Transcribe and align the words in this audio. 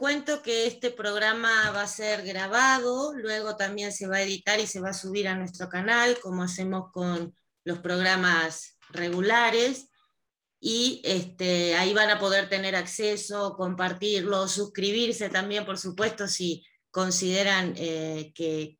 cuento 0.00 0.40
que 0.40 0.66
este 0.66 0.90
programa 0.90 1.70
va 1.72 1.82
a 1.82 1.86
ser 1.86 2.24
grabado, 2.24 3.12
luego 3.12 3.56
también 3.56 3.92
se 3.92 4.06
va 4.06 4.16
a 4.16 4.22
editar 4.22 4.58
y 4.58 4.66
se 4.66 4.80
va 4.80 4.88
a 4.88 4.94
subir 4.94 5.28
a 5.28 5.36
nuestro 5.36 5.68
canal, 5.68 6.18
como 6.22 6.42
hacemos 6.42 6.90
con 6.90 7.34
los 7.64 7.80
programas 7.80 8.78
regulares. 8.88 9.90
Y 10.58 11.02
este, 11.04 11.76
ahí 11.76 11.92
van 11.92 12.08
a 12.08 12.18
poder 12.18 12.48
tener 12.48 12.76
acceso, 12.76 13.54
compartirlo, 13.58 14.48
suscribirse 14.48 15.28
también, 15.28 15.66
por 15.66 15.76
supuesto, 15.76 16.26
si 16.26 16.64
consideran 16.90 17.74
eh, 17.76 18.32
que, 18.34 18.78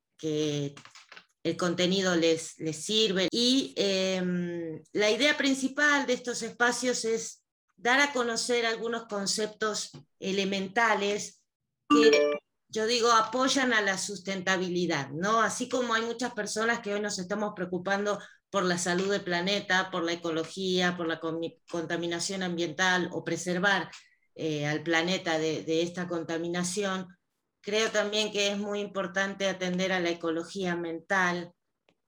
el 1.43 1.57
contenido 1.59 2.16
les, 2.16 2.57
sirve. 2.73 3.29
Y 3.30 3.74
em, 3.77 4.82
la 4.93 5.10
idea 5.10 5.37
principal 5.37 6.07
de 6.07 6.15
estos 6.15 6.43
espacios 6.43 7.05
es 7.05 7.43
dar 7.80 8.01
a 8.01 8.12
conocer 8.12 8.66
algunos 8.66 9.05
conceptos 9.07 9.91
elementales 10.19 11.43
que 11.88 12.38
yo 12.68 12.87
digo 12.87 13.10
apoyan 13.10 13.73
a 13.73 13.80
la 13.80 13.99
sustentabilidad, 13.99 15.10
¿no? 15.10 15.41
Así 15.41 15.68
como 15.68 15.95
hay 15.95 16.02
muchas 16.02 16.32
personas 16.35 16.80
que 16.80 16.95
hoy 16.95 17.01
nos 17.01 17.18
estamos 17.18 17.52
preocupando 17.57 18.21
por 18.51 18.65
la 18.65 18.79
salud 18.79 19.10
del 19.10 19.23
planeta, 19.23 19.90
por 19.90 20.05
la 20.05 20.13
ecología, 20.13 20.96
por 20.96 21.07
la 21.07 21.21
contaminación 21.68 22.43
ambiental 22.43 23.09
o 23.13 23.24
preservar 23.24 23.90
eh, 24.35 24.66
al 24.66 24.83
planeta 24.83 25.38
de, 25.38 25.62
de, 25.65 25.83
esta 25.83 26.07
contaminación, 26.07 27.09
creo 27.60 27.90
también 27.90 28.30
que 28.30 28.49
es 28.49 28.59
muy 28.59 28.80
importante 28.80 29.49
atender 29.49 29.93
a 29.93 30.01
la 30.01 30.10
ecología 30.10 30.77
mental, 30.77 31.52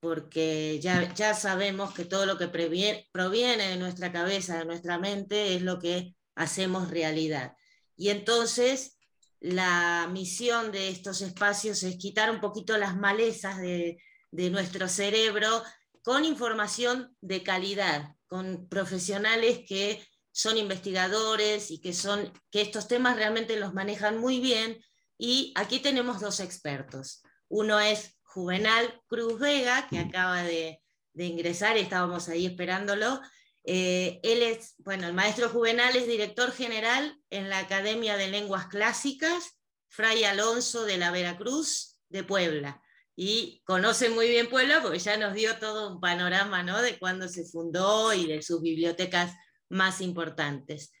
porque 0.03 0.81
ya, 0.81 1.13
ya 1.13 1.33
sabemos 1.33 1.93
que 1.93 2.03
todo 2.03 2.25
lo 2.25 2.37
que 2.37 2.49
proviene 2.49 3.69
de 3.69 3.77
nuestra 3.77 4.11
cabeza, 4.11 4.59
de 4.59 4.65
nuestra 4.65 4.99
mente, 4.99 5.55
es 5.55 5.61
lo 5.61 5.79
que 5.79 6.13
hacemos 6.35 6.91
realidad. 6.91 7.55
Y 7.95 8.09
entonces 8.09 8.97
la 9.39 10.09
misión 10.11 10.73
de 10.73 10.89
estos 10.89 11.21
espacios 11.21 11.83
es 11.83 11.95
quitar 11.95 12.29
un 12.31 12.41
poquito 12.41 12.77
las 12.77 12.97
malezas 12.97 13.61
de, 13.61 13.97
de 14.29 14.49
nuestro 14.49 14.89
cerebro 14.89 15.63
con 16.03 16.25
información 16.25 17.15
de 17.21 17.41
calidad, 17.41 18.13
con 18.27 18.67
profesionales 18.67 19.61
que 19.65 20.05
son 20.33 20.57
investigadores 20.57 21.71
y 21.71 21.79
que, 21.79 21.93
son, 21.93 22.29
que 22.51 22.59
estos 22.59 22.89
temas 22.89 23.15
realmente 23.15 23.57
los 23.57 23.73
manejan 23.73 24.17
muy 24.17 24.41
bien. 24.41 24.83
Y 25.17 25.53
aquí 25.55 25.79
tenemos 25.79 26.19
dos 26.19 26.41
expertos. 26.41 27.23
Uno 27.47 27.79
es 27.79 28.17
Juvenal 28.33 29.01
Cruz 29.07 29.39
Vega, 29.39 29.87
que 29.87 29.99
acaba 29.99 30.41
de, 30.43 30.81
ingresar 31.15 31.77
estábamos 31.77 32.29
ahí 32.29 32.47
esperándolo. 32.47 33.21
Eh, 33.63 34.19
él 34.23 34.41
es, 34.41 34.73
bueno, 34.79 35.07
el 35.07 35.13
maestro 35.13 35.49
Juvenal 35.49 35.95
es 35.95 36.07
director 36.07 36.51
general 36.51 37.15
en 37.29 37.49
la 37.49 37.59
Academia 37.59 38.17
de 38.17 38.29
Lenguas 38.29 38.67
Clásicas, 38.67 39.59
Fray 39.87 40.23
Alonso 40.23 40.85
de 40.85 40.97
la 40.97 41.11
Veracruz, 41.11 41.99
de 42.09 42.23
Puebla. 42.23 42.81
Y 43.15 43.61
conoce 43.65 44.09
muy 44.09 44.27
bien 44.27 44.49
Puebla 44.49 44.81
porque 44.81 44.97
ya 44.97 45.15
nos 45.17 45.35
dio 45.35 45.57
todo 45.59 45.93
un 45.93 46.01
panorama 46.01 46.63
¿no? 46.63 46.81
de 46.81 46.97
cuándo 46.97 47.27
se 47.27 47.45
fundó 47.45 48.11
y 48.13 48.25
de 48.25 48.41
sus 48.41 48.61
bibliotecas 48.61 49.35
más 49.69 50.01
importantes. 50.01 50.91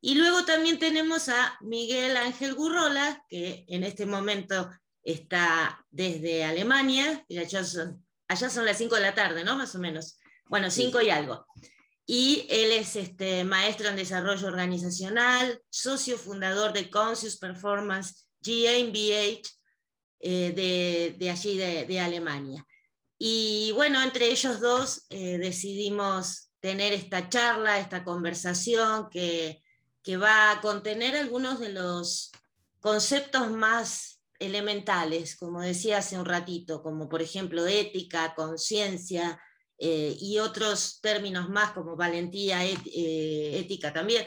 Y 0.00 0.14
luego 0.14 0.44
también 0.44 0.80
tenemos 0.80 1.28
a 1.28 1.56
Miguel 1.60 2.16
Ángel 2.16 2.54
Gurrola, 2.54 3.24
que 3.28 3.64
en 3.68 3.84
este 3.84 4.06
momento 4.06 4.68
está 5.02 5.84
desde 5.90 6.44
Alemania, 6.44 7.24
y 7.28 7.38
allá 7.38 7.64
son, 7.64 8.04
allá 8.28 8.50
son 8.50 8.64
las 8.64 8.78
5 8.78 8.94
de 8.96 9.00
la 9.00 9.14
tarde, 9.14 9.44
¿no? 9.44 9.56
Más 9.56 9.74
o 9.74 9.78
menos. 9.78 10.18
Bueno, 10.46 10.70
5 10.70 11.00
y 11.02 11.10
algo. 11.10 11.46
Y 12.06 12.46
él 12.50 12.72
es 12.72 12.96
este, 12.96 13.44
maestro 13.44 13.88
en 13.88 13.96
desarrollo 13.96 14.48
organizacional, 14.48 15.62
socio 15.70 16.18
fundador 16.18 16.72
de 16.72 16.90
Conscious 16.90 17.36
Performance 17.36 18.26
GmbH 18.40 19.48
eh, 20.18 20.52
de, 20.52 21.16
de, 21.18 21.30
allí 21.30 21.56
de, 21.56 22.00
Alemania. 22.00 22.66
Y 23.16 23.70
bueno, 23.74 24.02
entre 24.02 24.26
ellos 24.26 24.60
dos 24.60 25.06
eh, 25.10 25.38
decidimos 25.38 26.50
tener 26.58 26.92
esta 26.92 27.28
charla, 27.28 27.78
esta 27.78 28.02
conversación 28.02 29.08
que, 29.10 29.62
que 30.02 30.16
va 30.16 30.50
a 30.50 30.60
contener 30.60 31.16
algunos 31.16 31.60
de 31.60 31.70
los 31.70 32.32
conceptos 32.80 33.50
más 33.50 34.19
elementales, 34.40 35.36
como 35.36 35.60
decía 35.60 35.98
hace 35.98 36.18
un 36.18 36.24
ratito, 36.24 36.82
como 36.82 37.08
por 37.08 37.22
ejemplo 37.22 37.66
ética, 37.66 38.34
conciencia 38.34 39.40
eh, 39.78 40.16
y 40.18 40.38
otros 40.38 41.00
términos 41.00 41.48
más 41.48 41.72
como 41.72 41.94
valentía, 41.94 42.64
eh, 42.64 43.58
ética 43.58 43.92
también, 43.92 44.26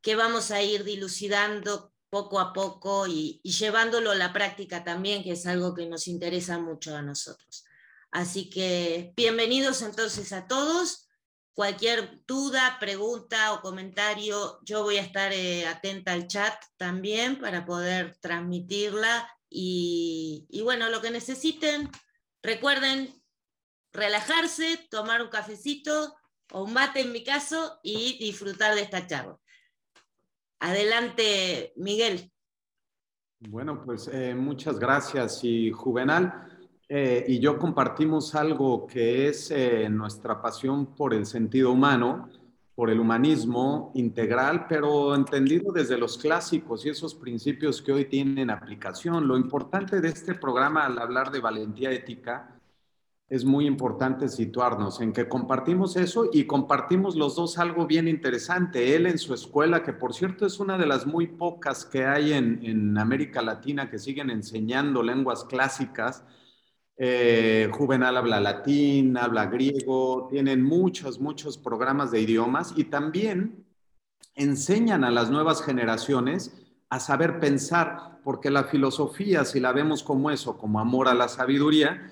que 0.00 0.16
vamos 0.16 0.50
a 0.50 0.62
ir 0.62 0.84
dilucidando 0.84 1.92
poco 2.08 2.40
a 2.40 2.52
poco 2.52 3.06
y, 3.06 3.40
llevándolo 3.42 4.10
a 4.10 4.14
la 4.14 4.32
práctica 4.32 4.84
también, 4.84 5.22
que 5.22 5.32
es 5.32 5.46
algo 5.46 5.74
que 5.74 5.86
nos 5.86 6.08
interesa 6.08 6.58
mucho 6.58 6.96
a 6.96 7.02
nosotros. 7.02 7.64
Así 8.10 8.50
que 8.50 9.12
bienvenidos 9.16 9.82
entonces 9.82 10.32
a 10.32 10.46
todos. 10.46 11.08
Cualquier 11.54 12.24
duda, 12.26 12.78
pregunta 12.80 13.52
o 13.52 13.60
comentario, 13.60 14.58
yo 14.62 14.82
voy 14.82 14.96
a 14.96 15.02
estar 15.02 15.32
eh, 15.32 15.66
atenta 15.66 16.12
al 16.12 16.26
chat 16.26 16.54
también 16.78 17.38
para 17.38 17.66
poder 17.66 18.16
transmitirla. 18.20 19.28
Y, 19.50 20.62
bueno, 20.64 20.88
lo 20.88 21.02
que 21.02 21.10
necesiten, 21.10 21.90
recuerden 22.42 23.12
relajarse, 23.92 24.86
tomar 24.90 25.20
un 25.20 25.28
cafecito 25.28 26.14
o 26.52 26.64
un 26.64 26.72
mate 26.72 27.00
en 27.00 27.12
mi 27.12 27.22
caso 27.22 27.78
y 27.82 28.16
disfrutar 28.18 28.74
de 28.74 28.80
esta 28.80 29.06
charla. 29.06 29.38
Adelante, 30.58 31.74
Miguel. 31.76 32.32
Bueno, 33.40 33.82
pues 33.84 34.08
eh, 34.08 34.34
muchas 34.34 34.78
gracias. 34.78 35.44
Y 35.44 35.70
Juvenal, 35.70 36.51
eh, 36.94 37.24
y 37.26 37.38
yo 37.38 37.58
compartimos 37.58 38.34
algo 38.34 38.86
que 38.86 39.26
es 39.28 39.50
eh, 39.50 39.88
nuestra 39.88 40.42
pasión 40.42 40.94
por 40.94 41.14
el 41.14 41.24
sentido 41.24 41.72
humano, 41.72 42.28
por 42.74 42.90
el 42.90 43.00
humanismo 43.00 43.92
integral, 43.94 44.66
pero 44.68 45.14
entendido 45.14 45.72
desde 45.72 45.96
los 45.96 46.18
clásicos 46.18 46.84
y 46.84 46.90
esos 46.90 47.14
principios 47.14 47.80
que 47.80 47.92
hoy 47.92 48.04
tienen 48.04 48.50
aplicación. 48.50 49.26
Lo 49.26 49.38
importante 49.38 50.02
de 50.02 50.08
este 50.08 50.34
programa 50.34 50.84
al 50.84 50.98
hablar 50.98 51.30
de 51.30 51.40
valentía 51.40 51.90
ética 51.92 52.60
es 53.26 53.42
muy 53.46 53.66
importante 53.66 54.28
situarnos 54.28 55.00
en 55.00 55.14
que 55.14 55.30
compartimos 55.30 55.96
eso 55.96 56.28
y 56.30 56.44
compartimos 56.44 57.16
los 57.16 57.36
dos 57.36 57.56
algo 57.56 57.86
bien 57.86 58.06
interesante. 58.06 58.94
Él 58.94 59.06
en 59.06 59.16
su 59.16 59.32
escuela, 59.32 59.82
que 59.82 59.94
por 59.94 60.12
cierto 60.12 60.44
es 60.44 60.60
una 60.60 60.76
de 60.76 60.84
las 60.84 61.06
muy 61.06 61.26
pocas 61.26 61.86
que 61.86 62.04
hay 62.04 62.34
en, 62.34 62.60
en 62.62 62.98
América 62.98 63.40
Latina 63.40 63.88
que 63.88 63.98
siguen 63.98 64.28
enseñando 64.28 65.02
lenguas 65.02 65.44
clásicas, 65.44 66.22
eh, 67.04 67.68
Juvenal 67.72 68.16
habla 68.16 68.38
latín, 68.38 69.16
habla 69.16 69.46
griego, 69.46 70.28
tienen 70.30 70.62
muchos, 70.62 71.18
muchos 71.18 71.58
programas 71.58 72.12
de 72.12 72.20
idiomas 72.20 72.74
y 72.76 72.84
también 72.84 73.66
enseñan 74.36 75.02
a 75.02 75.10
las 75.10 75.28
nuevas 75.28 75.64
generaciones 75.64 76.54
a 76.90 77.00
saber 77.00 77.40
pensar, 77.40 78.20
porque 78.22 78.52
la 78.52 78.62
filosofía, 78.62 79.44
si 79.44 79.58
la 79.58 79.72
vemos 79.72 80.04
como 80.04 80.30
eso, 80.30 80.56
como 80.56 80.78
amor 80.78 81.08
a 81.08 81.14
la 81.14 81.26
sabiduría, 81.26 82.08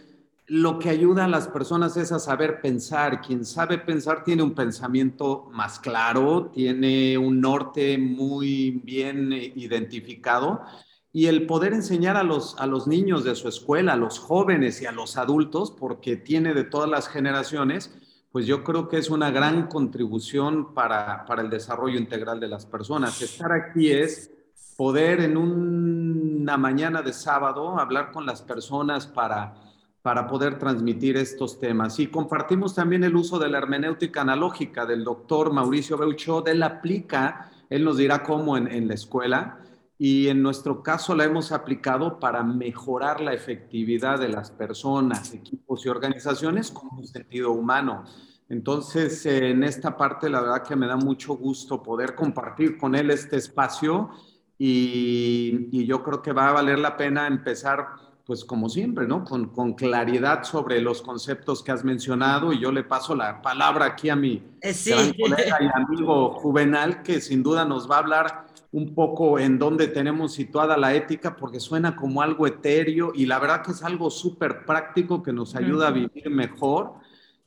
lo 0.46 0.80
que 0.80 0.88
ayuda 0.88 1.26
a 1.26 1.28
las 1.28 1.46
personas 1.46 1.96
es 1.96 2.10
a 2.10 2.18
saber 2.18 2.60
pensar. 2.60 3.20
Quien 3.20 3.44
sabe 3.44 3.78
pensar 3.78 4.24
tiene 4.24 4.42
un 4.42 4.56
pensamiento 4.56 5.48
más 5.52 5.78
claro, 5.78 6.50
tiene 6.52 7.16
un 7.16 7.40
norte 7.40 7.96
muy 7.96 8.72
bien 8.82 9.32
identificado 9.32 10.64
y 11.12 11.26
el 11.26 11.46
poder 11.46 11.72
enseñar 11.72 12.16
a 12.16 12.22
los, 12.22 12.56
a 12.58 12.66
los 12.66 12.86
niños 12.86 13.24
de 13.24 13.34
su 13.34 13.48
escuela, 13.48 13.94
a 13.94 13.96
los 13.96 14.18
jóvenes 14.18 14.80
y 14.80 14.86
a 14.86 14.92
los 14.92 15.16
adultos, 15.16 15.72
porque 15.72 16.16
tiene 16.16 16.54
de 16.54 16.64
todas 16.64 16.88
las 16.88 17.08
generaciones, 17.08 17.92
pues 18.30 18.46
yo 18.46 18.62
creo 18.62 18.88
que 18.88 18.98
es 18.98 19.10
una 19.10 19.30
gran 19.32 19.66
contribución 19.66 20.72
para, 20.72 21.24
para 21.26 21.42
el 21.42 21.50
desarrollo 21.50 21.98
integral 21.98 22.38
de 22.38 22.46
las 22.46 22.64
personas. 22.64 23.20
Estar 23.20 23.50
aquí 23.50 23.90
es 23.90 24.30
poder 24.76 25.20
en 25.20 25.36
una 25.36 26.56
mañana 26.56 27.02
de 27.02 27.12
sábado 27.12 27.78
hablar 27.80 28.12
con 28.12 28.24
las 28.24 28.40
personas 28.40 29.08
para, 29.08 29.54
para 30.02 30.28
poder 30.28 30.60
transmitir 30.60 31.16
estos 31.16 31.58
temas. 31.58 31.98
Y 31.98 32.06
compartimos 32.06 32.76
también 32.76 33.02
el 33.02 33.16
uso 33.16 33.40
de 33.40 33.48
la 33.48 33.58
hermenéutica 33.58 34.20
analógica 34.20 34.86
del 34.86 35.02
doctor 35.02 35.52
Mauricio 35.52 35.98
Beuchot. 35.98 36.46
Él 36.46 36.62
aplica, 36.62 37.50
él 37.68 37.84
nos 37.84 37.96
dirá 37.96 38.22
cómo 38.22 38.56
en, 38.56 38.68
en 38.68 38.86
la 38.86 38.94
escuela, 38.94 39.58
y 40.02 40.28
en 40.28 40.42
nuestro 40.42 40.82
caso 40.82 41.14
la 41.14 41.24
hemos 41.24 41.52
aplicado 41.52 42.18
para 42.18 42.42
mejorar 42.42 43.20
la 43.20 43.34
efectividad 43.34 44.18
de 44.18 44.30
las 44.30 44.50
personas, 44.50 45.34
equipos 45.34 45.84
y 45.84 45.90
organizaciones 45.90 46.70
con 46.70 46.88
un 46.96 47.06
sentido 47.06 47.52
humano. 47.52 48.04
Entonces, 48.48 49.26
en 49.26 49.62
esta 49.62 49.98
parte, 49.98 50.30
la 50.30 50.40
verdad 50.40 50.62
que 50.62 50.74
me 50.74 50.86
da 50.86 50.96
mucho 50.96 51.34
gusto 51.34 51.82
poder 51.82 52.14
compartir 52.14 52.78
con 52.78 52.94
él 52.94 53.10
este 53.10 53.36
espacio 53.36 54.08
y, 54.56 55.68
y 55.70 55.84
yo 55.84 56.02
creo 56.02 56.22
que 56.22 56.32
va 56.32 56.48
a 56.48 56.52
valer 56.52 56.78
la 56.78 56.96
pena 56.96 57.26
empezar 57.26 57.88
pues 58.24 58.44
como 58.44 58.68
siempre, 58.68 59.06
¿no? 59.06 59.24
Con, 59.24 59.48
con, 59.48 59.74
claridad 59.74 60.44
sobre 60.44 60.80
los 60.80 61.02
conceptos 61.02 61.62
que 61.62 61.72
has 61.72 61.84
mencionado 61.84 62.52
y 62.52 62.60
yo 62.60 62.70
le 62.70 62.84
paso 62.84 63.14
la 63.14 63.42
palabra 63.42 63.86
aquí 63.86 64.08
a 64.08 64.16
mi 64.16 64.42
eh, 64.60 64.72
sí. 64.72 64.92
colega 65.20 65.58
y 65.60 65.66
amigo 65.74 66.30
Juvenal, 66.34 67.02
que 67.02 67.20
sin 67.20 67.42
duda 67.42 67.64
nos 67.64 67.90
va 67.90 67.96
a 67.96 67.98
hablar 67.98 68.46
un 68.72 68.94
poco 68.94 69.38
en 69.38 69.58
dónde 69.58 69.88
tenemos 69.88 70.32
situada 70.34 70.76
la 70.76 70.94
ética, 70.94 71.36
porque 71.36 71.58
suena 71.58 71.96
como 71.96 72.22
algo 72.22 72.46
etéreo 72.46 73.12
y 73.14 73.26
la 73.26 73.38
verdad 73.38 73.62
que 73.62 73.72
es 73.72 73.82
algo 73.82 74.10
súper 74.10 74.64
práctico 74.64 75.22
que 75.22 75.32
nos 75.32 75.56
ayuda 75.56 75.88
a 75.88 75.92
vivir 75.92 76.30
mejor. 76.30 76.94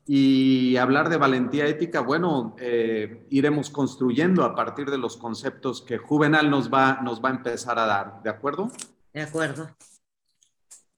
Y 0.06 0.76
hablar 0.76 1.08
de 1.08 1.16
valentía 1.16 1.66
ética, 1.66 2.02
bueno, 2.02 2.58
eh, 2.60 3.26
iremos 3.30 3.70
construyendo 3.70 4.44
a 4.44 4.54
partir 4.54 4.92
de 4.92 4.98
los 4.98 5.16
conceptos 5.16 5.82
que 5.82 5.98
Juvenal 5.98 6.50
nos 6.50 6.70
va, 6.70 7.00
nos 7.02 7.24
va 7.24 7.30
a 7.30 7.36
empezar 7.36 7.80
a 7.80 7.86
dar, 7.86 8.22
¿de 8.22 8.30
acuerdo? 8.30 8.70
De 9.14 9.22
acuerdo. 9.22 9.70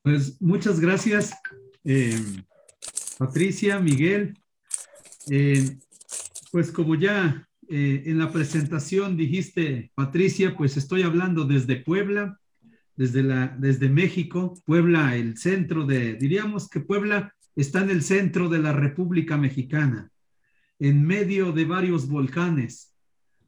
Pues 0.01 0.41
muchas 0.41 0.79
gracias, 0.79 1.35
eh, 1.83 2.19
Patricia, 3.19 3.79
Miguel. 3.79 4.39
Eh, 5.29 5.77
pues 6.51 6.71
como 6.71 6.95
ya 6.95 7.47
eh, 7.69 8.03
en 8.05 8.17
la 8.17 8.31
presentación 8.31 9.17
dijiste, 9.17 9.91
Patricia, 9.95 10.55
pues 10.55 10.77
estoy 10.77 11.01
hablando 11.01 11.45
desde 11.45 11.77
Puebla, 11.77 12.39
desde, 12.95 13.23
la, 13.23 13.47
desde 13.59 13.89
México, 13.89 14.53
Puebla, 14.65 15.15
el 15.15 15.37
centro 15.37 15.85
de, 15.85 16.13
diríamos 16.15 16.69
que 16.69 16.79
Puebla 16.79 17.33
está 17.55 17.81
en 17.81 17.89
el 17.89 18.01
centro 18.03 18.49
de 18.49 18.59
la 18.59 18.73
República 18.73 19.37
Mexicana, 19.37 20.11
en 20.79 21.05
medio 21.05 21.51
de 21.51 21.65
varios 21.65 22.07
volcanes, 22.07 22.93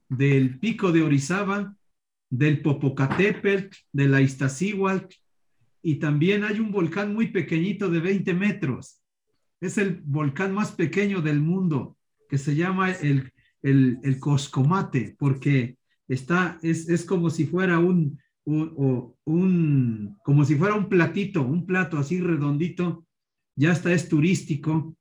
del 0.09 0.57
pico 0.59 0.91
de 0.91 1.01
Orizaba, 1.01 1.75
del 2.29 2.61
Popocatépetl, 2.61 3.75
de 3.91 4.07
la 4.07 4.21
Iztaccíhuatl, 4.21 5.15
y 5.81 5.95
también 5.95 6.43
hay 6.43 6.59
un 6.59 6.71
volcán 6.71 7.13
muy 7.13 7.27
pequeñito 7.27 7.89
de 7.89 7.99
20 7.99 8.33
metros. 8.33 9.01
Es 9.61 9.77
el 9.77 10.01
volcán 10.03 10.53
más 10.53 10.71
pequeño 10.71 11.21
del 11.21 11.39
mundo, 11.39 11.97
que 12.29 12.37
se 12.37 12.55
llama 12.55 12.91
el, 12.91 13.31
el, 13.61 13.99
el 14.03 14.19
Coscomate, 14.19 15.15
porque 15.17 15.77
está, 16.07 16.59
es, 16.61 16.89
es 16.89 17.05
como 17.05 17.29
si 17.29 17.45
fuera 17.45 17.79
un, 17.79 18.19
un, 18.45 19.13
un, 19.25 20.17
como 20.23 20.45
si 20.45 20.55
fuera 20.55 20.75
un 20.75 20.89
platito, 20.89 21.41
un 21.41 21.65
plato 21.65 21.97
así 21.97 22.19
redondito, 22.19 23.05
ya 23.55 23.71
está, 23.71 23.93
es 23.93 24.07
turístico. 24.07 24.95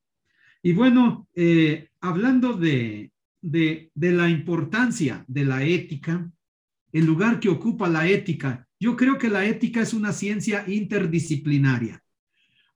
Y 0.61 0.73
bueno, 0.73 1.27
eh, 1.35 1.89
hablando 2.01 2.53
de, 2.53 3.11
de, 3.41 3.91
de 3.93 4.11
la 4.11 4.29
importancia 4.29 5.23
de 5.27 5.45
la 5.45 5.63
ética, 5.63 6.31
el 6.91 7.05
lugar 7.05 7.39
que 7.39 7.49
ocupa 7.49 7.87
la 7.87 8.07
ética 8.07 8.67
yo 8.79 8.95
creo 8.95 9.17
que 9.17 9.29
la 9.29 9.45
ética 9.45 9.81
es 9.81 9.93
una 9.93 10.13
ciencia 10.13 10.63
interdisciplinaria. 10.67 12.03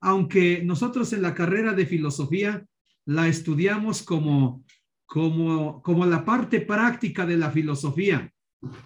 Aunque 0.00 0.62
nosotros 0.64 1.12
en 1.12 1.22
la 1.22 1.34
carrera 1.34 1.74
de 1.74 1.86
filosofía 1.86 2.66
la 3.04 3.28
estudiamos 3.28 4.02
como, 4.02 4.64
como, 5.12 5.82
como 5.82 6.06
la 6.06 6.24
parte 6.24 6.62
práctica 6.62 7.26
de 7.26 7.36
la 7.36 7.50
filosofía, 7.50 8.32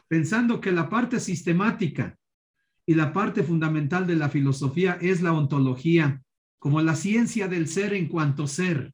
pensando 0.09 0.61
que 0.61 0.73
la 0.73 0.89
parte 0.89 1.21
sistemática 1.21 2.19
y 2.85 2.95
la 2.95 3.13
parte 3.13 3.45
fundamental 3.45 4.09
de 4.09 4.17
la 4.17 4.29
filosofía 4.29 4.99
es 5.01 5.23
la 5.23 5.33
ontología, 5.33 6.21
como 6.59 6.83
la 6.83 6.97
ciencia 6.97 7.47
del 7.47 7.69
ser 7.69 7.95
en 7.95 8.09
cuanto 8.09 8.49
ser, 8.49 8.93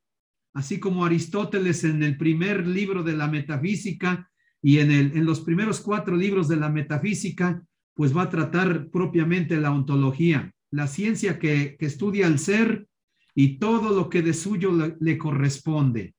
así 0.52 0.79
como 0.79 1.06
Aristóteles 1.06 1.84
en 1.84 2.02
el 2.02 2.19
primer 2.19 2.67
libro 2.67 3.02
de 3.02 3.17
la 3.17 3.29
metafísica 3.29 4.31
y 4.61 4.81
en, 4.81 4.90
el, 4.90 5.17
en 5.17 5.25
los 5.25 5.40
primeros 5.40 5.81
cuatro 5.81 6.14
libros 6.17 6.49
de 6.49 6.56
la 6.56 6.69
metafísica 6.69 7.62
pues 7.94 8.14
va 8.14 8.25
a 8.25 8.31
tratar 8.31 8.90
propiamente 8.90 9.56
la 9.56 9.73
ontología, 9.73 10.52
la 10.70 10.87
ciencia 10.87 11.38
que, 11.38 11.79
estudia 11.81 12.26
el 12.26 12.38
ser 12.38 12.87
y 13.34 13.56
todo 13.56 13.96
lo 13.96 14.11
que 14.11 14.20
de 14.20 14.34
suyo 14.34 14.70
le, 15.00 15.17
corresponde. 15.17 16.14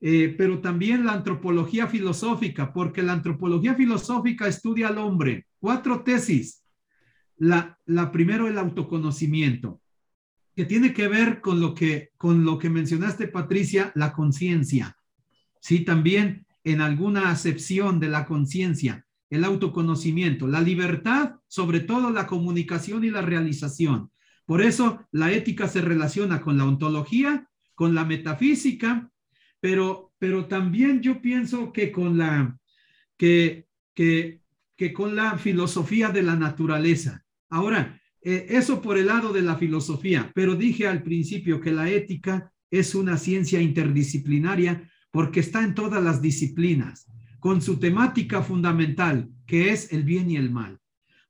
Eh, 0.00 0.34
pero 0.36 0.60
también 0.60 1.06
la 1.06 1.12
antropología 1.12 1.86
filosófica, 1.86 2.72
porque 2.72 3.02
la 3.02 3.12
antropología 3.12 3.74
filosófica 3.74 4.46
estudia 4.46 4.88
al 4.88 4.98
hombre. 4.98 5.46
Cuatro 5.58 6.02
tesis. 6.02 6.62
La, 7.36 7.78
la 7.86 8.12
primero, 8.12 8.46
el 8.46 8.58
autoconocimiento, 8.58 9.80
que 10.54 10.64
tiene 10.64 10.92
que 10.92 11.08
ver 11.08 11.40
con 11.40 11.60
lo 11.60 11.74
que, 11.74 12.10
con 12.16 12.44
lo 12.44 12.58
que 12.58 12.70
mencionaste, 12.70 13.28
Patricia, 13.28 13.90
la 13.94 14.12
conciencia. 14.12 14.96
Sí, 15.60 15.80
también 15.80 16.46
en 16.62 16.80
alguna 16.80 17.30
acepción 17.30 17.98
de 17.98 18.08
la 18.08 18.24
conciencia 18.24 19.04
el 19.34 19.44
autoconocimiento, 19.44 20.46
la 20.46 20.60
libertad, 20.60 21.36
sobre 21.48 21.80
todo 21.80 22.10
la 22.10 22.26
comunicación 22.26 23.04
y 23.04 23.10
la 23.10 23.20
realización. 23.20 24.10
Por 24.46 24.62
eso 24.62 25.06
la 25.10 25.32
ética 25.32 25.66
se 25.66 25.80
relaciona 25.80 26.40
con 26.40 26.56
la 26.56 26.64
ontología, 26.64 27.48
con 27.74 27.94
la 27.94 28.04
metafísica, 28.04 29.10
pero, 29.64 30.12
pero 30.18 30.44
también 30.44 31.00
yo 31.00 31.22
pienso 31.22 31.72
que 31.72 31.90
con 31.90 32.18
la, 32.18 32.54
que, 33.16 33.66
que, 33.94 34.42
que 34.76 34.92
con 34.92 35.16
la 35.16 35.38
filosofía 35.38 36.10
de 36.10 36.22
la 36.22 36.36
naturaleza. 36.36 37.24
Ahora, 37.48 37.98
eh, 38.20 38.44
eso 38.50 38.82
por 38.82 38.98
el 38.98 39.06
lado 39.06 39.32
de 39.32 39.40
la 39.40 39.56
filosofía, 39.56 40.30
pero 40.34 40.54
dije 40.54 40.86
al 40.86 41.02
principio 41.02 41.62
que 41.62 41.72
la 41.72 41.88
ética 41.88 42.52
es 42.70 42.94
una 42.94 43.16
ciencia 43.16 43.58
interdisciplinaria 43.58 44.86
porque 45.10 45.40
está 45.40 45.64
en 45.64 45.74
todas 45.74 46.04
las 46.04 46.20
disciplinas 46.20 47.06
con 47.40 47.62
su 47.62 47.78
temática 47.78 48.42
fundamental, 48.42 49.30
que 49.46 49.70
es 49.70 49.94
el 49.94 50.04
bien 50.04 50.30
y 50.30 50.36
el 50.36 50.50
mal. 50.50 50.78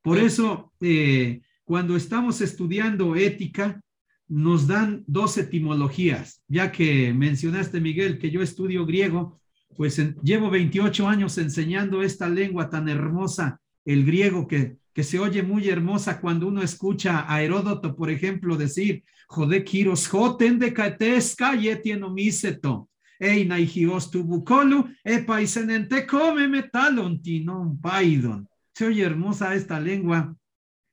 Por 0.03 0.19
eso, 0.19 0.73
eh, 0.81 1.41
cuando 1.63 1.95
estamos 1.95 2.41
estudiando 2.41 3.15
ética, 3.15 3.81
nos 4.29 4.67
dan 4.67 5.05
dos 5.07 5.37
etimologías, 5.39 6.43
ya 6.49 6.73
que 6.73 7.13
mencionaste, 7.13 7.81
Miguel, 7.81 8.19
que 8.19 8.31
yo 8.31 8.43
estudio 8.43 8.87
griego, 8.87 9.41
pues 9.77 9.99
llevo 10.23 10.51
28 10.51 11.09
años 11.09 11.37
enseñando 11.39 12.03
esta 12.03 12.29
lengua 12.29 12.71
tan 12.71 12.89
hermosa, 12.89 13.61
el 13.85 14.05
griego, 14.05 14.47
que, 14.47 14.77
que 14.93 15.03
se 15.03 15.19
oye 15.19 15.43
muy 15.43 15.69
hermosa 15.69 16.21
cuando 16.21 16.47
uno 16.47 16.63
escucha 16.63 17.27
a 17.33 17.43
Heródoto, 17.43 17.95
por 17.95 18.11
ejemplo, 18.11 18.57
decir, 18.57 19.05
jode 19.29 19.65
kiros 19.65 20.09
joten 20.09 20.59
de 20.59 20.73
kateska 20.73 21.55
yetienomiseto 21.55 22.89
ei 23.19 23.45
naigios 23.45 24.11
tubucolu, 24.11 24.89
epa 25.05 25.41
y 25.41 25.47
senente 25.47 26.07
come 26.07 26.49
metalon 26.49 27.23
tinon 27.23 27.81
paidon. 27.81 28.49
Se 28.75 28.87
oye 28.87 29.03
hermosa 29.03 29.55
esta 29.55 29.81
lengua 29.81 30.35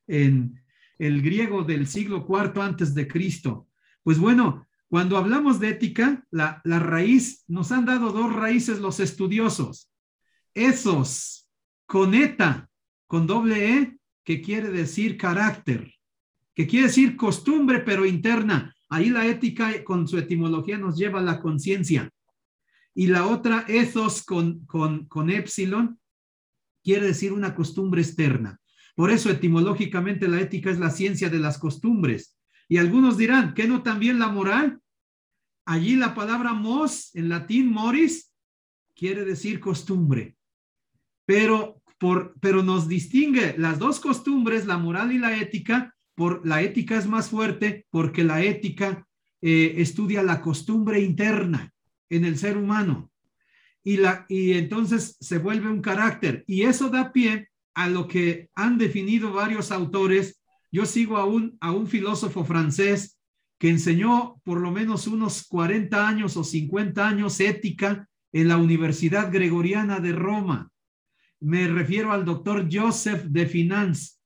en 0.07 0.60
el 1.01 1.23
griego 1.23 1.63
del 1.63 1.87
siglo 1.87 2.27
IV 2.29 2.61
antes 2.61 2.93
de 2.93 3.07
Cristo. 3.07 3.67
Pues 4.03 4.19
bueno, 4.19 4.67
cuando 4.87 5.17
hablamos 5.17 5.59
de 5.59 5.69
ética, 5.69 6.23
la, 6.29 6.61
la 6.63 6.77
raíz, 6.77 7.43
nos 7.47 7.71
han 7.71 7.85
dado 7.85 8.11
dos 8.11 8.31
raíces 8.31 8.79
los 8.79 8.99
estudiosos. 8.99 9.91
Esos, 10.53 11.49
con 11.87 12.13
eta, 12.13 12.69
con 13.07 13.25
doble 13.25 13.77
E, 13.77 13.97
que 14.23 14.43
quiere 14.43 14.69
decir 14.69 15.17
carácter, 15.17 15.91
que 16.53 16.67
quiere 16.67 16.85
decir 16.85 17.17
costumbre, 17.17 17.79
pero 17.79 18.05
interna. 18.05 18.75
Ahí 18.87 19.09
la 19.09 19.25
ética 19.25 19.83
con 19.83 20.07
su 20.07 20.19
etimología 20.19 20.77
nos 20.77 20.99
lleva 20.99 21.19
a 21.19 21.23
la 21.23 21.39
conciencia. 21.39 22.11
Y 22.93 23.07
la 23.07 23.25
otra, 23.25 23.65
ethos 23.67 24.21
con, 24.21 24.67
con, 24.67 25.07
con 25.07 25.31
quiere 26.83 27.07
decir 27.07 27.33
una 27.33 27.55
costumbre 27.55 28.03
externa. 28.03 28.60
Por 28.95 29.11
eso 29.11 29.29
etimológicamente 29.29 30.27
la 30.27 30.41
ética 30.41 30.69
es 30.69 30.79
la 30.79 30.89
ciencia 30.89 31.29
de 31.29 31.39
las 31.39 31.57
costumbres. 31.57 32.37
Y 32.67 32.77
algunos 32.77 33.17
dirán, 33.17 33.53
¿qué 33.53 33.67
no 33.67 33.83
también 33.83 34.19
la 34.19 34.29
moral? 34.29 34.79
Allí 35.65 35.95
la 35.95 36.15
palabra 36.15 36.53
mos, 36.53 37.13
en 37.15 37.29
latín 37.29 37.71
moris, 37.71 38.33
quiere 38.95 39.25
decir 39.25 39.59
costumbre. 39.59 40.35
Pero, 41.25 41.81
por, 41.97 42.35
pero 42.39 42.63
nos 42.63 42.87
distingue 42.87 43.55
las 43.57 43.79
dos 43.79 43.99
costumbres, 43.99 44.65
la 44.65 44.77
moral 44.77 45.11
y 45.11 45.19
la 45.19 45.37
ética, 45.37 45.95
por 46.15 46.45
la 46.45 46.61
ética 46.61 46.97
es 46.97 47.07
más 47.07 47.29
fuerte 47.29 47.87
porque 47.89 48.23
la 48.23 48.41
ética 48.41 49.07
eh, 49.41 49.75
estudia 49.77 50.23
la 50.23 50.41
costumbre 50.41 50.99
interna 51.01 51.73
en 52.09 52.25
el 52.25 52.37
ser 52.37 52.57
humano. 52.57 53.11
Y, 53.83 53.97
la, 53.97 54.25
y 54.29 54.53
entonces 54.53 55.17
se 55.19 55.39
vuelve 55.39 55.69
un 55.69 55.81
carácter. 55.81 56.43
Y 56.47 56.63
eso 56.63 56.89
da 56.89 57.11
pie 57.11 57.50
a 57.81 57.89
lo 57.89 58.07
que 58.07 58.49
han 58.53 58.77
definido 58.77 59.33
varios 59.33 59.71
autores. 59.71 60.39
Yo 60.71 60.85
sigo 60.85 61.17
a 61.17 61.25
un, 61.25 61.57
a 61.59 61.71
un 61.71 61.87
filósofo 61.87 62.45
francés 62.45 63.17
que 63.57 63.69
enseñó 63.69 64.39
por 64.43 64.59
lo 64.61 64.71
menos 64.71 65.07
unos 65.07 65.47
40 65.47 66.07
años 66.07 66.37
o 66.37 66.43
50 66.43 67.07
años 67.07 67.39
ética 67.39 68.07
en 68.31 68.47
la 68.47 68.57
Universidad 68.57 69.31
Gregoriana 69.31 69.99
de 69.99 70.11
Roma. 70.11 70.69
Me 71.39 71.67
refiero 71.67 72.11
al 72.11 72.23
doctor 72.23 72.67
Joseph 72.71 73.23
de 73.23 73.47
Finance. 73.47 74.17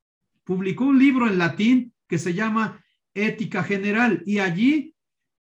Publicó 0.43 0.83
un 0.83 0.99
libro 0.99 1.27
en 1.27 1.37
latín 1.37 1.93
que 2.09 2.17
se 2.17 2.33
llama 2.33 2.83
Ética 3.13 3.63
General 3.63 4.21
y 4.25 4.39
allí 4.39 4.93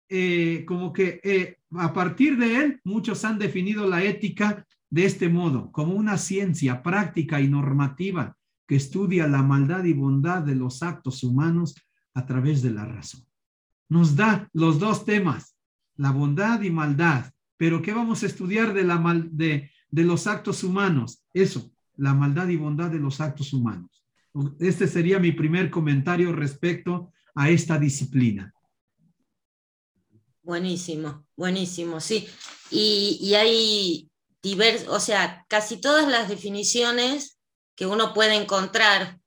eh, 0.08 0.64
como 0.66 0.94
que 0.94 1.20
eh, 1.22 1.58
a 1.72 1.94
partir 1.94 2.38
de 2.38 2.56
él 2.56 2.80
muchos 2.86 3.26
han 3.26 3.38
definido 3.38 3.88
la 3.88 4.04
ética 4.04 4.66
de 4.90 5.06
este 5.06 5.30
modo, 5.30 5.72
como 5.72 5.94
una 5.94 6.18
ciencia 6.18 6.82
práctica 6.82 7.42
y 7.42 7.48
normativa 7.48 8.36
que 8.68 8.76
estudia 8.76 9.28
la 9.28 9.44
maldad 9.44 9.84
y 9.84 9.94
bondad 9.94 10.42
de 10.42 10.56
los 10.56 10.84
actos 10.84 11.24
humanos 11.24 11.76
a 12.14 12.26
través 12.26 12.62
de 12.62 12.72
la 12.72 12.86
razón. 12.86 13.26
Nos 13.88 14.16
da 14.16 14.48
los 14.54 14.80
dos 14.80 15.06
temas, 15.06 15.56
la 15.96 16.12
bondad 16.12 16.62
y 16.62 16.70
maldad. 16.70 17.32
Pero 17.58 17.82
¿qué 17.82 17.94
vamos 17.94 18.24
a 18.24 18.28
estudiar 18.28 18.74
de, 18.74 18.84
la 18.84 19.00
mal, 19.00 19.30
de, 19.32 19.72
de 19.90 20.04
los 20.04 20.28
actos 20.28 20.64
humanos? 20.64 21.24
Eso, 21.34 21.72
la 21.98 22.14
maldad 22.14 22.48
y 22.48 22.56
bondad 22.56 22.90
de 22.90 23.00
los 23.00 23.20
actos 23.20 23.54
humanos. 23.54 24.06
Este 24.60 24.88
sería 24.88 25.20
mi 25.20 25.32
primer 25.32 25.70
comentario 25.70 26.32
respecto 26.32 27.12
a 27.36 27.50
esta 27.50 27.78
disciplina. 27.78 28.54
Buenísimo, 30.44 31.26
buenísimo, 31.36 32.00
sí. 32.00 32.28
Y, 32.72 33.20
y 33.22 33.34
hay 33.34 34.09
diversos, 34.42 34.88
o 34.90 35.00
sea, 35.00 35.46
casi 35.48 35.78
todas 35.82 36.08
las 36.08 36.30
definiciones 36.30 37.40
que 37.76 37.86
uno 37.86 38.14
puede 38.14 38.36
encontrar 38.36 39.20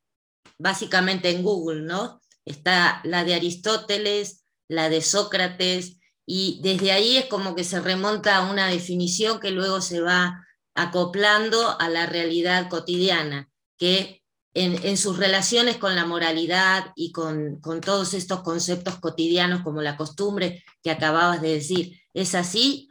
básicamente 0.58 1.30
en 1.30 1.42
Google, 1.42 1.82
¿no? 1.82 2.20
Está 2.44 3.00
la 3.04 3.24
de 3.24 3.34
Aristóteles, 3.34 4.44
la 4.68 4.88
de 4.88 5.00
Sócrates, 5.00 5.98
y 6.26 6.60
desde 6.62 6.92
ahí 6.92 7.16
es 7.16 7.26
como 7.26 7.54
que 7.54 7.64
se 7.64 7.80
remonta 7.80 8.36
a 8.36 8.50
una 8.50 8.68
definición 8.68 9.40
que 9.40 9.50
luego 9.50 9.80
se 9.80 10.00
va 10.00 10.46
acoplando 10.74 11.78
a 11.80 11.88
la 11.88 12.06
realidad 12.06 12.68
cotidiana, 12.68 13.50
que 13.76 14.22
en, 14.54 14.96
sus 14.96 15.16
relaciones 15.16 15.78
con 15.78 15.94
la 15.94 16.04
moralidad 16.04 16.92
y 16.94 17.12
con, 17.12 17.60
todos 17.80 18.14
estos 18.14 18.42
conceptos 18.42 18.98
cotidianos 18.98 19.62
como 19.62 19.80
la 19.80 19.96
costumbre 19.96 20.62
que 20.82 20.90
acababas 20.90 21.40
de 21.40 21.54
decir, 21.54 22.00
¿es 22.12 22.34
así? 22.34 22.88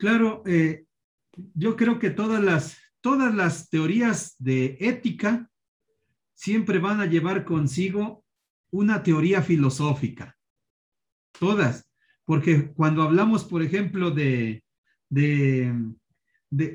Claro, 0.00 0.42
eh, 0.46 0.86
yo 1.54 1.76
creo 1.76 1.98
que 1.98 2.08
todas 2.08 2.42
las, 2.42 2.78
todas 3.02 3.34
las 3.34 3.68
teorías 3.68 4.34
de 4.38 4.78
ética 4.80 5.50
siempre 6.32 6.78
van 6.78 7.02
a 7.02 7.06
llevar 7.06 7.44
consigo 7.44 8.24
una 8.70 9.02
teoría 9.02 9.42
filosófica. 9.42 10.38
Todas. 11.38 11.86
Porque 12.24 12.72
cuando 12.72 13.02
hablamos, 13.02 13.44
por 13.44 13.62
ejemplo, 13.62 14.10
de, 14.10 14.64
de, 15.10 15.70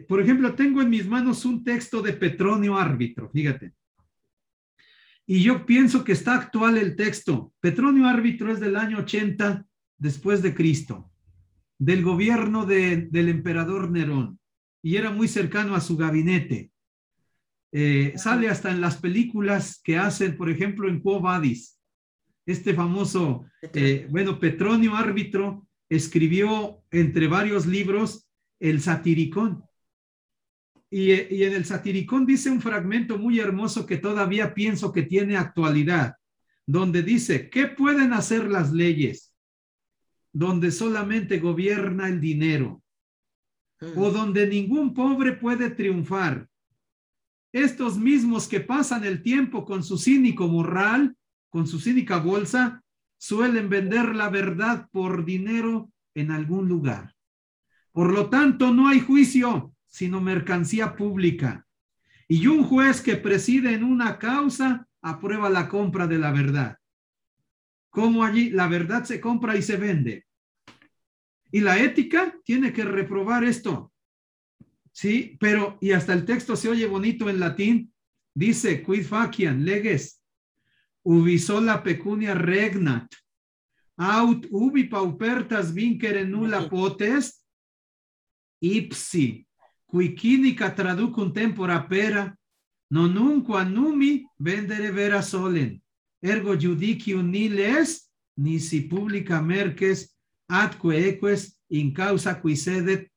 por 0.08 0.22
ejemplo, 0.22 0.54
tengo 0.54 0.84
en 0.84 0.92
mis 0.92 1.08
manos 1.08 1.46
un 1.46 1.64
texto 1.64 2.04
de 2.04 2.14
Petronio 2.14 2.78
Árbitro, 2.78 3.32
fíjate. 3.32 3.74
Y 5.26 5.42
yo 5.42 5.66
pienso 5.66 6.04
que 6.04 6.12
está 6.12 6.36
actual 6.36 6.78
el 6.78 6.96
texto. 6.96 7.56
Petronio 7.60 8.08
Árbitro 8.08 8.52
es 8.52 8.60
del 8.60 8.76
año 8.76 9.00
80 9.00 9.66
después 9.98 10.44
de 10.44 10.54
Cristo, 10.54 11.10
del 11.78 12.04
gobierno 12.04 12.66
del 12.66 13.30
emperador 13.30 13.92
Nerón, 13.92 14.40
y 14.82 14.98
era 14.98 15.12
muy 15.12 15.28
cercano 15.28 15.76
a 15.76 15.82
su 15.82 15.98
gabinete. 15.98 16.72
Eh, 17.72 18.14
sale 18.16 18.50
hasta 18.50 18.72
en 18.72 18.80
las 18.80 18.98
películas 18.98 19.82
que 19.84 19.98
hacen, 19.98 20.38
por 20.38 20.50
ejemplo, 20.50 20.88
en 20.88 21.02
Quo 21.02 21.20
Vadis. 21.20 21.78
Este 22.46 22.74
famoso, 22.74 23.46
eh, 23.62 24.08
bueno, 24.10 24.40
Petronio 24.40 24.96
Árbitro 24.96 25.68
escribió 25.90 26.84
entre 26.92 27.28
varios 27.28 27.66
libros 27.66 28.30
el 28.60 28.82
Satiricón. 28.82 29.64
Y, 30.90 31.12
y, 31.12 31.44
en 31.44 31.54
el 31.54 31.66
Satiricón 31.66 32.26
dice 32.26 32.50
un 32.50 32.62
fragmento 32.62 33.18
muy 33.18 33.40
hermoso 33.40 33.86
que 33.86 33.98
todavía 33.98 34.54
pienso 34.54 34.94
que 34.94 35.04
tiene 35.04 35.36
actualidad, 35.36 36.16
donde 36.66 37.04
dice, 37.04 37.50
¿qué 37.50 37.68
pueden 37.68 38.14
hacer 38.14 38.50
las 38.50 38.72
leyes? 38.72 39.35
Donde 40.38 40.70
solamente 40.72 41.40
gobierna 41.40 42.10
el 42.10 42.20
dinero, 42.20 42.84
o 43.96 44.10
mm. 44.10 44.14
donde 44.14 44.48
ningún 44.48 44.94
pobre 44.94 45.32
puede 45.32 45.70
triunfar. 45.70 46.50
Estos 47.54 47.98
mismos 47.98 48.50
que 48.50 48.60
pasan 48.60 49.06
el 49.06 49.22
tiempo 49.22 49.64
con 49.64 49.82
su 49.82 49.98
cínico 49.98 50.50
moral, 50.50 51.16
con 51.50 51.68
su 51.68 51.80
cínica 51.80 52.18
bolsa, 52.18 52.84
suelen 53.18 53.70
vender 53.70 54.14
la 54.14 54.30
verdad 54.30 54.90
por 54.92 55.24
dinero 55.24 55.90
en 56.14 56.32
algún 56.32 56.68
lugar. 56.68 57.16
Por 57.94 58.12
lo 58.12 58.30
tanto, 58.30 58.74
no 58.74 58.90
hay 58.90 59.00
juicio, 59.00 59.74
sino 59.88 60.20
mercancía 60.20 60.98
pública. 60.98 61.66
Y 62.28 62.48
un 62.48 62.66
juez 62.66 63.00
que 63.00 63.16
preside 63.16 63.74
en 63.74 63.86
una 63.86 64.20
causa 64.20 64.86
aprueba 65.02 65.50
la 65.50 65.70
compra 65.70 66.08
de 66.08 66.18
la 66.18 66.34
verdad. 66.34 66.78
Como 67.96 68.26
allí 68.26 68.50
la 68.50 68.68
verdad 68.68 69.06
se 69.06 69.22
compra 69.22 69.56
y 69.56 69.62
se 69.62 69.78
vende. 69.78 70.26
Y 71.50 71.62
la 71.62 71.80
ética 71.80 72.38
tiene 72.44 72.74
que 72.74 72.84
reprobar 72.84 73.46
esto. 73.46 73.94
Sí, 74.92 75.38
pero, 75.40 75.78
y 75.80 75.94
hasta 75.94 76.12
el 76.12 76.26
texto 76.26 76.58
se 76.58 76.68
oye 76.68 76.88
bonito 76.88 77.30
en 77.30 77.40
latín, 77.40 77.94
dice, 78.34 78.84
quid 78.84 79.06
facian 79.06 79.64
leges, 79.64 80.22
ubi 81.04 81.40
sola 81.40 81.84
pecunia 81.84 82.34
regnat, 82.34 83.08
aut 83.96 84.46
ubi 84.52 84.84
paupertas 84.84 85.74
vincere 85.74 86.26
nulla 86.26 86.68
potest, 86.68 87.46
ipsi, 88.60 89.48
qui 89.86 90.18
cinica 90.18 90.76
traducum 90.76 91.32
tempora 91.32 91.88
pera, 91.88 92.36
non 92.92 93.16
unqua 93.16 93.64
numi 93.64 94.26
vendere 94.38 94.92
vera 94.92 95.22
solen, 95.22 95.80
ergo 96.26 96.56
judicium 96.56 97.30
nil 97.30 97.60
est, 97.60 98.12
nisi 98.38 98.82
publica 98.82 99.42
merces 99.42 100.18
atque 100.48 100.92
eques 101.10 101.62
in 101.70 101.94
causa 101.94 102.42
qui 102.42 102.56
sedet 102.56 103.12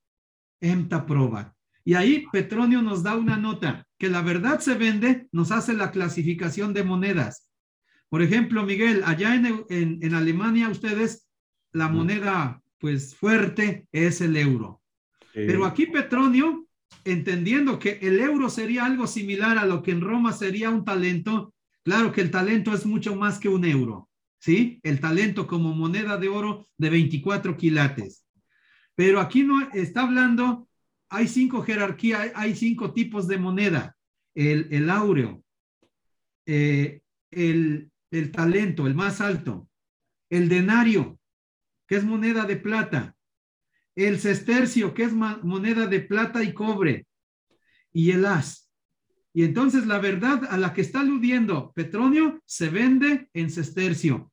empta 0.61 1.05
proba. 1.05 1.55
Y 1.83 1.95
ahí 1.95 2.25
Petronio 2.31 2.81
nos 2.81 3.01
da 3.01 3.15
una 3.15 3.37
nota, 3.37 3.87
que 3.97 4.09
la 4.09 4.21
verdad 4.21 4.59
se 4.59 4.75
vende, 4.75 5.27
nos 5.31 5.51
hace 5.51 5.73
la 5.73 5.91
clasificación 5.91 6.73
de 6.73 6.83
monedas. 6.83 7.49
Por 8.09 8.21
ejemplo, 8.21 8.63
Miguel, 8.63 9.01
allá 9.05 9.35
en, 9.35 9.65
en, 9.69 9.99
en 10.01 10.13
Alemania 10.13 10.69
ustedes, 10.69 11.27
la 11.71 11.87
moneda 11.87 12.61
pues 12.79 13.15
fuerte 13.15 13.87
es 13.91 14.21
el 14.21 14.35
euro. 14.37 14.81
Pero 15.33 15.65
aquí 15.65 15.85
Petronio, 15.85 16.67
entendiendo 17.05 17.77
que 17.77 17.99
el 18.01 18.19
euro 18.19 18.49
sería 18.49 18.85
algo 18.85 19.05
similar 19.05 19.57
a 19.57 19.65
lo 19.65 19.81
que 19.83 19.91
en 19.91 20.01
Roma 20.01 20.33
sería 20.33 20.69
un 20.69 20.83
talento, 20.83 21.53
claro 21.83 22.11
que 22.11 22.21
el 22.21 22.31
talento 22.31 22.73
es 22.73 22.85
mucho 22.85 23.15
más 23.15 23.39
que 23.39 23.49
un 23.49 23.65
euro, 23.65 24.09
¿sí? 24.39 24.79
El 24.83 24.99
talento 24.99 25.47
como 25.47 25.73
moneda 25.73 26.17
de 26.17 26.29
oro 26.29 26.67
de 26.77 26.89
24 26.89 27.57
quilates. 27.57 28.25
Pero 28.95 29.19
aquí 29.19 29.43
no 29.43 29.69
está 29.71 30.03
hablando, 30.03 30.67
hay 31.09 31.27
cinco 31.27 31.61
jerarquías, 31.63 32.31
hay 32.35 32.55
cinco 32.55 32.93
tipos 32.93 33.27
de 33.27 33.37
moneda. 33.37 33.95
El, 34.35 34.67
el 34.71 34.89
áureo, 34.89 35.43
eh, 36.45 37.01
el, 37.31 37.91
el 38.11 38.31
talento, 38.31 38.87
el 38.87 38.95
más 38.95 39.21
alto, 39.21 39.67
el 40.29 40.49
denario, 40.49 41.19
que 41.87 41.95
es 41.95 42.03
moneda 42.03 42.45
de 42.45 42.57
plata, 42.57 43.15
el 43.95 44.19
sestercio, 44.19 44.93
que 44.93 45.03
es 45.03 45.13
moneda 45.13 45.87
de 45.87 45.99
plata 45.99 46.43
y 46.43 46.53
cobre, 46.53 47.07
y 47.91 48.11
el 48.11 48.25
as. 48.25 48.68
Y 49.33 49.43
entonces 49.43 49.85
la 49.85 49.99
verdad 49.99 50.41
a 50.49 50.57
la 50.57 50.73
que 50.73 50.81
está 50.81 51.01
aludiendo 51.01 51.71
Petronio 51.73 52.41
se 52.45 52.69
vende 52.69 53.29
en 53.33 53.51
sestercio, 53.51 54.31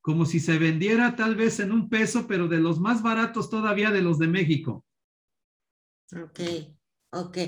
como 0.00 0.24
si 0.24 0.40
se 0.40 0.58
vendiera 0.58 1.16
tal 1.16 1.36
vez 1.36 1.60
en 1.60 1.72
un 1.72 1.88
peso, 1.88 2.26
pero 2.26 2.48
de 2.48 2.58
los 2.58 2.80
más 2.80 3.02
baratos 3.02 3.50
todavía 3.50 3.90
de 3.90 4.02
los 4.02 4.18
de 4.18 4.28
México. 4.28 4.84
Ok, 6.14 6.40
ok. 7.10 7.38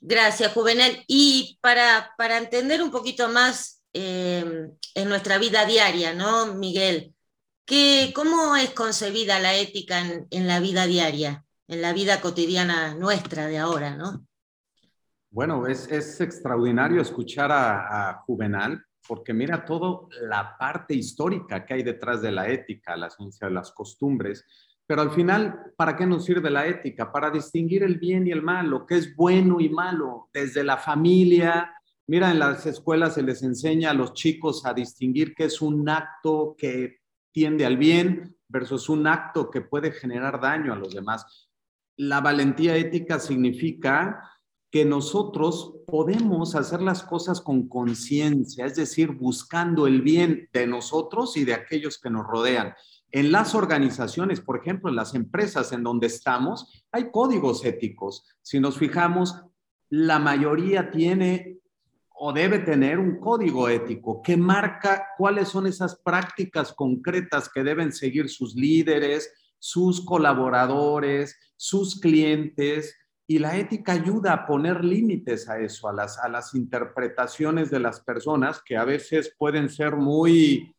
Gracias, 0.00 0.52
Juvenal. 0.52 1.04
Y 1.06 1.58
para, 1.60 2.12
para 2.16 2.38
entender 2.38 2.82
un 2.82 2.90
poquito 2.90 3.28
más 3.28 3.82
eh, 3.92 4.68
en 4.94 5.08
nuestra 5.08 5.38
vida 5.38 5.64
diaria, 5.64 6.14
¿no, 6.14 6.54
Miguel? 6.54 7.14
¿Cómo 8.14 8.56
es 8.56 8.70
concebida 8.70 9.40
la 9.40 9.56
ética 9.56 10.00
en, 10.30 10.46
la 10.46 10.60
vida 10.60 10.86
diaria, 10.86 11.44
en 11.66 11.82
la 11.82 11.92
vida 11.92 12.20
cotidiana 12.20 12.94
nuestra 12.94 13.46
de 13.46 13.58
ahora, 13.58 13.96
no? 13.96 14.25
Bueno, 15.30 15.66
es, 15.66 16.20
extraordinario 16.20 17.00
escuchar 17.00 17.50
a, 17.52 18.22
Juvenal, 18.26 18.82
porque 19.06 19.32
mira 19.32 19.64
toda 19.64 20.00
la 20.22 20.56
parte 20.58 20.94
histórica 20.94 21.64
que 21.64 21.74
hay 21.74 21.82
detrás 21.82 22.22
de 22.22 22.32
la 22.32 22.48
ética, 22.48 22.96
la 22.96 23.10
ciencia 23.10 23.48
las 23.50 23.72
costumbres, 23.72 24.44
pero 24.86 25.02
al 25.02 25.10
final, 25.10 25.72
¿para 25.76 25.96
qué 25.96 26.06
nos 26.06 26.24
sirve 26.24 26.48
la 26.48 26.66
ética? 26.66 27.10
Para 27.10 27.30
distinguir 27.30 27.82
el 27.82 27.98
bien 27.98 28.26
y 28.26 28.30
el 28.30 28.42
mal, 28.42 28.68
lo 28.68 28.86
que 28.86 28.96
es 28.96 29.16
bueno 29.16 29.60
y 29.60 29.68
malo, 29.68 30.28
desde 30.32 30.62
la 30.62 30.76
familia. 30.76 31.74
Mira, 32.06 32.30
en 32.30 32.38
las 32.38 32.66
escuelas 32.66 33.14
se 33.14 33.22
les 33.22 33.42
enseña 33.42 33.90
a 33.90 33.94
los 33.94 34.14
chicos 34.14 34.64
a 34.64 34.72
distinguir 34.72 35.34
qué 35.34 35.46
es 35.46 35.60
un 35.60 35.88
acto 35.88 36.54
que 36.56 37.00
tiende 37.32 37.66
al 37.66 37.76
bien 37.76 38.36
versus 38.48 38.88
un 38.88 39.08
acto 39.08 39.50
que 39.50 39.60
puede 39.60 39.90
generar 39.90 40.40
daño 40.40 40.72
a 40.72 40.76
los 40.76 40.94
demás. 40.94 41.50
La 41.96 42.20
valentía 42.20 42.76
ética 42.76 43.18
significa 43.18 44.35
que 44.76 44.84
nosotros 44.84 45.74
podemos 45.86 46.54
hacer 46.54 46.82
las 46.82 47.02
cosas 47.02 47.40
con 47.40 47.66
conciencia, 47.66 48.66
es 48.66 48.76
decir, 48.76 49.12
buscando 49.12 49.86
el 49.86 50.02
bien 50.02 50.50
de 50.52 50.66
nosotros 50.66 51.38
y 51.38 51.46
de 51.46 51.54
aquellos 51.54 51.98
que 51.98 52.10
nos 52.10 52.26
rodean. 52.26 52.74
En 53.10 53.32
las 53.32 53.54
organizaciones, 53.54 54.42
por 54.42 54.58
ejemplo, 54.58 54.90
en 54.90 54.96
las 54.96 55.14
empresas 55.14 55.72
en 55.72 55.82
donde 55.82 56.08
estamos, 56.08 56.84
hay 56.92 57.10
códigos 57.10 57.64
éticos. 57.64 58.26
Si 58.42 58.60
nos 58.60 58.76
fijamos, 58.76 59.44
la 59.88 60.18
mayoría 60.18 60.90
tiene 60.90 61.58
o 62.10 62.34
debe 62.34 62.58
tener 62.58 62.98
un 62.98 63.18
código 63.18 63.70
ético 63.70 64.20
que 64.20 64.36
marca 64.36 65.06
cuáles 65.16 65.48
son 65.48 65.66
esas 65.66 65.96
prácticas 65.96 66.74
concretas 66.74 67.48
que 67.48 67.64
deben 67.64 67.92
seguir 67.92 68.28
sus 68.28 68.54
líderes, 68.54 69.32
sus 69.58 70.04
colaboradores, 70.04 71.34
sus 71.56 71.98
clientes. 71.98 72.94
Y 73.28 73.38
la 73.40 73.56
ética 73.56 73.92
ayuda 73.92 74.32
a 74.32 74.46
poner 74.46 74.84
límites 74.84 75.48
a 75.48 75.58
eso, 75.58 75.88
a 75.88 75.92
las, 75.92 76.54
interpretaciones 76.54 77.70
de 77.70 77.80
las 77.80 78.00
personas 78.00 78.62
que 78.64 78.76
a 78.76 78.84
veces 78.84 79.34
pueden 79.36 79.68
ser 79.68 79.96
muy 79.96 80.74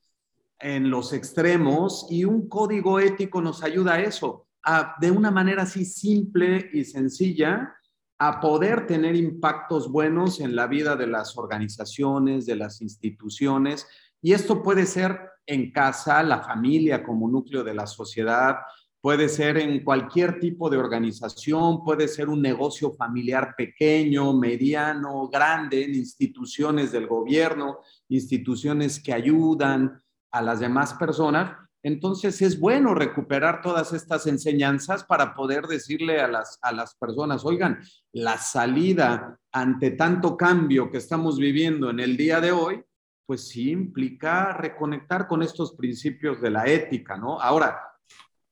en 0.59 0.89
los 0.89 1.11
extremos 1.11 2.07
y 2.09 2.23
un 2.23 2.47
código 2.47 2.99
ético 2.99 3.41
nos 3.41 3.63
ayuda 3.63 3.95
a 3.95 4.01
eso, 4.01 4.47
de 4.99 5.11
una 5.11 5.29
manera 5.29 5.63
así 5.63 5.85
simple 5.85 6.69
y 6.73 6.85
sencilla, 6.85 7.73
a 8.19 8.39
poder 8.39 8.87
tener 8.87 9.15
impactos 9.15 9.91
buenos 9.91 10.39
en 10.39 10.55
la 10.55 10.67
vida 10.67 10.95
de 10.95 11.07
las 11.07 11.37
organizaciones, 11.37 12.45
de 12.45 12.55
las 12.55 12.81
instituciones. 12.81 13.87
Y 14.21 14.33
esto 14.33 14.63
puede 14.63 14.85
ser 14.85 15.19
en 15.45 15.71
casa, 15.71 16.23
la 16.23 16.41
familia 16.41 17.03
como 17.03 17.29
núcleo 17.29 17.63
de 17.63 17.75
la 17.75 17.85
sociedad, 17.85 18.57
puede 19.07 19.29
ser 19.29 19.55
en 19.57 19.85
cualquier 19.85 20.37
tipo 20.37 20.69
de 20.69 20.75
organización, 20.75 21.81
puede 21.81 22.09
ser 22.09 22.27
un 22.27 22.41
negocio 22.41 22.91
familiar 22.91 23.55
pequeño, 23.55 24.33
mediano, 24.33 25.29
grande, 25.29 25.85
en 25.85 25.95
instituciones 25.95 26.91
del 26.91 27.07
gobierno, 27.07 27.79
instituciones 28.09 29.01
que 29.01 29.13
ayudan 29.13 30.03
a 30.29 30.41
las 30.41 30.59
demás 30.59 30.93
personas. 30.95 31.55
Entonces 31.81 32.41
es 32.41 32.59
bueno 32.59 32.93
recuperar 32.93 33.61
todas 33.61 33.93
estas 33.93 34.27
enseñanzas 34.27 35.05
para 35.05 35.33
poder 35.33 35.67
decirle 35.67 36.19
a 36.19 36.27
las, 36.27 36.59
a 36.61 36.73
las 36.73 36.93
personas, 36.95 37.45
oigan, 37.45 37.79
la 38.11 38.37
salida 38.37 39.39
ante 39.53 39.91
tanto 39.91 40.35
cambio 40.35 40.91
que 40.91 40.97
estamos 40.97 41.37
viviendo 41.37 41.91
en 41.91 42.01
el 42.01 42.17
día 42.17 42.41
de 42.41 42.51
hoy, 42.51 42.83
pues 43.25 43.47
sí 43.47 43.71
implica 43.71 44.51
reconectar 44.51 45.29
con 45.29 45.43
estos 45.43 45.75
principios 45.75 46.41
de 46.41 46.49
la 46.49 46.65
ética, 46.65 47.15
¿no? 47.15 47.39
Ahora, 47.39 47.86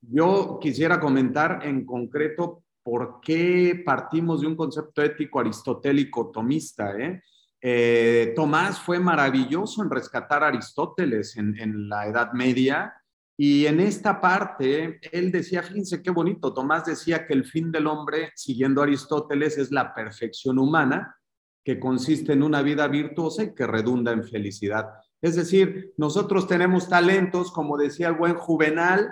yo 0.08 0.58
quisiera 0.60 1.00
comentar 1.00 1.60
en 1.64 1.84
concreto 1.84 2.64
por 2.82 3.20
qué 3.20 3.82
partimos 3.84 4.40
de 4.40 4.46
un 4.46 4.56
concepto 4.56 5.02
ético 5.02 5.40
aristotélico 5.40 6.30
tomista. 6.30 6.96
¿eh? 6.96 7.20
Eh, 7.60 8.32
Tomás 8.36 8.78
fue 8.78 9.00
maravilloso 9.00 9.82
en 9.82 9.90
rescatar 9.90 10.44
a 10.44 10.48
Aristóteles 10.48 11.36
en, 11.36 11.88
la 11.88 12.06
Edad 12.06 12.32
Media 12.32 12.94
y 13.36 13.66
en 13.66 13.80
esta 13.80 14.20
parte 14.20 15.00
él 15.10 15.32
decía, 15.32 15.62
fíjense 15.62 16.02
qué 16.02 16.10
bonito, 16.10 16.54
Tomás 16.54 16.86
decía 16.86 17.26
que 17.26 17.34
el 17.34 17.44
fin 17.44 17.72
del 17.72 17.86
hombre, 17.86 18.30
siguiendo 18.36 18.80
a 18.80 18.84
Aristóteles, 18.84 19.58
es 19.58 19.72
la 19.72 19.92
perfección 19.92 20.58
humana 20.58 21.16
que 21.64 21.80
consiste 21.80 22.34
en 22.34 22.44
una 22.44 22.62
vida 22.62 22.86
virtuosa 22.86 23.42
y 23.42 23.54
que 23.54 23.66
redunda 23.66 24.12
en 24.12 24.22
felicidad. 24.22 24.86
Es 25.20 25.34
decir, 25.34 25.92
nosotros 25.96 26.46
tenemos 26.46 26.88
talentos, 26.88 27.50
como 27.50 27.76
decía 27.76 28.08
el 28.08 28.14
buen 28.14 28.34
Juvenal, 28.34 29.10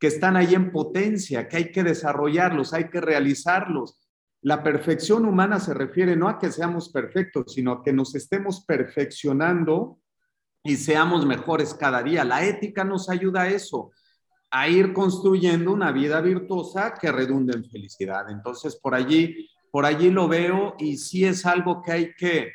que 0.00 0.06
están 0.06 0.36
ahí 0.36 0.54
en 0.54 0.72
potencia, 0.72 1.46
que 1.46 1.58
hay 1.58 1.70
que 1.70 1.84
desarrollarlos, 1.84 2.72
hay 2.72 2.88
que 2.88 3.02
realizarlos. 3.02 4.00
La 4.40 4.62
perfección 4.62 5.26
humana 5.26 5.60
se 5.60 5.74
refiere 5.74 6.16
no 6.16 6.26
a 6.26 6.38
que 6.38 6.50
seamos 6.50 6.88
perfectos, 6.88 7.52
sino 7.52 7.72
a 7.72 7.82
que 7.84 7.92
nos 7.92 8.14
estemos 8.14 8.64
perfeccionando 8.64 10.00
y 10.64 10.76
seamos 10.76 11.26
mejores 11.26 11.74
cada 11.74 12.02
día. 12.02 12.24
La 12.24 12.42
ética 12.46 12.82
nos 12.82 13.10
ayuda 13.10 13.42
a 13.42 13.48
eso, 13.50 13.92
a 14.50 14.68
ir 14.68 14.94
construyendo 14.94 15.70
una 15.70 15.92
vida 15.92 16.22
virtuosa 16.22 16.94
que 16.98 17.12
redunde 17.12 17.54
en 17.54 17.66
felicidad. 17.66 18.30
Entonces, 18.30 18.76
por 18.76 18.94
allí, 18.94 19.50
por 19.70 19.84
allí 19.84 20.10
lo 20.10 20.28
veo 20.28 20.76
y 20.78 20.96
sí 20.96 21.26
es 21.26 21.44
algo 21.44 21.82
que 21.82 21.92
hay 21.92 22.14
que, 22.14 22.52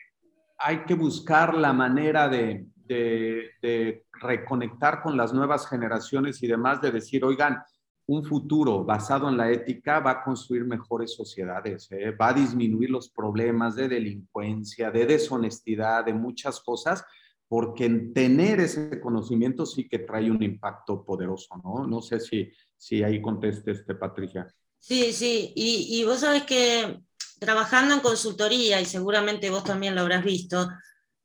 hay 0.58 0.84
que 0.86 0.96
buscar 0.96 1.54
la 1.54 1.74
manera 1.74 2.28
de, 2.28 2.66
de, 2.88 4.04
reconectar 4.22 5.02
con 5.02 5.18
las 5.18 5.34
nuevas 5.34 5.68
generaciones 5.68 6.42
y 6.42 6.48
demás, 6.48 6.82
de 6.82 6.92
decir, 6.92 7.24
oigan, 7.26 7.62
un 8.08 8.24
futuro 8.24 8.84
basado 8.84 9.28
en 9.30 9.38
la 9.38 9.52
ética 9.52 10.00
va 10.00 10.12
a 10.12 10.24
construir 10.24 10.64
mejores 10.66 11.14
sociedades, 11.14 11.88
¿eh? 11.92 12.12
va 12.12 12.30
a 12.30 12.34
disminuir 12.34 12.92
los 12.92 13.10
problemas 13.10 13.76
de 13.76 13.88
delincuencia, 13.88 14.92
de 14.92 15.06
deshonestidad, 15.06 16.06
de 16.06 16.14
muchas 16.14 16.60
cosas, 16.62 17.04
porque 17.48 17.90
tener 18.14 18.60
ese 18.60 19.00
conocimiento 19.00 19.66
sí 19.66 19.88
que 19.88 20.00
trae 20.00 20.30
un 20.30 20.42
impacto 20.44 21.04
poderoso, 21.04 21.56
¿no? 21.64 21.88
No 21.88 22.02
sé 22.02 22.20
si, 22.20 22.52
si 22.78 23.04
ahí 23.04 23.22
conteste 23.22 23.72
este, 23.72 23.96
Patricia. 23.96 24.48
Sí, 24.80 25.12
sí, 25.12 25.52
y, 25.56 26.00
y 26.00 26.06
vos 26.06 26.20
sabes 26.20 26.44
que 26.44 27.00
trabajando 27.40 27.96
en 27.96 28.02
consultoría, 28.02 28.82
y 28.82 28.86
seguramente 28.86 29.50
vos 29.50 29.64
también 29.64 29.96
lo 29.96 30.02
habrás 30.02 30.24
visto, 30.24 30.68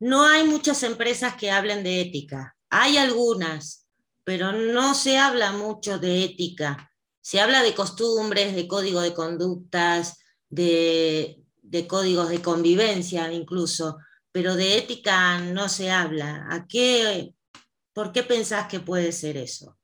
no 0.00 0.24
hay 0.24 0.46
muchas 0.46 0.82
empresas 0.82 1.34
que 1.36 1.50
hablen 1.50 1.84
de 1.84 2.00
ética. 2.00 2.56
Hay 2.70 2.96
algunas, 2.96 3.86
pero 4.24 4.52
no 4.52 4.94
se 4.94 5.18
habla 5.18 5.52
mucho 5.52 5.98
de 5.98 6.24
ética. 6.24 6.90
Se 7.20 7.38
habla 7.38 7.62
de 7.62 7.74
costumbres, 7.74 8.56
de 8.56 8.66
código 8.66 9.02
de 9.02 9.12
conductas, 9.12 10.18
de, 10.48 11.44
códigos 11.86 12.30
de 12.30 12.40
convivencia 12.40 13.30
incluso, 13.30 13.98
pero 14.32 14.56
de 14.56 14.78
ética 14.78 15.38
no 15.38 15.68
se 15.68 15.90
habla. 15.90 16.46
¿A 16.50 16.66
qué, 16.66 17.34
¿Por 17.92 18.10
qué 18.10 18.22
pensás 18.22 18.66
que 18.68 18.80
puede 18.80 19.12
ser 19.12 19.36
eso? 19.36 19.76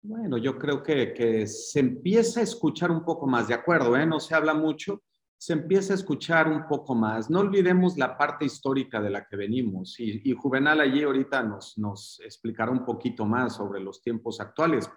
Bueno, 0.00 0.38
yo 0.38 0.56
creo 0.56 0.84
que, 0.84 1.12
que, 1.12 1.48
se 1.48 1.80
empieza 1.80 2.38
a 2.38 2.44
escuchar 2.44 2.92
un 2.92 3.04
poco 3.04 3.26
más, 3.26 3.48
de 3.48 3.54
acuerdo, 3.54 3.96
¿eh? 3.96 4.06
no 4.06 4.20
se 4.20 4.36
habla 4.36 4.54
mucho, 4.54 5.02
se 5.38 5.52
empieza 5.52 5.92
a 5.92 5.96
escuchar 5.96 6.48
un 6.48 6.66
poco 6.66 6.94
más. 6.94 7.28
No 7.30 7.40
olvidemos 7.40 7.96
la 7.96 8.16
parte 8.16 8.44
histórica 8.44 9.00
de 9.00 9.10
la 9.10 9.26
que 9.26 9.36
venimos 9.36 9.98
y, 10.00 10.32
Juvenal 10.32 10.80
allí 10.80 11.02
ahorita 11.02 11.42
nos, 11.42 11.76
nos 11.78 12.20
explicará 12.24 12.70
un 12.70 12.84
poquito 12.84 13.26
más 13.26 13.56
sobre 13.56 13.80
los 13.80 14.02
tiempos 14.02 14.40
actuales. 14.40 14.90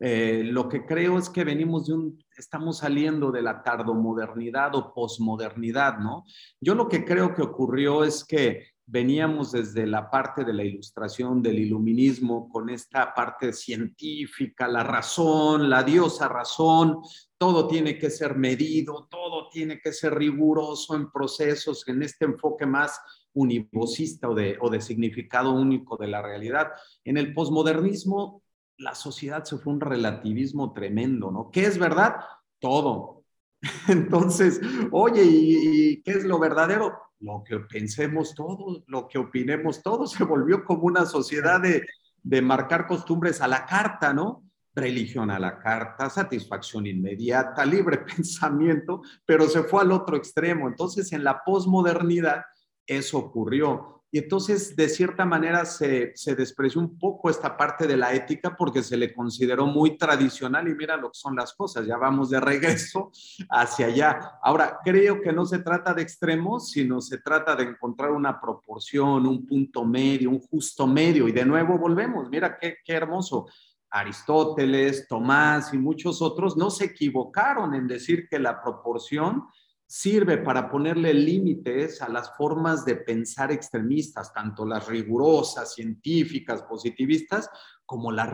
Eh, 0.00 0.44
lo 0.44 0.68
que 0.68 0.86
creo 0.86 1.18
es 1.18 1.28
que 1.28 1.42
venimos 1.42 1.86
de 1.86 1.94
un, 1.94 2.24
estamos 2.36 2.78
saliendo 2.78 3.32
de 3.32 3.42
la 3.42 3.62
tardomodernidad 3.62 4.74
o 4.76 4.94
posmodernidad, 4.94 5.98
¿no? 5.98 6.24
Yo 6.60 6.74
lo 6.74 6.88
que 6.88 7.04
creo 7.04 7.34
que 7.34 7.42
ocurrió 7.42 8.04
es 8.04 8.24
que 8.24 8.66
veníamos 8.90 9.52
desde 9.52 9.86
la 9.86 10.10
parte 10.10 10.44
de 10.44 10.52
la 10.54 10.64
ilustración, 10.64 11.42
del 11.42 11.58
iluminismo, 11.58 12.48
con 12.48 12.70
esta 12.70 13.12
parte 13.12 13.52
científica, 13.52 14.66
la 14.66 14.82
razón, 14.82 15.68
la 15.68 15.82
diosa 15.82 16.26
razón, 16.26 17.02
todo 17.36 17.68
tiene 17.68 17.98
que 17.98 18.08
ser 18.08 18.34
medido, 18.36 19.06
todo 19.10 19.50
tiene 19.50 19.78
que 19.78 19.92
ser 19.92 20.14
riguroso 20.14 20.96
en 20.96 21.10
procesos, 21.10 21.86
en 21.86 22.02
este 22.02 22.24
enfoque 22.24 22.64
más 22.64 22.98
univocista 23.34 24.30
o 24.30 24.34
de, 24.34 24.56
o 24.60 24.70
de 24.70 24.80
significado 24.80 25.52
único 25.52 25.98
de 25.98 26.08
la 26.08 26.22
realidad. 26.22 26.68
En 27.04 27.18
el 27.18 27.34
posmodernismo, 27.34 28.42
la 28.78 28.94
sociedad 28.94 29.44
se 29.44 29.58
fue 29.58 29.74
un 29.74 29.80
relativismo 29.80 30.72
tremendo, 30.72 31.30
¿no? 31.30 31.50
¿Qué 31.50 31.66
es 31.66 31.78
verdad? 31.78 32.16
Todo. 32.58 33.24
Entonces, 33.88 34.60
oye, 34.92 35.22
¿y, 35.24 36.02
qué 36.02 36.12
es 36.12 36.24
lo 36.24 36.38
verdadero? 36.38 37.07
Lo 37.20 37.42
que 37.44 37.58
pensemos 37.60 38.34
todos, 38.34 38.84
lo 38.86 39.08
que 39.08 39.18
opinemos 39.18 39.82
todos, 39.82 40.12
se 40.12 40.24
volvió 40.24 40.64
como 40.64 40.82
una 40.82 41.04
sociedad 41.06 41.60
de, 41.60 41.86
de 42.22 42.42
marcar 42.42 42.86
costumbres 42.86 43.40
a 43.40 43.48
la 43.48 43.66
carta, 43.66 44.12
¿no? 44.12 44.44
Religión 44.74 45.30
a 45.30 45.38
la 45.38 45.58
carta, 45.58 46.08
satisfacción 46.08 46.86
inmediata, 46.86 47.64
libre 47.64 47.98
pensamiento, 48.16 49.02
pero 49.24 49.48
se 49.48 49.62
fue 49.62 49.82
al 49.82 49.92
otro 49.92 50.16
extremo. 50.16 50.68
Entonces, 50.68 51.12
en 51.12 51.24
la 51.24 51.42
posmodernidad, 51.44 52.44
eso 52.86 53.18
ocurrió. 53.18 53.97
Y 54.10 54.18
entonces, 54.20 54.74
de 54.74 54.88
cierta 54.88 55.26
manera, 55.26 55.66
se, 55.66 56.12
se, 56.14 56.34
despreció 56.34 56.80
un 56.80 56.98
poco 56.98 57.28
esta 57.28 57.56
parte 57.56 57.86
de 57.86 57.96
la 57.96 58.14
ética 58.14 58.56
porque 58.56 58.82
se 58.82 58.96
le 58.96 59.12
consideró 59.12 59.66
muy 59.66 59.98
tradicional 59.98 60.66
y 60.66 60.74
mira 60.74 60.96
lo 60.96 61.10
que 61.10 61.18
son 61.18 61.36
las 61.36 61.52
cosas, 61.52 61.86
ya 61.86 61.98
vamos 61.98 62.30
de 62.30 62.40
regreso 62.40 63.10
hacia 63.50 63.86
allá. 63.86 64.38
Ahora, 64.42 64.78
creo 64.82 65.20
que 65.20 65.30
no 65.30 65.44
se 65.44 65.58
trata 65.58 65.92
de 65.92 66.02
extremos, 66.02 66.70
sino 66.70 67.02
se 67.02 67.18
trata 67.18 67.54
de 67.54 67.64
encontrar 67.64 68.12
una 68.12 68.40
proporción, 68.40 69.26
un 69.26 69.46
punto 69.46 69.84
medio, 69.84 70.30
un 70.30 70.40
justo 70.40 70.86
medio. 70.86 71.28
Y 71.28 71.32
de 71.32 71.44
nuevo 71.44 71.76
volvemos, 71.76 72.30
mira 72.30 72.56
qué, 72.58 72.78
qué 72.82 72.94
hermoso. 72.94 73.46
Aristóteles, 73.90 75.06
Tomás 75.08 75.72
y 75.72 75.78
muchos 75.78 76.20
otros 76.22 76.56
no 76.56 76.70
se 76.70 76.86
equivocaron 76.86 77.74
en 77.74 77.86
decir 77.86 78.28
que 78.28 78.38
la 78.38 78.62
proporción 78.62 79.46
sirve 79.88 80.36
para 80.36 80.68
ponerle 80.68 81.14
límites 81.14 82.02
a 82.02 82.10
las 82.10 82.36
formas 82.36 82.84
de 82.84 82.96
pensar 82.96 83.50
extremistas, 83.50 84.34
tanto 84.34 84.66
las 84.66 84.86
rigurosas, 84.86 85.74
científicas, 85.74 86.62
positivistas, 86.62 87.48
como 87.86 88.12
las 88.12 88.30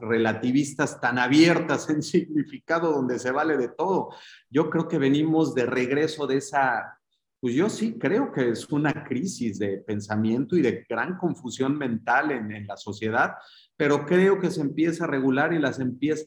relativistas 0.00 1.00
tan 1.00 1.20
abiertas 1.20 1.88
en 1.90 2.02
significado 2.02 2.90
donde 2.90 3.20
se 3.20 3.30
vale 3.30 3.56
de 3.56 3.68
todo. 3.68 4.08
Yo 4.50 4.68
creo 4.68 4.88
que 4.88 4.98
venimos 4.98 5.54
de 5.54 5.64
regreso 5.64 6.26
de 6.26 6.38
esa, 6.38 6.98
pues 7.38 7.54
yo 7.54 7.70
sí 7.70 7.96
creo 8.00 8.32
que 8.32 8.48
es 8.48 8.68
una 8.72 9.04
crisis 9.04 9.60
de 9.60 9.78
pensamiento 9.78 10.56
y 10.56 10.62
de 10.62 10.84
gran 10.88 11.16
confusión 11.18 11.78
mental 11.78 12.32
en, 12.32 12.66
la 12.66 12.76
sociedad, 12.76 13.34
pero 13.76 14.04
creo 14.06 14.40
que 14.40 14.50
se 14.50 14.60
empieza 14.60 15.04
a 15.04 15.08
regular 15.08 15.52
y 15.52 15.60
las, 15.60 15.78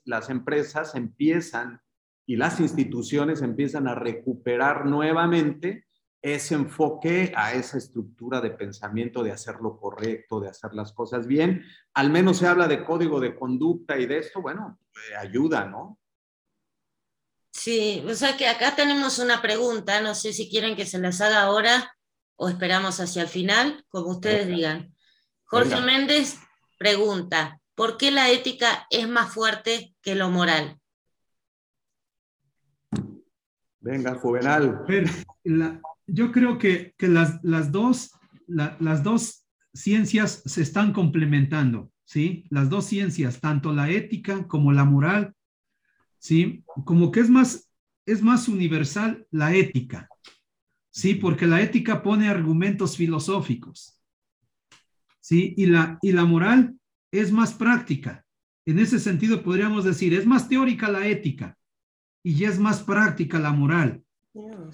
las 0.05 0.29
empresas 0.29 0.95
empiezan 0.95 1.81
y 2.29 2.35
las 2.35 2.59
instituciones 2.59 3.41
empiezan 3.41 3.87
a 3.87 3.95
recuperar 3.95 4.85
nuevamente 4.85 5.87
ese 6.21 6.53
enfoque 6.53 7.33
a 7.35 7.53
esa 7.53 7.79
estructura 7.79 8.39
de 8.39 8.51
pensamiento 8.51 9.23
de 9.23 9.31
hacer 9.31 9.55
lo 9.59 9.79
correcto, 9.79 10.39
de 10.39 10.47
hacer 10.47 10.75
las 10.75 10.93
cosas 10.93 11.25
bien. 11.25 11.65
Al 11.95 12.11
menos 12.11 12.37
se 12.37 12.45
habla 12.45 12.67
de 12.67 12.85
código 12.85 13.19
de 13.19 13.35
conducta 13.35 13.97
y 13.97 14.05
de 14.05 14.19
esto, 14.19 14.43
bueno, 14.43 14.77
eh, 14.93 15.15
ayuda, 15.15 15.65
¿no? 15.65 15.97
Sí, 17.49 18.05
o 18.07 18.13
sea 18.13 18.37
que 18.37 18.47
acá 18.47 18.75
tenemos 18.75 19.17
una 19.17 19.41
pregunta, 19.41 19.99
no 19.99 20.13
sé 20.13 20.31
si 20.31 20.51
quieren 20.51 20.75
que 20.75 20.85
se 20.85 20.99
las 20.99 21.21
haga 21.21 21.41
ahora 21.41 21.97
o 22.35 22.47
esperamos 22.47 22.99
hacia 22.99 23.23
el 23.23 23.27
final, 23.27 23.83
como 23.89 24.11
ustedes 24.11 24.45
digan. 24.47 24.93
Jorge 25.45 25.81
Méndez 25.81 26.37
pregunta, 26.77 27.59
¿por 27.73 27.97
qué 27.97 28.11
la 28.11 28.29
ética 28.29 28.85
es 28.91 29.09
más 29.09 29.33
fuerte 29.33 29.95
que 30.03 30.13
lo 30.13 30.29
moral? 30.29 30.79
Venga, 33.81 34.15
Juvenal. 34.15 34.85
yo 36.07 36.31
creo 36.31 36.57
que, 36.57 36.93
las, 36.99 37.39
las, 37.43 37.71
dos, 37.71 38.11
las 38.47 39.03
dos 39.03 39.45
ciencias 39.73 40.41
se 40.45 40.61
están 40.61 40.91
complementando, 40.91 41.91
¿sí? 42.03 42.45
Las 42.49 42.69
dos 42.69 42.85
ciencias, 42.85 43.39
tanto 43.39 43.73
la 43.73 43.89
ética 43.89 44.47
como 44.47 44.71
la 44.71 44.83
moral, 44.83 45.33
¿sí? 46.17 46.63
Como 46.85 47.11
que 47.11 47.21
es 47.21 47.29
más, 47.29 47.69
es 48.05 48.21
más 48.21 48.47
universal 48.47 49.25
la 49.31 49.55
ética, 49.55 50.09
¿sí? 50.89 51.15
Porque 51.15 51.47
la 51.47 51.61
ética 51.61 52.03
pone 52.03 52.27
argumentos 52.27 52.97
filosóficos, 52.97 54.01
¿sí? 55.21 55.53
Y 55.55 55.67
la, 55.67 55.97
y 56.01 56.11
la 56.11 56.25
moral 56.25 56.75
es 57.11 57.31
más 57.31 57.53
práctica. 57.53 58.25
En 58.65 58.79
ese 58.79 58.99
sentido 58.99 59.41
podríamos 59.41 59.85
decir, 59.85 60.13
es 60.13 60.25
más 60.25 60.49
teórica 60.49 60.91
la 60.91 61.07
ética, 61.07 61.57
y 62.29 62.43
es 62.43 62.59
más 62.59 62.83
práctica 62.83 63.39
la 63.39 63.51
moral. 63.51 64.03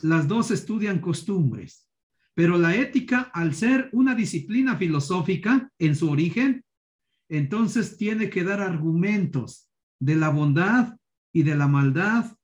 Las 0.02 0.28
dos 0.28 0.52
estudian 0.52 1.00
costumbres, 1.00 1.88
pero 2.34 2.58
la 2.58 2.76
ética, 2.76 3.32
al 3.34 3.56
ser 3.56 3.90
una 3.94 4.14
disciplina 4.14 4.76
filosófica 4.76 5.72
en 5.80 5.96
su 5.96 6.10
origen, 6.10 6.66
entonces 7.30 7.98
tiene 7.98 8.30
que 8.30 8.44
dar 8.44 8.60
argumentos 8.60 9.70
de 10.00 10.16
la 10.16 10.28
bondad 10.28 10.98
y 11.32 11.44
de 11.44 11.56
la 11.56 11.70
maldad 11.70 12.38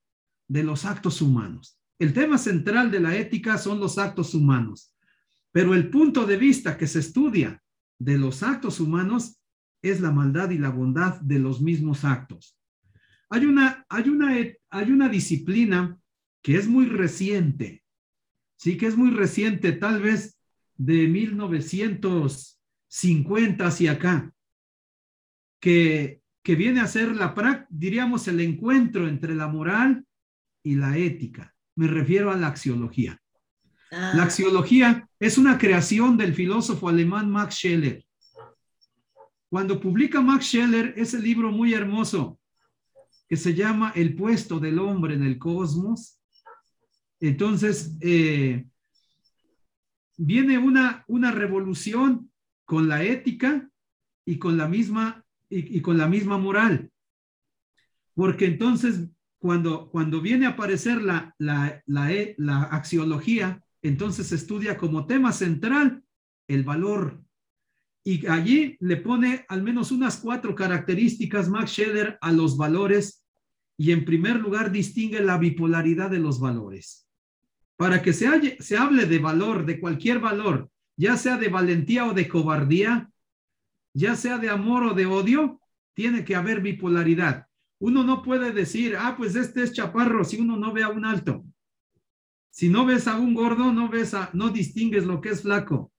de 0.48 0.62
los 0.62 0.86
actos 0.86 1.20
humanos. 1.20 1.78
El 1.98 2.14
tema 2.14 2.38
central 2.38 2.90
de 2.90 3.00
la 3.00 3.14
ética 3.14 3.58
son 3.58 3.80
los 3.80 3.98
actos 3.98 4.32
humanos, 4.32 4.94
pero 5.50 5.74
el 5.74 5.90
punto 5.90 6.24
de 6.24 6.38
vista 6.38 6.78
que 6.78 6.86
se 6.86 7.00
estudia 7.00 7.62
de 7.98 8.16
los 8.16 8.42
actos 8.42 8.80
humanos 8.80 9.38
es 9.82 10.00
la 10.00 10.10
maldad 10.10 10.48
y 10.48 10.58
la 10.58 10.70
bondad 10.70 11.20
de 11.20 11.38
los 11.38 11.60
mismos 11.60 12.02
actos. 12.02 12.56
Hay 13.32 13.46
una, 13.46 13.84
hay 13.88 14.08
una, 14.10 14.36
hay 14.68 14.90
una 14.90 15.08
disciplina 15.08 15.98
que 16.42 16.56
es 16.56 16.68
muy 16.68 16.84
reciente, 16.84 17.82
sí 18.56 18.76
que 18.76 18.84
es 18.86 18.94
muy 18.94 19.10
reciente, 19.10 19.72
tal 19.72 20.02
vez 20.02 20.38
de 20.76 21.08
1950 21.08 23.66
hacia 23.66 23.92
acá, 23.92 24.30
que, 25.60 26.20
que 26.42 26.56
viene 26.56 26.80
a 26.80 26.86
ser 26.86 27.16
la, 27.16 27.66
diríamos, 27.70 28.28
el 28.28 28.40
encuentro 28.40 29.08
entre 29.08 29.34
la 29.34 29.48
moral 29.48 30.04
y 30.62 30.74
la 30.74 30.98
ética. 30.98 31.54
Me 31.74 31.86
refiero 31.86 32.30
a 32.30 32.36
la 32.36 32.48
axiología. 32.48 33.18
La 33.90 34.12
ah. 34.12 34.24
axiología 34.24 35.08
es 35.18 35.38
una 35.38 35.56
creación 35.56 36.18
del 36.18 36.34
filósofo 36.34 36.90
alemán 36.90 37.30
Max 37.30 37.54
Scheller. 37.54 38.04
Cuando 39.48 39.80
publica 39.80 40.20
Max 40.20 40.48
Scheller 40.48 40.92
ese 40.98 41.18
libro 41.18 41.50
muy 41.50 41.72
hermoso, 41.72 42.38
que 43.32 43.38
se 43.38 43.54
llama 43.54 43.92
El 43.94 44.14
puesto 44.14 44.60
del 44.60 44.78
hombre 44.78 45.14
en 45.14 45.22
el 45.22 45.38
cosmos. 45.38 46.20
Entonces, 47.18 47.96
eh, 48.02 48.66
viene 50.18 50.58
una, 50.58 51.02
una 51.08 51.30
revolución 51.30 52.30
con 52.66 52.88
la 52.88 53.02
ética 53.02 53.70
y 54.26 54.38
con 54.38 54.58
la 54.58 54.68
misma, 54.68 55.24
y, 55.48 55.80
con 55.80 55.96
la 55.96 56.08
misma 56.08 56.36
moral. 56.36 56.90
Porque 58.12 58.44
entonces, 58.44 59.08
cuando, 59.38 59.88
cuando 59.88 60.20
viene 60.20 60.44
a 60.44 60.50
aparecer 60.50 61.00
la, 61.00 61.34
la, 61.38 61.82
la, 61.86 62.12
e, 62.12 62.34
la 62.36 62.64
axiología, 62.64 63.64
entonces 63.80 64.30
estudia 64.32 64.76
como 64.76 65.06
tema 65.06 65.32
central 65.32 66.04
el 66.48 66.64
valor. 66.64 67.24
Y 68.04 68.26
allí 68.26 68.76
le 68.80 68.98
pone 68.98 69.46
al 69.48 69.62
menos 69.62 69.90
unas 69.90 70.18
cuatro 70.18 70.54
características 70.54 71.48
Max 71.48 71.70
Scheller 71.70 72.18
a 72.20 72.30
los 72.30 72.58
valores 72.58 73.20
y 73.82 73.90
en 73.90 74.04
primer 74.04 74.36
lugar 74.36 74.70
distingue 74.70 75.20
la 75.20 75.38
bipolaridad 75.38 76.08
de 76.08 76.20
los 76.20 76.38
valores. 76.38 77.08
Para 77.76 78.00
que 78.00 78.12
se, 78.12 78.56
se 78.62 78.76
hable 78.76 79.06
de 79.06 79.18
valor, 79.18 79.66
de 79.66 79.80
cualquier 79.80 80.20
valor, 80.20 80.70
ya 80.96 81.16
sea 81.16 81.36
de 81.36 81.48
valentía 81.48 82.06
o 82.06 82.14
de 82.14 82.28
cobardía, 82.28 83.10
ya 83.92 84.14
sea 84.14 84.38
de 84.38 84.50
amor 84.50 84.84
o 84.84 84.94
de 84.94 85.06
odio, 85.06 85.60
tiene 85.94 86.24
que 86.24 86.36
haber 86.36 86.60
bipolaridad. 86.60 87.48
Uno 87.80 88.04
no 88.04 88.22
puede 88.22 88.52
decir, 88.52 88.94
ah, 88.96 89.16
pues 89.16 89.34
este 89.34 89.64
es 89.64 89.72
chaparro 89.72 90.22
si 90.22 90.36
uno 90.36 90.56
no 90.56 90.72
ve 90.72 90.84
a 90.84 90.88
un 90.88 91.04
alto. 91.04 91.44
Si 92.50 92.68
no 92.68 92.86
ves 92.86 93.08
a 93.08 93.18
un 93.18 93.34
gordo, 93.34 93.72
no 93.72 93.88
ves 93.88 94.14
a, 94.14 94.30
no 94.32 94.50
distingues 94.50 95.06
lo 95.06 95.20
que 95.20 95.30
es 95.30 95.42
flaco. 95.42 95.92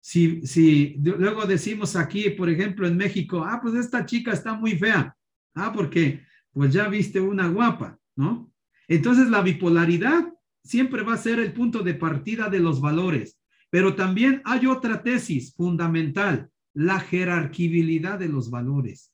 Si, 0.00 0.46
si 0.46 0.96
luego 1.02 1.44
decimos 1.44 1.96
aquí, 1.96 2.30
por 2.30 2.48
ejemplo, 2.48 2.88
en 2.88 2.96
México, 2.96 3.44
ah, 3.46 3.60
pues 3.60 3.74
esta 3.74 4.06
chica 4.06 4.32
está 4.32 4.54
muy 4.54 4.78
fea. 4.78 5.14
Ah, 5.54 5.70
porque 5.70 6.31
pues 6.52 6.72
ya 6.72 6.88
viste 6.88 7.20
una 7.20 7.48
guapa, 7.48 7.98
¿no? 8.16 8.52
Entonces 8.88 9.28
la 9.28 9.42
bipolaridad 9.42 10.32
siempre 10.62 11.02
va 11.02 11.14
a 11.14 11.18
ser 11.18 11.38
el 11.38 11.52
punto 11.52 11.82
de 11.82 11.94
partida 11.94 12.48
de 12.48 12.60
los 12.60 12.80
valores, 12.80 13.38
pero 13.70 13.94
también 13.94 14.42
hay 14.44 14.66
otra 14.66 15.02
tesis 15.02 15.54
fundamental, 15.54 16.50
la 16.74 17.00
jerarquibilidad 17.00 18.18
de 18.18 18.28
los 18.28 18.50
valores. 18.50 19.12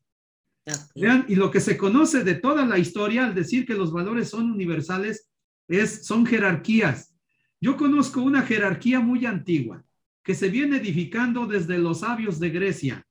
Vean, 0.94 1.24
y 1.28 1.36
lo 1.36 1.50
que 1.50 1.60
se 1.60 1.78
conoce 1.78 2.24
de 2.24 2.34
toda 2.34 2.66
la 2.66 2.78
historia 2.78 3.24
al 3.24 3.34
decir 3.34 3.64
que 3.64 3.74
los 3.74 3.90
valores 3.90 4.28
son 4.28 4.50
universales 4.50 5.30
es 5.66 6.04
son 6.04 6.26
jerarquías. 6.26 7.14
Yo 7.60 7.76
conozco 7.76 8.20
una 8.20 8.42
jerarquía 8.42 9.00
muy 9.00 9.24
antigua 9.24 9.82
que 10.22 10.34
se 10.34 10.50
viene 10.50 10.76
edificando 10.76 11.46
desde 11.46 11.78
los 11.78 12.00
sabios 12.00 12.38
de 12.38 12.50
Grecia, 12.50 13.06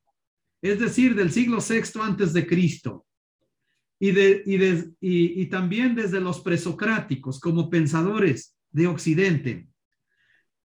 es 0.62 0.80
decir, 0.80 1.16
del 1.16 1.32
siglo 1.32 1.58
VI 1.68 2.00
antes 2.02 2.32
de 2.34 2.46
Cristo 2.46 3.07
y, 4.00 4.12
de, 4.12 4.44
y, 4.46 5.42
y, 5.42 5.46
también 5.48 5.96
desde 5.96 6.20
los 6.20 6.42
presocráticos 6.42 7.40
como 7.40 7.70
pensadores 7.70 8.56
de 8.72 8.88
Occidente. 8.88 9.68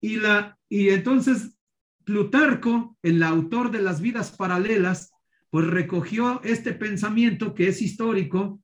Y, 0.00 0.16
la, 0.16 0.58
y 0.68 0.90
entonces 0.90 1.56
Plutarco, 2.04 2.98
el 3.02 3.22
autor 3.22 3.70
de 3.70 3.80
las 3.80 4.02
vidas 4.02 4.30
paralelas, 4.30 5.12
pues 5.48 5.66
recogió 5.66 6.42
este 6.44 6.74
pensamiento 6.74 7.54
que 7.54 7.68
es 7.68 7.80
histórico 7.80 8.60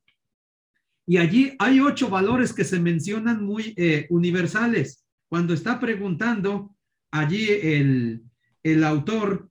y 1.06 1.16
allí 1.16 1.56
hay 1.58 1.80
ocho 1.80 2.08
valores 2.08 2.52
que 2.52 2.64
se 2.64 2.78
mencionan 2.78 3.44
muy 3.44 3.74
eh, 3.76 4.06
universales. 4.10 5.06
Cuando 5.28 5.54
está 5.54 5.80
preguntando 5.80 6.76
allí 7.10 7.48
el, 7.48 8.22
el 8.62 8.84
autor 8.84 9.48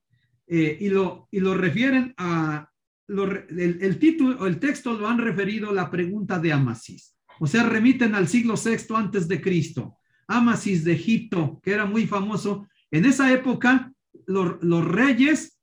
eh, 0.48 0.78
y, 0.80 0.89
lo, 0.89 1.28
y 1.32 1.39
lo 1.39 1.56
refieren 1.56 2.13
a, 2.17 2.69
el, 3.10 4.00
título, 4.00 4.45
el 4.45 4.60
texto 4.60 4.93
lo 4.93 5.08
han 5.08 5.17
referido 5.17 5.74
la 5.74 5.89
pregunta 5.89 6.39
de 6.39 6.54
Amasis. 6.54 7.15
O 7.39 7.48
sea, 7.48 7.63
remiten 7.63 8.15
al 8.15 8.28
siglo 8.28 8.56
VI 8.56 8.95
antes 8.95 9.28
de 9.28 9.41
Cristo. 9.41 9.98
Amasis 10.28 10.84
de 10.84 10.93
Egipto, 10.93 11.60
que 11.63 11.72
era 11.72 11.86
muy 11.86 12.06
famoso. 12.06 12.67
En 12.91 13.06
esa 13.06 13.32
época, 13.34 13.91
los 14.28 14.86
reyes 14.86 15.60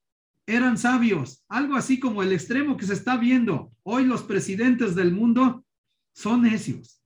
eran 0.46 0.78
sabios, 0.78 1.44
algo 1.48 1.74
así 1.74 1.98
como 1.98 2.22
el 2.22 2.32
extremo 2.32 2.76
que 2.76 2.86
se 2.86 2.94
está 2.94 3.16
viendo. 3.16 3.72
Hoy 3.82 4.04
los 4.04 4.22
presidentes 4.22 4.94
del 4.94 5.12
mundo 5.12 5.64
son 6.14 6.42
necios. 6.42 7.02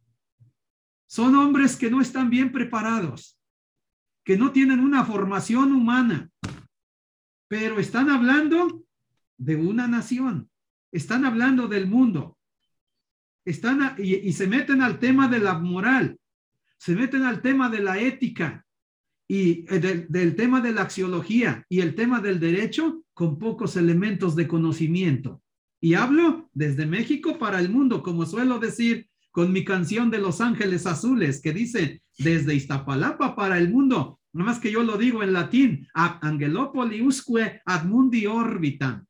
Son 1.07 1.35
hombres 1.35 1.77
que 1.77 1.91
no 1.91 2.01
están 2.01 2.31
bien 2.31 2.53
preparados, 2.53 3.39
que 4.25 4.37
no 4.37 4.53
tienen 4.53 4.81
una 4.81 5.05
formación 5.05 5.73
humana, 5.73 6.31
pero 7.49 7.81
están 7.81 8.11
hablando 8.11 8.85
de 9.41 9.57
una 9.57 9.89
nación. 9.89 10.51
Están 10.93 11.25
hablando 11.25 11.67
del 11.67 11.87
mundo. 11.87 12.39
Están 13.45 13.97
y, 13.99 14.33
se 14.33 14.47
meten 14.47 14.83
al 14.83 14.99
tema 14.99 15.27
de 15.27 15.41
la 15.41 15.59
moral, 15.59 16.19
se 16.79 16.95
meten 16.95 17.23
al 17.23 17.41
tema 17.41 17.71
de 17.71 17.81
la 17.81 17.99
ética 17.99 18.67
y 19.27 19.65
eh, 19.75 20.07
del 20.09 20.37
tema 20.37 20.61
de 20.61 20.73
la 20.73 20.83
axiología 20.83 21.65
y 21.69 21.81
el 21.81 21.95
tema 21.95 22.21
del 22.21 22.39
derecho 22.39 23.03
con 23.15 23.39
pocos 23.39 23.77
elementos 23.77 24.37
de 24.37 24.47
conocimiento. 24.47 25.43
Y 25.81 25.95
hablo 25.95 26.51
desde 26.53 26.85
México 26.85 27.39
para 27.39 27.59
el 27.61 27.71
mundo, 27.71 28.03
como 28.03 28.27
suelo 28.27 28.59
decir 28.59 29.09
con 29.31 29.53
mi 29.53 29.65
canción 29.65 30.11
de 30.11 30.19
Los 30.19 30.43
Ángeles 30.43 30.87
Azules, 30.87 31.41
que 31.41 31.55
dice 31.55 32.03
desde 32.19 32.55
Iztapalapa 32.55 33.35
para 33.35 33.57
el 33.57 33.71
mundo. 33.71 34.21
Nada 34.35 34.51
más 34.51 34.61
que 34.61 34.71
yo 34.71 34.83
lo 34.83 34.99
digo 34.99 35.23
en 35.23 35.33
latín, 35.33 35.89
ab 35.95 36.19
angelopoli 36.21 37.01
usque 37.01 37.63
ad 37.65 37.85
mundi 37.85 38.27
orbitam. 38.27 39.07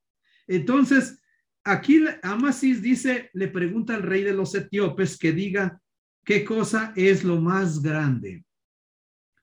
Entonces, 0.51 1.23
aquí 1.63 2.05
Amasis 2.25 2.83
dice, 2.83 3.31
le 3.35 3.47
pregunta 3.47 3.95
al 3.95 4.03
rey 4.03 4.25
de 4.25 4.35
los 4.35 4.53
etíopes 4.55 5.17
que 5.17 5.31
diga 5.33 5.81
qué 6.25 6.45
cosa 6.45 6.93
es 6.97 7.23
lo 7.23 7.41
más 7.41 7.81
grande. 7.81 8.45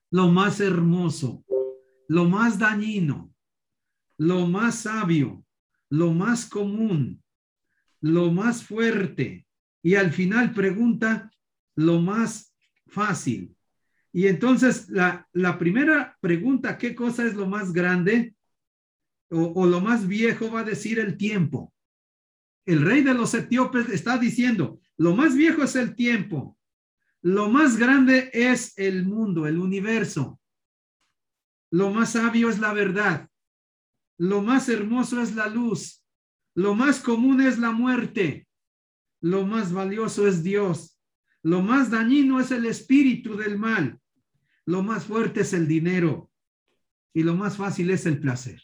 lo 0.10 0.30
más 0.30 0.60
hermoso, 0.62 1.44
lo 2.08 2.26
más 2.26 2.58
dañino, 2.58 3.34
lo 4.18 4.48
más 4.48 4.84
sabio, 4.84 5.46
lo 5.90 6.14
más 6.14 6.46
común, 6.46 7.22
lo 8.02 8.32
más 8.32 8.64
fuerte. 8.64 9.46
Y 9.84 9.96
al 9.96 10.12
final 10.12 10.54
pregunta 10.54 11.30
lo 11.76 12.00
más 12.00 12.56
fácil. 12.88 13.54
Y 14.14 14.28
entonces 14.28 14.90
la, 14.90 15.28
la 15.34 15.60
primera 15.60 16.18
pregunta, 16.22 16.78
¿qué 16.78 16.96
cosa 16.96 17.26
es 17.26 17.36
lo 17.36 17.48
más 17.48 17.74
grande? 17.74 18.37
O, 19.30 19.66
lo 19.66 19.82
más 19.82 20.08
viejo 20.08 20.52
va 20.52 20.62
a 20.62 20.64
decir 20.64 21.00
el 21.00 21.18
tiempo. 21.18 21.74
El 22.66 22.82
rey 22.82 23.02
de 23.02 23.14
los 23.14 23.34
etíopes 23.34 23.90
está 23.90 24.18
diciendo, 24.18 24.80
lo 24.98 25.16
más 25.16 25.36
viejo 25.36 25.64
es 25.64 25.76
el 25.76 25.96
tiempo, 25.96 26.58
lo 27.22 27.50
más 27.50 27.78
grande 27.78 28.30
es 28.34 28.78
el 28.78 29.06
mundo, 29.06 29.48
el 29.48 29.58
universo, 29.58 30.40
lo 31.72 31.92
más 31.92 32.14
sabio 32.14 32.50
es 32.50 32.60
la 32.60 32.74
verdad, 32.74 33.30
lo 34.18 34.42
más 34.42 34.70
hermoso 34.70 35.22
es 35.22 35.36
la 35.36 35.48
luz, 35.48 36.04
lo 36.56 36.74
más 36.74 37.00
común 37.00 37.42
es 37.42 37.58
la 37.60 37.72
muerte, 37.72 38.48
lo 39.22 39.46
más 39.46 39.72
valioso 39.72 40.28
es 40.28 40.44
Dios, 40.44 41.00
lo 41.44 41.62
más 41.62 41.90
dañino 41.90 42.40
es 42.40 42.52
el 42.52 42.66
espíritu 42.66 43.38
del 43.38 43.58
mal, 43.58 44.00
lo 44.66 44.84
más 44.84 45.06
fuerte 45.06 45.42
es 45.42 45.54
el 45.54 45.68
dinero 45.68 46.32
y 47.14 47.24
lo 47.24 47.36
más 47.36 47.58
fácil 47.58 47.90
es 47.92 48.06
el 48.06 48.20
placer. 48.20 48.62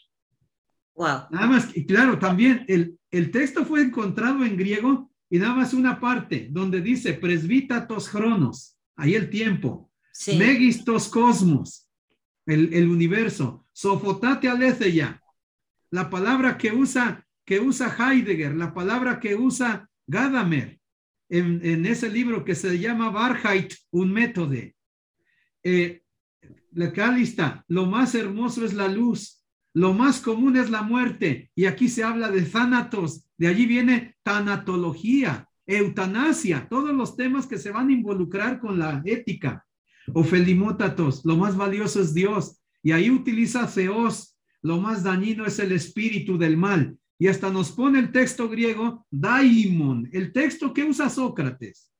Wow. 0.94 1.26
Nada 1.30 1.46
más, 1.46 1.76
y 1.76 1.84
claro, 1.86 2.18
también 2.18 2.64
el, 2.68 2.98
el 3.10 3.30
texto 3.30 3.64
fue 3.64 3.82
encontrado 3.82 4.44
en 4.44 4.56
griego 4.56 5.10
y 5.28 5.38
nada 5.38 5.54
más 5.54 5.74
una 5.74 5.98
parte 6.00 6.48
donde 6.50 6.80
dice 6.80 7.14
presbítatos 7.14 8.08
cronos, 8.08 8.76
ahí 8.96 9.14
el 9.14 9.28
tiempo, 9.30 9.90
Sí. 10.12 10.36
megistos 10.38 11.08
cosmos, 11.08 11.88
el, 12.46 12.72
el 12.72 12.88
universo, 12.88 13.66
sofotate 13.72 14.48
aletheia, 14.48 15.20
la 15.90 16.08
palabra 16.08 16.56
que 16.56 16.70
usa, 16.70 17.26
que 17.44 17.58
usa 17.58 17.92
Heidegger, 17.98 18.54
la 18.54 18.72
palabra 18.72 19.18
que 19.18 19.34
usa 19.34 19.88
Gadamer 20.06 20.78
en, 21.28 21.60
en 21.64 21.84
ese 21.86 22.08
libro 22.08 22.44
que 22.44 22.54
se 22.54 22.78
llama 22.78 23.10
Wahrheit, 23.10 23.74
un 23.90 24.12
método. 24.12 24.54
Eh, 25.64 26.02
acá 26.80 27.10
lista, 27.10 27.64
lo 27.68 27.86
más 27.86 28.14
hermoso 28.14 28.64
es 28.64 28.72
la 28.74 28.86
luz, 28.86 29.43
lo 29.74 29.92
más 29.92 30.20
común 30.20 30.56
es 30.56 30.70
la 30.70 30.82
muerte, 30.82 31.50
y 31.54 31.66
aquí 31.66 31.88
se 31.88 32.04
habla 32.04 32.30
de 32.30 32.42
thanatos, 32.42 33.26
de 33.36 33.48
allí 33.48 33.66
viene 33.66 34.16
tanatología, 34.22 35.48
eutanasia, 35.66 36.68
todos 36.68 36.94
los 36.94 37.16
temas 37.16 37.46
que 37.46 37.58
se 37.58 37.72
van 37.72 37.88
a 37.88 37.92
involucrar 37.92 38.60
con 38.60 38.78
la 38.78 39.02
ética. 39.04 39.66
O 40.12 40.22
felimótatos, 40.22 41.24
lo 41.24 41.36
más 41.36 41.56
valioso 41.56 42.00
es 42.00 42.14
Dios, 42.14 42.62
y 42.82 42.92
ahí 42.92 43.10
utiliza 43.10 43.66
Theos, 43.66 44.38
lo 44.62 44.80
más 44.80 45.02
dañino 45.02 45.44
es 45.44 45.58
el 45.58 45.72
espíritu 45.72 46.38
del 46.38 46.56
mal. 46.56 46.96
Y 47.18 47.28
hasta 47.28 47.50
nos 47.50 47.72
pone 47.72 47.98
el 47.98 48.12
texto 48.12 48.48
griego, 48.48 49.06
daimon, 49.10 50.08
el 50.12 50.32
texto 50.32 50.72
que 50.72 50.84
usa 50.84 51.08
Sócrates 51.08 51.90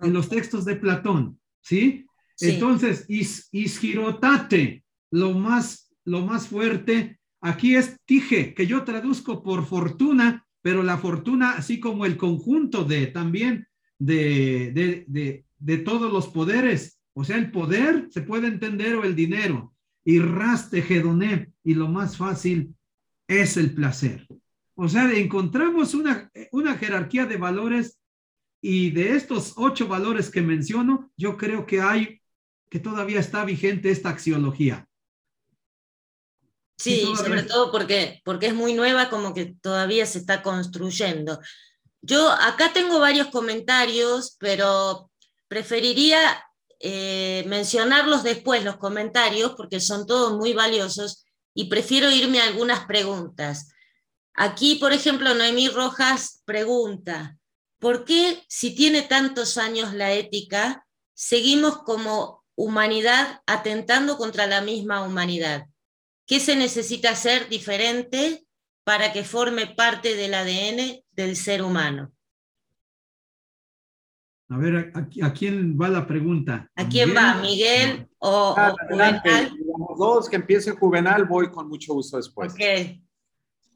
en 0.00 0.12
los 0.12 0.28
textos 0.28 0.64
de 0.64 0.76
Platón, 0.76 1.40
¿sí? 1.60 2.06
Sí. 2.34 2.50
Entonces, 2.50 3.06
is, 3.08 3.48
isgirotate, 3.50 4.84
lo 5.10 5.32
más, 5.32 5.85
lo 6.06 6.24
más 6.24 6.48
fuerte, 6.48 7.18
aquí 7.40 7.76
es 7.76 7.96
tije, 8.06 8.54
que 8.54 8.66
yo 8.66 8.84
traduzco 8.84 9.42
por 9.42 9.66
fortuna, 9.66 10.46
pero 10.62 10.82
la 10.82 10.96
fortuna, 10.96 11.52
así 11.52 11.78
como 11.78 12.06
el 12.06 12.16
conjunto 12.16 12.84
de 12.84 13.08
también 13.08 13.68
de, 13.98 14.72
de, 14.72 15.04
de, 15.06 15.44
de 15.58 15.78
todos 15.78 16.10
los 16.10 16.28
poderes, 16.28 16.98
o 17.12 17.24
sea, 17.24 17.36
el 17.36 17.50
poder 17.50 18.08
se 18.10 18.22
puede 18.22 18.48
entender 18.48 18.94
o 18.96 19.04
el 19.04 19.14
dinero, 19.14 19.74
y 20.04 20.20
raste 20.20 20.82
gedoné, 20.82 21.50
y 21.64 21.74
lo 21.74 21.88
más 21.88 22.16
fácil 22.16 22.74
es 23.26 23.56
el 23.56 23.74
placer. 23.74 24.26
O 24.74 24.88
sea, 24.88 25.10
encontramos 25.12 25.94
una, 25.94 26.30
una 26.52 26.76
jerarquía 26.76 27.26
de 27.26 27.36
valores 27.36 27.98
y 28.60 28.90
de 28.90 29.16
estos 29.16 29.54
ocho 29.56 29.88
valores 29.88 30.30
que 30.30 30.42
menciono, 30.42 31.10
yo 31.16 31.36
creo 31.36 31.66
que 31.66 31.80
hay, 31.80 32.20
que 32.68 32.78
todavía 32.78 33.20
está 33.20 33.44
vigente 33.44 33.90
esta 33.90 34.10
axiología. 34.10 34.85
Sí, 36.76 37.10
sobre 37.16 37.42
todo 37.42 37.72
porque, 37.72 38.20
porque 38.24 38.48
es 38.48 38.54
muy 38.54 38.74
nueva, 38.74 39.08
como 39.08 39.32
que 39.32 39.54
todavía 39.60 40.04
se 40.04 40.18
está 40.18 40.42
construyendo. 40.42 41.40
Yo 42.02 42.30
acá 42.30 42.72
tengo 42.72 43.00
varios 43.00 43.28
comentarios, 43.28 44.36
pero 44.38 45.10
preferiría 45.48 46.44
eh, 46.80 47.44
mencionarlos 47.46 48.22
después, 48.22 48.62
los 48.62 48.76
comentarios, 48.76 49.54
porque 49.56 49.80
son 49.80 50.06
todos 50.06 50.36
muy 50.36 50.52
valiosos 50.52 51.24
y 51.54 51.64
prefiero 51.64 52.10
irme 52.10 52.40
a 52.40 52.44
algunas 52.44 52.84
preguntas. 52.84 53.70
Aquí, 54.34 54.74
por 54.74 54.92
ejemplo, 54.92 55.34
Noemí 55.34 55.68
Rojas 55.68 56.42
pregunta, 56.44 57.38
¿por 57.78 58.04
qué 58.04 58.44
si 58.48 58.74
tiene 58.74 59.00
tantos 59.02 59.56
años 59.56 59.94
la 59.94 60.12
ética, 60.12 60.86
seguimos 61.14 61.78
como 61.78 62.44
humanidad 62.54 63.40
atentando 63.46 64.18
contra 64.18 64.46
la 64.46 64.60
misma 64.60 65.02
humanidad? 65.02 65.66
¿Qué 66.26 66.40
se 66.40 66.56
necesita 66.56 67.10
hacer 67.10 67.48
diferente 67.48 68.44
para 68.84 69.12
que 69.12 69.24
forme 69.24 69.66
parte 69.66 70.14
del 70.16 70.34
ADN 70.34 71.04
del 71.12 71.36
ser 71.36 71.62
humano? 71.62 72.12
A 74.48 74.58
ver, 74.58 74.92
¿a, 74.94 74.98
a- 75.00 75.26
a 75.26 75.32
quién 75.32 75.76
va 75.80 75.88
la 75.88 76.06
pregunta? 76.06 76.70
¿A 76.76 76.88
quién 76.88 77.08
Miguel? 77.10 77.16
va? 77.24 77.34
¿Miguel 77.42 78.08
o, 78.18 78.54
Ah, 78.56 78.72
o 78.74 78.80
adelante, 78.80 79.30
Juvenal? 79.30 79.58
dos, 79.98 80.28
que 80.28 80.36
empiece 80.36 80.70
Juvenal, 80.72 81.24
voy 81.24 81.50
con 81.50 81.68
mucho 81.68 81.94
gusto 81.94 82.16
después. 82.16 82.52
Ok, 82.52 82.60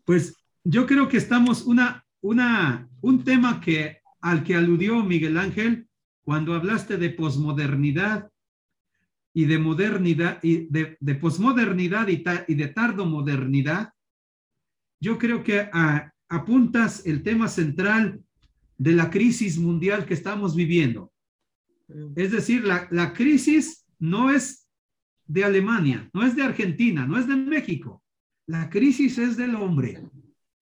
Pues 0.05 0.35
yo 0.65 0.87
creo 0.87 1.09
que 1.09 1.17
estamos 1.17 1.63
una, 1.63 2.05
una, 2.21 2.89
un 3.01 3.25
tema 3.25 3.61
que 3.61 4.01
al 4.21 4.45
que 4.45 4.55
aludió 4.55 5.03
Miguel 5.03 5.39
Ángel 5.39 5.89
cuando 6.23 6.55
hablaste 6.55 6.97
de 6.99 7.11
posmodernidad 7.11 8.31
y 9.33 9.45
de 9.45 9.59
modernidad 9.59 10.39
y 10.43 10.67
de, 10.71 10.97
de 11.01 11.15
posmodernidad 11.15 12.09
y, 12.09 12.19
ta- 12.19 12.45
y 12.49 12.55
de 12.55 12.69
tardomodernidad. 12.69 13.93
Yo 15.01 15.19
creo 15.19 15.43
que 15.43 15.69
ah, 15.73 16.13
apuntas 16.29 17.07
el 17.07 17.23
tema 17.23 17.49
central 17.49 18.23
de 18.77 18.93
la 18.93 19.11
crisis 19.11 19.59
mundial 19.59 20.07
que 20.07 20.15
estamos 20.15 20.55
viviendo. 20.57 21.13
Es 22.17 22.33
decir, 22.33 22.65
la, 22.65 22.89
la 22.91 23.13
crisis 23.13 23.85
no 23.99 24.31
es 24.31 24.69
de 25.27 25.45
Alemania, 25.45 26.09
no 26.13 26.25
es 26.25 26.35
de 26.35 26.43
Argentina, 26.43 27.07
no 27.07 27.19
es 27.19 27.27
de 27.27 27.37
México. 27.37 28.03
La 28.47 28.69
crisis 28.71 29.19
es 29.19 29.37
del 29.37 29.55
hombre. 29.55 30.03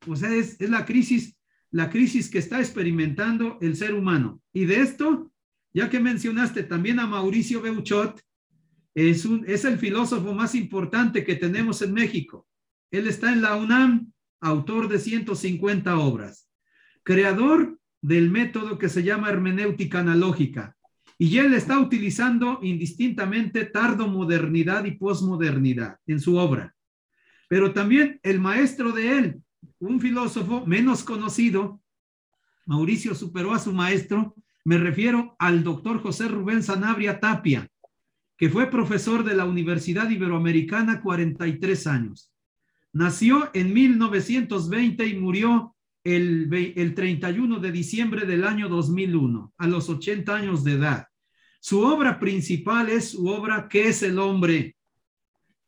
O 0.06 0.16
sea, 0.16 0.34
es, 0.34 0.60
es 0.60 0.70
la 0.70 0.84
crisis, 0.84 1.36
la 1.70 1.90
crisis 1.90 2.30
que 2.30 2.38
está 2.38 2.60
experimentando 2.60 3.58
el 3.60 3.76
ser 3.76 3.94
humano. 3.94 4.40
Y 4.52 4.64
de 4.66 4.80
esto, 4.80 5.30
ya 5.72 5.88
que 5.88 6.00
mencionaste 6.00 6.62
también 6.64 6.98
a 7.00 7.06
Mauricio 7.06 7.60
Beuchot, 7.60 8.20
es, 9.06 9.24
un, 9.24 9.44
es 9.46 9.64
el 9.64 9.78
filósofo 9.78 10.34
más 10.34 10.54
importante 10.54 11.24
que 11.24 11.36
tenemos 11.36 11.82
en 11.82 11.92
México. 11.92 12.48
Él 12.90 13.06
está 13.06 13.32
en 13.32 13.42
la 13.42 13.54
UNAM, 13.54 14.12
autor 14.40 14.88
de 14.88 14.98
150 14.98 15.98
obras, 15.98 16.48
creador 17.02 17.78
del 18.00 18.30
método 18.30 18.78
que 18.78 18.88
se 18.88 19.02
llama 19.02 19.30
hermenéutica 19.30 20.00
analógica. 20.00 20.76
Y 21.16 21.38
él 21.38 21.54
está 21.54 21.78
utilizando 21.78 22.60
indistintamente 22.62 23.64
tardomodernidad 23.64 24.84
y 24.84 24.92
posmodernidad 24.92 25.98
en 26.06 26.20
su 26.20 26.36
obra. 26.36 26.74
Pero 27.48 27.72
también 27.72 28.20
el 28.22 28.40
maestro 28.40 28.92
de 28.92 29.18
él, 29.18 29.42
un 29.78 30.00
filósofo 30.00 30.66
menos 30.66 31.02
conocido, 31.02 31.80
Mauricio 32.66 33.14
superó 33.14 33.54
a 33.54 33.58
su 33.58 33.72
maestro, 33.72 34.34
me 34.64 34.76
refiero 34.76 35.34
al 35.38 35.64
doctor 35.64 36.02
José 36.02 36.28
Rubén 36.28 36.62
Sanabria 36.62 37.18
Tapia, 37.18 37.68
que 38.38 38.48
fue 38.48 38.70
profesor 38.70 39.24
de 39.24 39.34
la 39.34 39.44
Universidad 39.44 40.08
Iberoamericana 40.08 41.02
43 41.02 41.86
años. 41.88 42.32
Nació 42.92 43.50
en 43.52 43.74
1920 43.74 45.06
y 45.06 45.16
murió 45.16 45.74
el, 46.04 46.48
el 46.76 46.94
31 46.94 47.58
de 47.58 47.72
diciembre 47.72 48.26
del 48.26 48.44
año 48.44 48.68
2001, 48.68 49.52
a 49.58 49.66
los 49.66 49.88
80 49.88 50.34
años 50.34 50.62
de 50.62 50.72
edad. 50.72 51.08
Su 51.60 51.80
obra 51.80 52.20
principal 52.20 52.88
es 52.88 53.10
su 53.10 53.26
obra 53.26 53.68
¿Qué 53.68 53.88
es 53.88 54.04
el 54.04 54.20
hombre? 54.20 54.76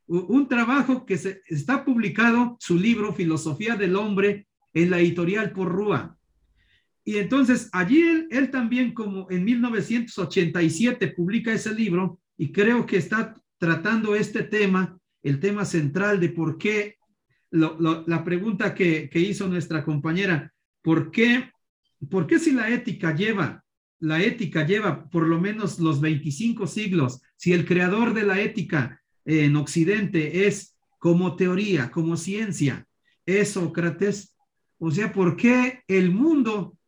Un 0.07 0.47
trabajo 0.49 1.05
que 1.05 1.19
se, 1.19 1.43
está 1.47 1.85
publicado, 1.85 2.57
su 2.61 2.77
libro 2.77 3.13
Filosofía 3.13 3.75
del 3.75 3.97
Hombre, 3.97 4.47
en 4.73 4.91
la 4.91 5.01
editorial 5.01 5.53
Porrúa. 5.53 6.17
Y 7.05 7.17
entonces 7.19 7.69
allí 7.73 8.01
él, 8.01 8.29
él 8.31 8.51
también 8.51 8.95
como 8.95 9.29
en 9.31 9.45
1987 9.45 11.09
publica 11.09 11.53
ese 11.53 11.75
libro 11.75 12.21
y 12.40 12.53
creo 12.53 12.87
que 12.87 12.96
está 12.96 13.38
tratando 13.59 14.14
este 14.14 14.42
tema, 14.42 14.98
el 15.22 15.40
tema 15.40 15.66
central 15.66 16.18
de 16.18 16.31
por 16.31 16.57
qué, 16.57 16.96
la 17.50 18.24
pregunta 18.24 18.74
que, 18.74 19.11
que 19.11 19.18
hizo 19.18 19.46
nuestra 19.46 19.85
compañera, 19.85 20.50
¿por 20.81 21.11
qué, 21.11 21.50
¿por 22.09 22.26
qué 22.26 22.38
si 22.38 22.53
la 22.53 22.70
ética 22.70 23.14
lleva 23.14 23.62
la 23.98 24.22
ética 24.22 24.66
lleva 24.66 25.11
por 25.11 25.29
lo 25.29 25.38
menos 25.38 25.79
los 25.79 26.00
25 26.00 26.66
siglos, 26.66 27.20
si 27.37 27.53
el 27.53 27.66
creador 27.66 28.14
de 28.14 28.22
la 28.22 28.40
ética 28.40 29.03
en 29.26 29.55
Occidente 29.57 30.46
es 30.46 30.79
como 30.98 31.37
teoría, 31.37 31.90
como 31.90 32.16
ciencia, 32.16 32.87
es 33.26 33.50
Sócrates, 33.50 34.35
o 34.79 34.90
sea, 34.90 35.12
¿por 35.12 35.37
qué 35.37 35.83
el 35.87 36.11
mundo 36.11 36.79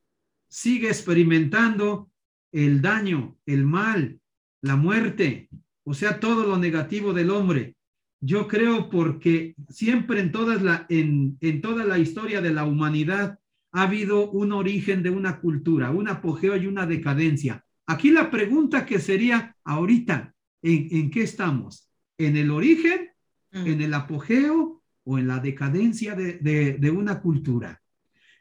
sigue 0.49 0.89
experimentando 0.89 2.11
el 2.53 2.81
daño, 2.81 3.37
el 3.45 3.67
mal, 3.67 4.19
la 4.63 4.77
muerte, 4.77 5.49
o 5.85 5.93
sea, 5.93 6.19
todo 6.19 6.47
lo 6.47 6.59
negativo 6.59 7.13
del 7.13 7.31
hombre? 7.31 7.77
Yo 8.21 8.49
creo 8.49 8.89
porque 8.89 9.55
siempre 9.69 10.21
en, 10.21 10.33
todas 10.33 10.63
la, 10.63 10.87
en, 10.89 11.37
en 11.41 11.61
toda 11.61 11.85
la 11.85 11.99
historia 11.99 12.41
de 12.41 12.53
la 12.53 12.65
humanidad 12.65 13.39
ha 13.73 13.83
habido 13.83 14.31
un 14.31 14.53
origen 14.53 15.03
de 15.03 15.11
una 15.11 15.41
cultura, 15.41 15.91
un 15.91 16.09
apogeo 16.09 16.57
y 16.57 16.67
una 16.67 16.87
decadencia. 16.87 17.65
Aquí 17.87 18.11
la 18.11 18.31
pregunta 18.31 18.87
que 18.87 18.99
sería 18.99 19.57
ahorita, 19.65 20.35
¿en, 20.63 21.11
qué 21.11 21.23
estamos? 21.23 21.89
¿En 22.19 22.37
el 22.37 22.51
origen, 22.51 23.11
mm. 23.51 23.67
en 23.67 23.83
el 23.83 23.95
apogeo 23.95 24.83
o 25.05 25.19
en 25.19 25.27
la 25.27 25.41
decadencia 25.41 26.15
de, 26.15 26.91
una 26.95 27.21
cultura? 27.21 27.81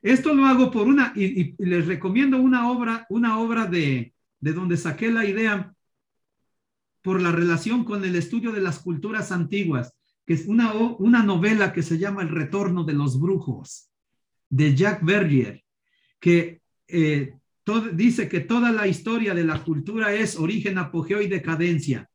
Esto 0.02 0.34
lo 0.34 0.46
hago 0.46 0.70
por 0.70 0.88
una, 0.88 1.14
y, 1.16 1.56
les 1.64 1.88
recomiendo 1.88 2.38
una 2.38 2.70
obra, 2.70 3.06
una 3.10 3.40
obra 3.40 3.66
de, 3.66 4.14
de 4.40 4.54
donde 4.54 4.78
saqué 4.78 5.12
la 5.12 5.26
idea 5.26 5.74
por 7.02 7.22
la 7.22 7.32
relación 7.32 7.84
con 7.84 8.04
el 8.06 8.16
estudio 8.16 8.52
de 8.52 8.62
las 8.62 8.80
culturas 8.80 9.32
antiguas, 9.32 9.94
que 10.26 10.34
es 10.34 10.46
una, 10.46 10.74
una 10.74 11.24
novela 11.24 11.74
que 11.74 11.84
se 11.84 11.98
llama 11.98 12.22
El 12.22 12.30
retorno 12.30 12.84
de 12.84 12.94
los 12.94 13.20
brujos 13.20 13.90
de 14.50 14.76
Jack 14.76 15.04
Berger, 15.04 15.64
que 16.20 16.62
eh, 16.88 17.34
dice 17.94 18.28
que 18.28 18.42
toda 18.42 18.72
la 18.72 18.88
historia 18.88 19.34
de 19.34 19.44
la 19.44 19.64
cultura 19.64 20.14
es 20.14 20.38
origen, 20.38 20.78
apogeo 20.78 21.22
y 21.22 21.28
decadencia. 21.28 22.10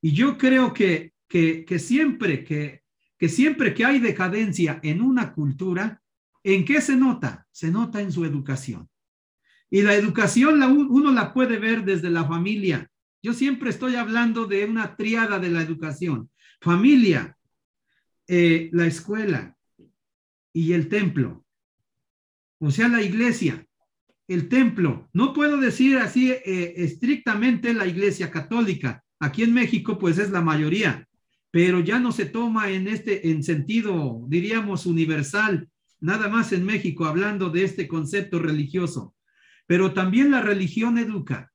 Y 0.00 0.12
yo 0.12 0.36
creo 0.38 0.72
que, 0.72 1.12
que, 1.28 1.78
siempre 1.78 2.44
que, 2.44 2.82
que 3.18 3.28
siempre 3.28 3.74
que 3.74 3.84
hay 3.84 4.00
decadencia 4.00 4.80
en 4.82 5.00
una 5.00 5.32
cultura, 5.32 6.02
¿en 6.42 6.64
qué 6.64 6.80
se 6.80 6.96
nota? 6.96 7.46
Se 7.50 7.70
nota 7.70 8.00
en 8.00 8.12
su 8.12 8.24
educación. 8.24 8.88
Y 9.70 9.82
la 9.82 9.94
educación 9.94 10.62
uno 10.62 11.10
la 11.10 11.32
puede 11.32 11.58
ver 11.58 11.84
desde 11.84 12.10
la 12.10 12.24
familia. 12.24 12.90
Yo 13.24 13.32
siempre 13.32 13.70
estoy 13.70 13.96
hablando 13.96 14.46
de 14.46 14.64
una 14.66 14.94
triada 14.94 15.40
de 15.40 15.48
la 15.48 15.62
educación. 15.62 16.30
Familia, 16.60 17.36
eh, 18.28 18.68
la 18.72 18.86
escuela 18.86 19.56
y 20.52 20.74
el 20.74 20.88
templo 20.88 21.44
o 22.66 22.70
sea, 22.70 22.88
la 22.88 23.02
iglesia, 23.02 23.66
el 24.26 24.48
templo. 24.48 25.10
No 25.12 25.34
puedo 25.34 25.58
decir 25.58 25.98
así 25.98 26.30
eh, 26.30 26.74
estrictamente 26.78 27.74
la 27.74 27.86
iglesia 27.86 28.30
católica. 28.30 29.04
Aquí 29.20 29.42
en 29.42 29.52
México, 29.52 29.98
pues 29.98 30.16
es 30.16 30.30
la 30.30 30.40
mayoría, 30.40 31.06
pero 31.50 31.80
ya 31.80 32.00
no 32.00 32.10
se 32.10 32.24
toma 32.24 32.70
en 32.70 32.88
este, 32.88 33.30
en 33.30 33.42
sentido, 33.42 34.24
diríamos, 34.28 34.86
universal, 34.86 35.68
nada 36.00 36.28
más 36.28 36.52
en 36.52 36.64
México, 36.64 37.04
hablando 37.04 37.50
de 37.50 37.64
este 37.64 37.86
concepto 37.86 38.38
religioso. 38.38 39.14
Pero 39.66 39.92
también 39.92 40.30
la 40.30 40.40
religión 40.40 40.96
educa. 40.96 41.52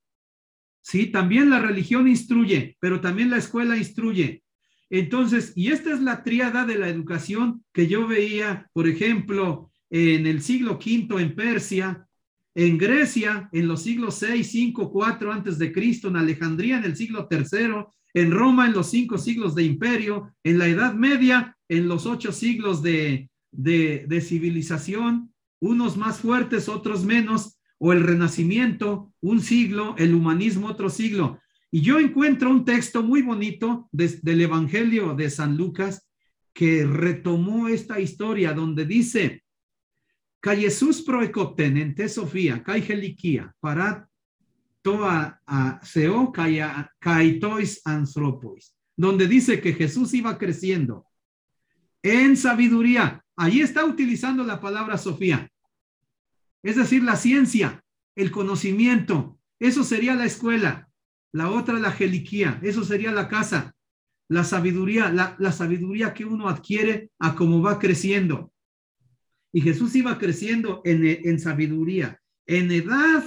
Sí, 0.81 1.07
también 1.07 1.49
la 1.49 1.59
religión 1.59 2.07
instruye, 2.07 2.77
pero 2.79 3.01
también 3.01 3.29
la 3.29 3.37
escuela 3.37 3.77
instruye. 3.77 4.43
Entonces, 4.89 5.53
y 5.55 5.67
esta 5.67 5.93
es 5.93 6.01
la 6.01 6.23
triada 6.23 6.65
de 6.65 6.77
la 6.77 6.89
educación 6.89 7.63
que 7.73 7.87
yo 7.87 8.07
veía, 8.07 8.69
por 8.73 8.87
ejemplo, 8.87 9.71
en 9.89 10.25
el 10.25 10.41
siglo 10.41 10.73
V 10.73 11.21
en 11.21 11.35
Persia, 11.35 12.07
en 12.55 12.77
Grecia 12.77 13.49
en 13.53 13.67
los 13.67 13.83
siglos 13.83 14.15
6, 14.15 14.49
5, 14.49 14.91
4 14.91 15.31
antes 15.31 15.57
de 15.57 15.71
Cristo, 15.71 16.07
en 16.07 16.17
Alejandría 16.17 16.77
en 16.77 16.83
el 16.83 16.95
siglo 16.95 17.27
III, 17.29 17.85
en 18.13 18.31
Roma 18.31 18.65
en 18.65 18.73
los 18.73 18.89
cinco 18.89 19.17
siglos 19.17 19.55
de 19.55 19.63
imperio, 19.63 20.33
en 20.43 20.57
la 20.57 20.67
Edad 20.67 20.93
Media 20.93 21.55
en 21.67 21.87
los 21.87 22.05
ocho 22.05 22.31
siglos 22.31 22.81
de, 22.81 23.29
de, 23.51 24.05
de 24.07 24.21
civilización, 24.21 25.31
unos 25.61 25.97
más 25.97 26.19
fuertes, 26.19 26.67
otros 26.67 27.05
menos, 27.05 27.59
o 27.77 27.93
el 27.93 28.03
Renacimiento, 28.03 29.08
un 29.21 29.41
siglo, 29.41 29.95
el 29.97 30.13
humanismo, 30.13 30.67
otro 30.67 30.89
siglo. 30.89 31.39
Y 31.71 31.81
yo 31.81 31.99
encuentro 31.99 32.49
un 32.49 32.65
texto 32.65 33.03
muy 33.03 33.21
bonito 33.21 33.87
del 33.91 34.41
Evangelio 34.41 35.13
de 35.13 35.29
San 35.29 35.55
Lucas 35.57 36.07
que 36.53 36.85
retomó 36.85 37.67
esta 37.67 37.99
historia 37.99 38.53
donde 38.53 38.85
dice, 38.85 39.43
Ca 40.41 40.55
Jesús 40.55 41.01
proecopten 41.01 41.77
en 41.77 41.93
te 41.93 42.07
Sofía, 42.07 42.63
kai 42.63 42.81
helikia, 42.81 43.53
para 43.59 44.07
toa 44.81 45.41
a 45.45 45.79
seo 45.83 46.31
kaitois 46.31 47.81
anthropois, 47.83 48.73
donde 48.95 49.27
dice 49.27 49.59
que 49.59 49.73
Jesús 49.73 50.13
iba 50.13 50.37
creciendo 50.37 51.05
en 52.01 52.37
sabiduría. 52.37 53.23
Ahí 53.35 53.59
está 53.59 53.83
utilizando 53.83 54.43
la 54.43 54.59
palabra 54.61 54.97
Sofía. 54.97 55.49
Es 56.63 56.77
decir, 56.77 57.03
la 57.03 57.17
ciencia, 57.17 57.83
el 58.21 58.31
conocimiento. 58.31 59.39
Eso 59.59 59.83
sería 59.83 60.15
la 60.15 60.25
escuela. 60.25 60.89
La 61.31 61.49
otra, 61.49 61.79
la 61.79 61.91
geliquía. 61.91 62.59
Eso 62.63 62.83
sería 62.83 63.11
la 63.11 63.27
casa. 63.27 63.75
La 64.27 64.43
sabiduría, 64.43 65.11
la, 65.11 65.35
la 65.39 65.51
sabiduría 65.51 66.13
que 66.13 66.25
uno 66.25 66.49
adquiere 66.49 67.11
a 67.19 67.35
cómo 67.35 67.61
va 67.61 67.79
creciendo. 67.79 68.51
Y 69.51 69.61
Jesús 69.61 69.95
iba 69.95 70.17
creciendo 70.19 70.81
en, 70.85 71.39
sabiduría, 71.39 72.21
en 72.45 72.71
edad 72.71 73.23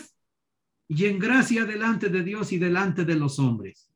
y 0.88 1.06
en 1.06 1.18
gracia 1.18 1.64
delante 1.64 2.08
de 2.08 2.22
Dios 2.22 2.52
y 2.52 2.58
delante 2.58 3.04
de 3.04 3.16
los 3.16 3.38
hombres. 3.38 3.90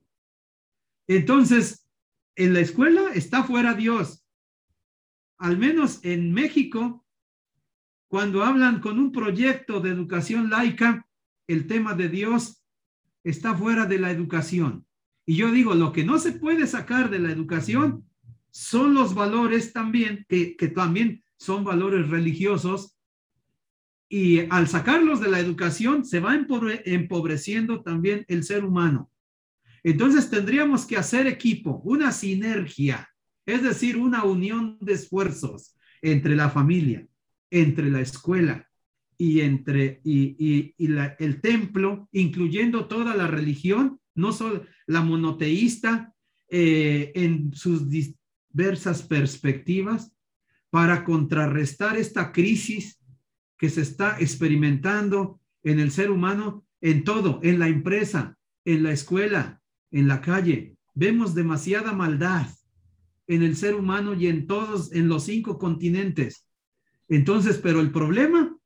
Entonces, 1.06 1.86
en 2.34 2.52
la 2.52 2.60
escuela 2.60 3.12
está 3.14 3.44
fuera 3.44 3.74
Dios. 3.74 4.24
Al 5.38 5.56
menos 5.56 6.00
en 6.02 6.32
México, 6.32 7.05
cuando 8.08 8.44
hablan 8.44 8.80
con 8.80 8.98
un 8.98 9.12
proyecto 9.12 9.80
de 9.80 9.90
educación 9.90 10.50
laica, 10.50 11.06
el 11.46 11.66
tema 11.66 11.94
de 11.94 12.08
Dios 12.08 12.64
está 13.24 13.54
fuera 13.54 13.86
de 13.86 13.98
la 13.98 14.10
educación. 14.10 14.86
Y 15.26 15.36
yo 15.36 15.50
digo, 15.50 15.74
lo 15.74 15.92
que 15.92 16.04
no 16.04 16.18
se 16.18 16.32
puede 16.32 16.66
sacar 16.66 17.10
de 17.10 17.18
la 17.18 17.32
educación 17.32 18.08
son 18.50 18.94
los 18.94 19.14
valores 19.14 19.72
también, 19.72 20.24
que, 20.28 20.54
también 20.74 21.24
son 21.36 21.64
valores 21.64 22.08
religiosos 22.08 22.96
y 24.08 24.40
al 24.50 24.68
sacarlos 24.68 25.20
de 25.20 25.28
la 25.28 25.40
educación 25.40 26.04
se 26.04 26.20
va 26.20 26.36
empobreciendo 26.36 27.82
también 27.82 28.24
el 28.28 28.44
ser 28.44 28.64
humano. 28.64 29.10
Entonces 29.82 30.30
tendríamos 30.30 30.86
que 30.86 30.96
hacer 30.96 31.26
equipo, 31.26 31.80
una 31.84 32.12
sinergia, 32.12 33.08
es 33.44 33.62
decir, 33.62 33.96
una 33.96 34.24
unión 34.24 34.78
de 34.80 34.94
esfuerzos 34.94 35.76
entre 36.00 36.36
la 36.36 36.50
familia, 36.50 37.06
entre 37.50 37.90
la 37.90 38.00
escuela 38.00 38.68
y 39.18 39.40
entre 39.40 40.00
y, 40.04 40.74
el 40.78 41.40
templo, 41.40 42.08
incluyendo 42.12 42.86
toda 42.86 43.16
la 43.16 43.26
religión, 43.26 44.00
no 44.14 44.32
solo 44.32 44.64
la 44.86 45.02
monoteísta 45.02 46.14
eh, 46.48 47.12
en 47.14 47.52
sus 47.52 47.88
diversas 47.88 49.02
perspectivas, 49.02 50.12
para 50.70 51.04
contrarrestar 51.04 51.96
esta 51.96 52.32
crisis 52.32 53.00
que 53.56 53.70
se 53.70 53.80
está 53.80 54.18
experimentando 54.20 55.40
en 55.62 55.80
el 55.80 55.90
ser 55.90 56.10
humano, 56.10 56.66
en 56.80 57.04
todo, 57.04 57.40
en 57.42 57.58
la 57.58 57.68
empresa, 57.68 58.36
en 58.64 58.82
la 58.82 58.92
escuela, 58.92 59.62
en 59.90 60.08
la 60.08 60.20
calle. 60.20 60.76
Vemos 60.94 61.34
demasiada 61.34 61.92
maldad 61.92 62.48
en 63.26 63.42
el 63.42 63.56
ser 63.56 63.74
humano 63.74 64.14
y 64.14 64.26
en 64.26 64.46
todos, 64.46 64.92
en 64.92 65.08
los 65.08 65.24
cinco 65.24 65.58
continentes. 65.58 66.45
Entonces, 67.08 67.58
pero 67.58 67.80
el 67.80 67.90
problema, 67.92 68.56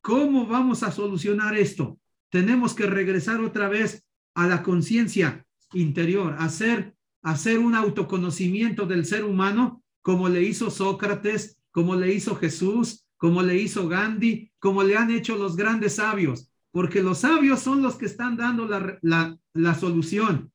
¿cómo 0.00 0.46
vamos 0.46 0.82
a 0.82 0.92
solucionar 0.92 1.56
esto? 1.56 1.98
Tenemos 2.30 2.74
que 2.74 2.86
regresar 2.86 3.40
otra 3.40 3.68
vez 3.68 4.04
a 4.34 4.46
la 4.46 4.62
conciencia 4.62 5.46
interior, 5.72 6.36
hacer, 6.38 6.94
hacer 7.22 7.58
un 7.58 7.74
autoconocimiento 7.74 8.86
del 8.86 9.04
ser 9.04 9.24
humano 9.24 9.82
como 10.02 10.28
le 10.28 10.42
hizo 10.42 10.70
Sócrates, 10.70 11.58
como 11.70 11.94
le 11.94 12.12
hizo 12.12 12.36
Jesús, 12.36 13.06
como 13.16 13.42
le 13.42 13.56
hizo 13.56 13.88
Gandhi, 13.88 14.50
como 14.58 14.82
le 14.82 14.96
han 14.96 15.10
hecho 15.10 15.36
los 15.36 15.56
grandes 15.56 15.94
sabios, 15.94 16.50
porque 16.72 17.02
los 17.02 17.18
sabios 17.18 17.60
son 17.60 17.80
los 17.80 17.94
que 17.94 18.06
están 18.06 18.36
dando 18.36 18.66
la, 18.66 19.74
solución 19.78 20.50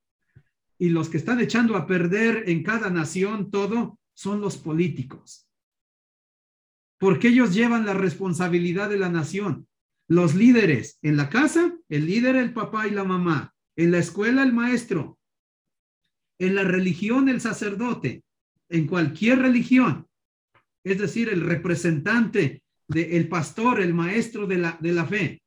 y 0.77 0.89
los 0.89 1.09
que 1.09 1.17
están 1.17 1.39
echando 1.39 1.77
a 1.77 1.87
perder 1.87 2.43
en 2.47 2.63
cada 2.63 2.89
nación 2.89 3.49
todo 3.49 3.97
son 4.13 4.41
los 4.41 4.57
políticos, 4.57 5.46
porque 6.97 7.29
ellos 7.29 7.53
llevan 7.53 7.85
la 7.85 7.93
responsabilidad 7.93 8.89
de 8.89 8.97
la 8.97 9.09
nación. 9.09 9.67
Los 10.07 10.35
líderes 10.35 10.99
en 11.01 11.17
la 11.17 11.29
casa, 11.29 11.77
el 11.89 12.05
líder, 12.05 12.35
el 12.35 12.53
papá 12.53 12.87
y 12.87 12.91
la 12.91 13.03
mamá. 13.03 13.53
En 13.75 13.91
la 13.91 13.99
escuela, 13.99 14.43
el 14.43 14.53
maestro. 14.53 15.19
En 16.39 16.55
la 16.55 16.63
religión, 16.63 17.29
el 17.29 17.41
sacerdote 17.41 18.23
en 18.69 18.87
cualquier 18.87 19.39
religión, 19.39 20.07
es 20.83 20.99
decir, 20.99 21.29
el 21.29 21.41
representante 21.41 22.63
del 22.87 23.27
pastor, 23.27 23.81
el 23.81 23.93
maestro 23.93 24.47
de 24.47 24.57
la, 24.57 24.77
de 24.81 24.93
la 24.93 25.05
fe. 25.05 25.41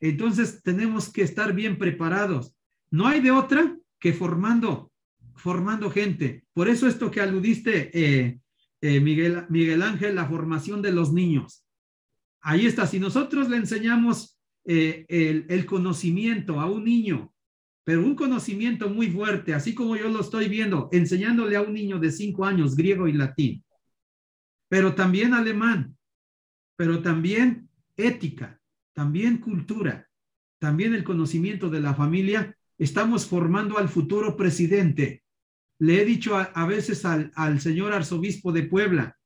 Entonces 0.00 0.62
tenemos 0.62 1.12
que 1.12 1.22
estar 1.22 1.52
bien 1.52 1.78
preparados. 1.78 2.54
No 2.90 3.06
hay 3.06 3.20
de 3.20 3.30
otra 3.30 3.76
que 4.00 4.12
formando, 4.12 4.92
formando 5.34 5.90
gente. 5.90 6.44
Por 6.52 6.68
eso 6.68 6.88
esto 6.88 7.10
que 7.10 7.20
aludiste, 7.20 7.90
eh, 7.92 8.40
eh, 8.84 9.00
Miguel, 9.00 9.82
Ángel, 9.82 10.14
la 10.14 10.28
formación 10.28 10.82
de 10.82 10.92
los 10.92 11.12
niños. 11.12 11.64
Ahí 12.42 12.66
está. 12.66 12.86
Si 12.86 13.00
nosotros 13.00 13.48
le 13.48 13.56
enseñamos 13.56 14.38
eh, 14.66 15.06
el 15.08 15.64
conocimiento 15.64 16.60
a 16.60 16.70
un 16.70 16.84
niño, 16.84 17.32
pero 17.82 18.04
un 18.04 18.14
conocimiento 18.14 18.90
muy 18.90 19.10
fuerte, 19.10 19.54
así 19.54 19.74
como 19.74 19.96
yo 19.96 20.10
lo 20.10 20.20
estoy 20.20 20.48
viendo, 20.48 20.90
enseñándole 20.92 21.56
a 21.56 21.62
un 21.62 21.72
niño 21.72 21.98
de 21.98 22.12
cinco 22.12 22.44
años 22.44 22.76
griego 22.76 23.08
y 23.08 23.14
latín, 23.14 23.64
pero 24.68 24.94
también 24.94 25.32
alemán, 25.32 25.96
pero 26.76 27.00
también 27.00 27.70
ética, 27.96 28.60
también 28.92 29.38
cultura, 29.38 30.08
también 30.58 30.94
el 30.94 31.04
conocimiento 31.04 31.70
de 31.70 31.80
la 31.80 31.94
familia, 31.94 32.56
estamos 32.78 33.26
formando 33.26 33.78
al 33.78 33.88
futuro 33.88 34.36
presidente. 34.36 35.23
Le 35.78 36.00
he 36.00 36.04
dicho 36.04 36.36
a, 36.36 36.66
veces 36.66 37.04
al, 37.04 37.32
al 37.34 37.60
señor 37.60 37.92
arzobispo 37.92 38.52
de 38.52 38.62
Puebla, 38.62 39.18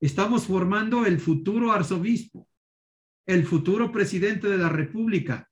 estamos 0.00 0.46
formando 0.46 1.04
el 1.04 1.20
futuro 1.20 1.72
arzobispo, 1.72 2.48
el 3.26 3.44
futuro 3.46 3.90
presidente 3.90 4.48
de 4.48 4.58
la 4.58 4.68
República. 4.68 5.48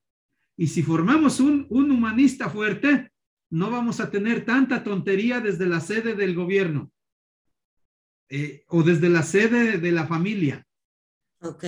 Y 0.57 0.68
si 0.68 0.82
formamos 0.82 1.40
un, 1.40 1.66
un 1.70 1.90
humanista 1.90 2.48
fuerte, 2.48 3.11
no 3.50 3.70
vamos 3.70 4.00
a 4.00 4.11
tener 4.11 4.44
tanta 4.44 4.84
tontería 4.84 5.40
desde 5.40 5.66
la 5.66 5.80
sede 5.80 6.14
del 6.14 6.34
gobierno 6.34 6.92
eh, 8.28 8.64
o 8.68 8.82
desde 8.82 9.09
la 9.09 9.22
sede 9.22 9.78
de 9.78 9.92
la 9.92 10.07
familia. 10.07 10.66
Ok 11.40 11.64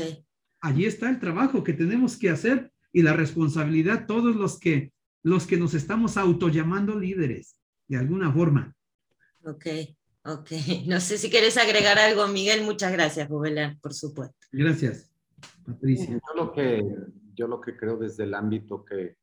allí 0.67 0.85
está 0.85 1.09
el 1.09 1.21
trabajo 1.21 1.63
que 1.63 1.73
tenemos 1.73 2.17
que 2.17 2.31
hacer 2.31 2.73
y 2.93 3.03
la 3.03 3.13
responsabilidad 3.13 4.07
todos 4.07 4.35
los 4.37 4.59
que 4.59 4.93
los 5.23 5.47
que 5.47 5.57
nos 5.57 5.75
estamos 5.75 6.17
auto 6.17 6.49
llamando 6.49 6.99
líderes 6.99 7.59
de 7.89 7.97
alguna 7.97 8.33
forma. 8.33 8.76
Ok, 9.47 9.67
ok. 10.25 10.51
No 10.89 11.01
sé 11.01 11.19
si 11.19 11.31
quieres 11.31 11.57
agregar 11.57 11.99
algo, 11.99 12.27
Miguel. 12.27 12.65
Muchas 12.65 12.93
gracias, 12.93 13.29
Juvenal, 13.29 13.79
por 13.81 13.95
supuesto. 13.95 14.37
Gracias, 14.51 15.11
Patricia. 15.65 16.11
Yo 16.11 16.45
lo 16.45 16.53
que, 16.53 16.83
yo 17.35 17.47
lo 17.47 17.61
que 17.61 17.77
creo 17.77 17.97
desde 17.97 18.25
el 18.25 18.35
ámbito 18.35 18.85
que, 18.85 19.19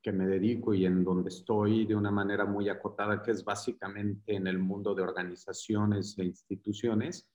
que 0.00 0.12
me 0.12 0.26
dedico 0.26 0.74
y 0.74 0.86
en 0.86 1.02
donde 1.02 1.30
estoy 1.30 1.86
de 1.86 1.96
una 1.96 2.12
manera 2.12 2.44
muy 2.44 2.68
acotada, 2.68 3.20
que 3.20 3.32
es 3.32 3.44
básicamente 3.44 4.36
en 4.36 4.46
el 4.46 4.58
mundo 4.58 4.94
de 4.94 5.02
organizaciones 5.02 6.16
e 6.18 6.24
instituciones, 6.24 7.28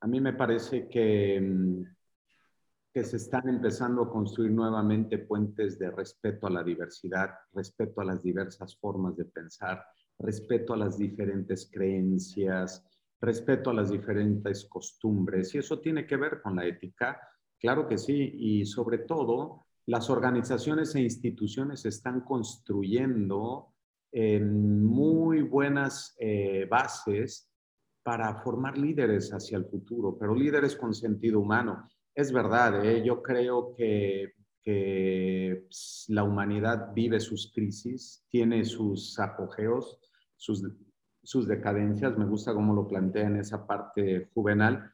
a 0.00 0.06
mí 0.06 0.22
me 0.22 0.32
parece 0.32 0.88
que 0.88 1.38
mm, 1.38 1.84
que 2.92 3.04
se 3.04 3.18
están 3.18 3.48
empezando 3.48 4.02
a 4.02 4.10
construir 4.10 4.50
nuevamente 4.50 5.18
puentes 5.18 5.78
de 5.78 5.90
respeto 5.90 6.48
a 6.48 6.50
la 6.50 6.64
diversidad, 6.64 7.30
respeto 7.52 8.00
a 8.00 8.04
las 8.04 8.22
diversas 8.22 8.76
formas 8.76 9.16
de 9.16 9.26
pensar, 9.26 9.84
respeto 10.20 10.74
a 10.74 10.76
las 10.76 10.98
diferentes 10.98 11.70
creencias, 11.72 12.86
respeto 13.20 13.70
a 13.70 13.74
las 13.74 13.90
diferentes 13.90 14.66
costumbres. 14.66 15.54
Y 15.54 15.58
eso 15.58 15.80
tiene 15.80 16.06
que 16.06 16.16
ver 16.16 16.40
con 16.42 16.56
la 16.56 16.66
ética, 16.66 17.20
claro 17.58 17.86
que 17.88 17.98
sí, 17.98 18.32
y 18.34 18.64
sobre 18.64 18.98
todo 18.98 19.66
las 19.86 20.10
organizaciones 20.10 20.94
e 20.94 21.00
instituciones 21.00 21.84
están 21.84 22.20
construyendo 22.20 23.74
muy 24.12 25.42
buenas 25.42 26.16
eh, 26.18 26.66
bases 26.68 27.48
para 28.02 28.34
formar 28.42 28.76
líderes 28.76 29.32
hacia 29.32 29.58
el 29.58 29.66
futuro, 29.66 30.16
pero 30.18 30.34
líderes 30.34 30.74
con 30.74 30.94
sentido 30.94 31.40
humano 31.40 31.88
es 32.14 32.32
verdad, 32.32 32.84
¿eh? 32.84 33.02
yo 33.04 33.22
creo 33.22 33.74
que, 33.76 34.34
pues, 34.62 36.04
la 36.08 36.24
humanidad 36.24 36.92
vive 36.92 37.20
sus 37.20 37.52
crisis, 37.52 38.24
tiene 38.28 38.64
sus 38.64 39.18
apogeos, 39.18 39.98
sus, 40.40 40.64
sus 41.22 41.46
decadencias, 41.46 42.16
me 42.16 42.24
gusta 42.24 42.54
cómo 42.54 42.72
lo 42.72 42.88
plantea 42.88 43.26
en 43.26 43.36
esa 43.36 43.66
parte 43.66 44.30
juvenal, 44.32 44.90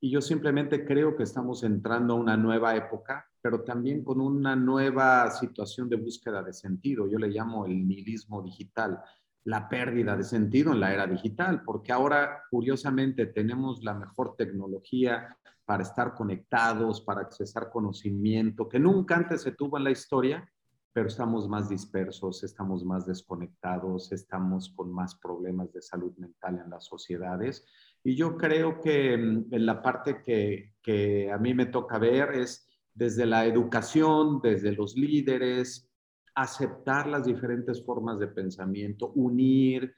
y 0.00 0.10
yo 0.10 0.20
simplemente 0.20 0.84
creo 0.84 1.16
que 1.16 1.22
estamos 1.22 1.62
entrando 1.62 2.14
a 2.14 2.16
una 2.16 2.36
nueva 2.36 2.74
época, 2.74 3.28
pero 3.40 3.62
también 3.62 4.02
con 4.02 4.20
una 4.20 4.56
nueva 4.56 5.30
situación 5.30 5.88
de 5.88 5.96
búsqueda 5.96 6.42
de 6.42 6.52
sentido. 6.52 7.08
Yo 7.08 7.18
le 7.18 7.28
llamo 7.28 7.66
el 7.66 7.86
nihilismo 7.86 8.42
digital, 8.42 9.00
la 9.44 9.68
pérdida 9.68 10.16
de 10.16 10.22
sentido 10.22 10.72
en 10.72 10.80
la 10.80 10.92
era 10.92 11.06
digital, 11.06 11.62
porque 11.64 11.90
ahora, 11.90 12.42
curiosamente, 12.50 13.26
tenemos 13.26 13.82
la 13.82 13.94
mejor 13.94 14.36
tecnología, 14.36 15.36
para 15.64 15.82
estar 15.82 16.14
conectados, 16.14 17.02
para 17.02 17.20
accesar 17.20 17.68
conocimiento, 17.70 18.68
que 18.68 18.78
nunca 18.78 19.16
antes 19.16 19.42
se 19.42 19.52
tuvo 19.52 19.76
en 19.76 19.84
la 19.84 19.90
historia, 19.90 20.50
pero 20.98 21.06
estamos 21.06 21.48
más 21.48 21.68
dispersos, 21.68 22.42
estamos 22.42 22.84
más 22.84 23.06
desconectados, 23.06 24.10
estamos 24.10 24.70
con 24.70 24.92
más 24.92 25.14
problemas 25.14 25.72
de 25.72 25.80
salud 25.80 26.12
mental 26.16 26.60
en 26.64 26.70
las 26.70 26.86
sociedades. 26.86 27.64
Y 28.02 28.16
yo 28.16 28.36
creo 28.36 28.80
que 28.80 29.16
mm, 29.16 29.54
en 29.54 29.64
la 29.64 29.80
parte 29.80 30.20
que, 30.20 30.74
que 30.82 31.30
a 31.30 31.38
mí 31.38 31.54
me 31.54 31.66
toca 31.66 32.00
ver 32.00 32.32
es 32.32 32.68
desde 32.92 33.26
la 33.26 33.46
educación, 33.46 34.40
desde 34.42 34.72
los 34.72 34.96
líderes, 34.96 35.88
aceptar 36.34 37.06
las 37.06 37.26
diferentes 37.26 37.80
formas 37.84 38.18
de 38.18 38.26
pensamiento, 38.26 39.12
unir, 39.14 39.94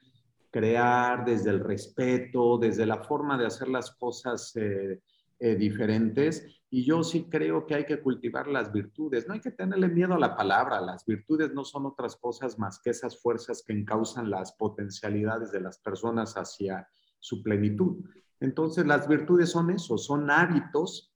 crear 0.51 1.25
desde 1.25 1.49
el 1.49 1.61
respeto, 1.61 2.59
desde 2.59 2.85
la 2.85 3.01
forma 3.01 3.39
de 3.39 3.47
hacer 3.47 3.69
las 3.69 3.89
cosas 3.95 4.55
eh, 4.55 5.01
eh, 5.43 5.55
diferentes 5.55 6.45
y 6.69 6.85
yo 6.85 7.03
sí 7.03 7.23
creo 7.27 7.65
que 7.65 7.73
hay 7.73 7.83
que 7.83 7.99
cultivar 7.99 8.47
las 8.47 8.71
virtudes. 8.71 9.27
No 9.27 9.33
hay 9.33 9.39
que 9.39 9.49
tenerle 9.49 9.87
miedo 9.87 10.13
a 10.13 10.19
la 10.19 10.35
palabra. 10.35 10.79
Las 10.79 11.03
virtudes 11.03 11.51
no 11.51 11.65
son 11.65 11.87
otras 11.87 12.15
cosas 12.15 12.59
más 12.59 12.79
que 12.79 12.91
esas 12.91 13.19
fuerzas 13.19 13.63
que 13.65 13.73
encausan 13.73 14.29
las 14.29 14.51
potencialidades 14.51 15.51
de 15.51 15.61
las 15.61 15.79
personas 15.79 16.35
hacia 16.35 16.87
su 17.17 17.41
plenitud. 17.41 18.05
Entonces, 18.39 18.85
las 18.85 19.07
virtudes 19.07 19.49
son 19.49 19.71
eso, 19.71 19.97
son 19.97 20.29
hábitos 20.29 21.11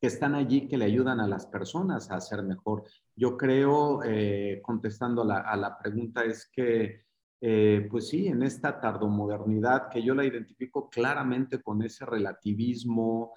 que 0.00 0.06
están 0.06 0.34
allí 0.34 0.66
que 0.66 0.78
le 0.78 0.86
ayudan 0.86 1.20
a 1.20 1.28
las 1.28 1.44
personas 1.44 2.10
a 2.10 2.18
ser 2.22 2.42
mejor. 2.42 2.84
Yo 3.14 3.36
creo, 3.36 4.02
eh, 4.02 4.62
contestando 4.62 5.30
a 5.30 5.56
la 5.56 5.78
pregunta, 5.78 6.24
es 6.24 6.50
que 6.50 7.04
eh, 7.44 7.88
pues 7.90 8.06
sí, 8.06 8.28
en 8.28 8.44
esta 8.44 8.80
tardomodernidad 8.80 9.88
que 9.90 10.00
yo 10.00 10.14
la 10.14 10.24
identifico 10.24 10.88
claramente 10.88 11.60
con 11.60 11.82
ese 11.82 12.06
relativismo, 12.06 13.32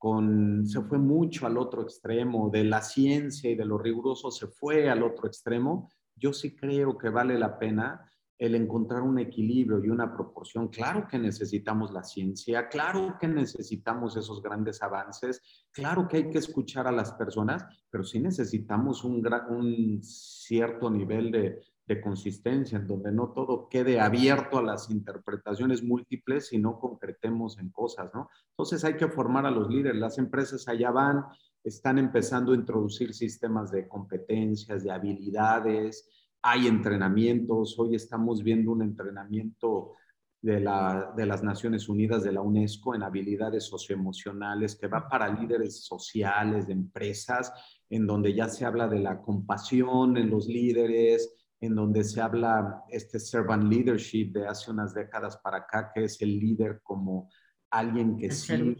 con, 0.00 0.66
se 0.66 0.80
fue 0.80 0.96
mucho 0.96 1.46
al 1.46 1.58
otro 1.58 1.82
extremo, 1.82 2.48
de 2.48 2.64
la 2.64 2.80
ciencia 2.80 3.50
y 3.50 3.54
de 3.54 3.66
lo 3.66 3.76
riguroso 3.76 4.30
se 4.30 4.46
fue 4.46 4.88
al 4.88 5.02
otro 5.02 5.26
extremo, 5.26 5.90
yo 6.16 6.32
sí 6.32 6.56
creo 6.56 6.96
que 6.96 7.10
vale 7.10 7.38
la 7.38 7.58
pena 7.58 8.10
el 8.38 8.54
encontrar 8.54 9.02
un 9.02 9.18
equilibrio 9.18 9.84
y 9.84 9.90
una 9.90 10.10
proporción. 10.10 10.68
Claro 10.68 11.06
que 11.06 11.18
necesitamos 11.18 11.92
la 11.92 12.02
ciencia, 12.02 12.66
claro 12.70 13.18
que 13.20 13.28
necesitamos 13.28 14.16
esos 14.16 14.40
grandes 14.40 14.82
avances, 14.82 15.42
claro 15.70 16.08
que 16.08 16.16
hay 16.16 16.30
que 16.30 16.38
escuchar 16.38 16.86
a 16.86 16.92
las 16.92 17.12
personas, 17.12 17.66
pero 17.90 18.02
sí 18.02 18.20
necesitamos 18.20 19.04
un, 19.04 19.22
un 19.50 20.02
cierto 20.02 20.88
nivel 20.88 21.30
de, 21.30 21.60
de 21.90 22.00
consistencia, 22.00 22.78
en 22.78 22.86
donde 22.86 23.10
no 23.10 23.32
todo 23.32 23.68
quede 23.68 23.98
abierto 23.98 24.58
a 24.58 24.62
las 24.62 24.90
interpretaciones 24.90 25.82
múltiples 25.82 26.52
y 26.52 26.58
no 26.58 26.78
concretemos 26.78 27.58
en 27.58 27.70
cosas, 27.70 28.14
¿no? 28.14 28.30
Entonces 28.50 28.84
hay 28.84 28.94
que 28.94 29.08
formar 29.08 29.44
a 29.44 29.50
los 29.50 29.68
líderes. 29.68 30.00
Las 30.00 30.16
empresas 30.16 30.68
allá 30.68 30.92
van, 30.92 31.24
están 31.64 31.98
empezando 31.98 32.52
a 32.52 32.54
introducir 32.54 33.12
sistemas 33.12 33.72
de 33.72 33.88
competencias, 33.88 34.84
de 34.84 34.92
habilidades, 34.92 36.08
hay 36.42 36.68
entrenamientos. 36.68 37.76
Hoy 37.76 37.96
estamos 37.96 38.44
viendo 38.44 38.70
un 38.70 38.82
entrenamiento 38.82 39.94
de, 40.40 40.60
la, 40.60 41.12
de 41.16 41.26
las 41.26 41.42
Naciones 41.42 41.88
Unidas, 41.88 42.22
de 42.22 42.30
la 42.30 42.40
UNESCO, 42.40 42.94
en 42.94 43.02
habilidades 43.02 43.64
socioemocionales, 43.64 44.76
que 44.76 44.86
va 44.86 45.08
para 45.08 45.28
líderes 45.28 45.84
sociales, 45.84 46.68
de 46.68 46.72
empresas, 46.72 47.52
en 47.88 48.06
donde 48.06 48.32
ya 48.32 48.48
se 48.48 48.64
habla 48.64 48.86
de 48.86 49.00
la 49.00 49.20
compasión 49.20 50.16
en 50.16 50.30
los 50.30 50.46
líderes, 50.46 51.39
en 51.60 51.74
donde 51.74 52.04
se 52.04 52.20
habla 52.20 52.84
este 52.88 53.18
servant 53.18 53.64
leadership 53.64 54.32
de 54.32 54.46
hace 54.46 54.70
unas 54.70 54.94
décadas 54.94 55.36
para 55.38 55.58
acá, 55.58 55.90
que 55.94 56.04
es 56.04 56.20
el 56.22 56.38
líder 56.38 56.80
como 56.82 57.28
alguien 57.70 58.16
que 58.16 58.30
sirve, 58.30 58.76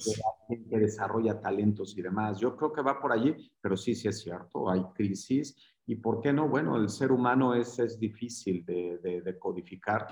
alguien 0.49 0.69
que 0.69 0.79
desarrolla 0.79 1.41
talentos 1.41 1.97
y 1.97 2.03
demás. 2.03 2.41
Yo 2.41 2.57
creo 2.57 2.73
que 2.73 2.83
va 2.83 2.99
por 3.01 3.13
allí, 3.13 3.53
pero 3.61 3.77
sí, 3.77 3.95
sí 3.95 4.09
es 4.09 4.21
cierto, 4.21 4.71
hay 4.71 4.83
crisis. 4.95 5.57
¿Y 5.87 5.97
por 5.97 6.21
qué 6.21 6.33
no? 6.33 6.49
Bueno, 6.49 6.77
el 6.77 6.89
ser 6.89 7.13
humano 7.13 7.55
es, 7.55 7.79
es 7.79 7.99
difícil 7.99 8.65
de, 8.65 8.99
de, 8.99 9.39
codificar 9.39 10.07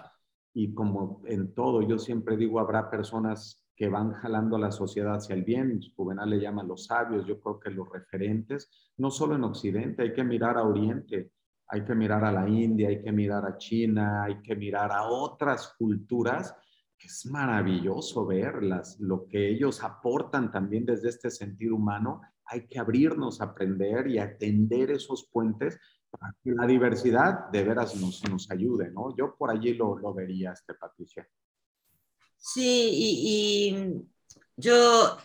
y 0.52 0.74
como 0.74 1.22
en 1.26 1.54
todo, 1.54 1.82
yo 1.82 1.98
siempre 1.98 2.36
digo, 2.36 2.58
habrá 2.58 2.90
personas 2.90 3.64
que 3.76 3.88
van 3.88 4.12
jalando 4.12 4.56
a 4.56 4.60
la 4.60 4.72
sociedad 4.72 5.14
hacia 5.14 5.36
el 5.36 5.44
bien. 5.44 5.80
Juvenal 5.94 6.30
le 6.30 6.40
llama 6.40 6.64
los 6.64 6.86
sabios, 6.86 7.26
yo 7.26 7.38
creo 7.40 7.60
que 7.60 7.70
los 7.70 7.88
referentes, 7.88 8.68
no 8.96 9.10
solo 9.10 9.36
en 9.36 9.44
Occidente, 9.44 10.02
hay 10.02 10.12
que 10.12 10.24
mirar 10.24 10.58
a 10.58 10.64
Oriente 10.64 11.30
hay 11.68 11.84
que 11.84 11.94
mirar 11.94 12.24
a 12.24 12.32
la 12.32 12.48
India, 12.48 12.88
hay 12.88 13.02
que 13.02 13.12
mirar 13.12 13.44
a 13.44 13.56
China, 13.58 14.24
hay 14.24 14.40
que 14.40 14.56
mirar 14.56 14.90
a 14.90 15.04
otras 15.04 15.74
culturas, 15.78 16.54
que 16.96 17.06
es 17.06 17.26
maravilloso 17.26 18.26
verlas, 18.26 18.98
lo 18.98 19.26
que 19.28 19.48
ellos 19.50 19.84
aportan 19.84 20.50
también 20.50 20.84
desde 20.84 21.10
este 21.10 21.30
sentido 21.30 21.76
humano, 21.76 22.22
hay 22.46 22.66
que 22.66 22.78
abrirnos 22.78 23.40
a 23.40 23.44
aprender 23.44 24.08
y 24.08 24.18
atender 24.18 24.90
esos 24.90 25.28
puentes 25.30 25.78
para 26.10 26.34
que 26.42 26.50
la 26.52 26.66
diversidad 26.66 27.50
de 27.50 27.62
veras 27.62 27.94
nos, 27.96 28.26
nos 28.28 28.50
ayude, 28.50 28.90
¿no? 28.90 29.14
Yo 29.14 29.36
por 29.36 29.50
allí 29.50 29.74
lo, 29.74 29.98
lo 29.98 30.14
vería, 30.14 30.52
este, 30.52 30.74
Patricia. 30.74 31.28
Sí, 32.36 32.90
y, 32.92 34.08
yo 34.56 35.18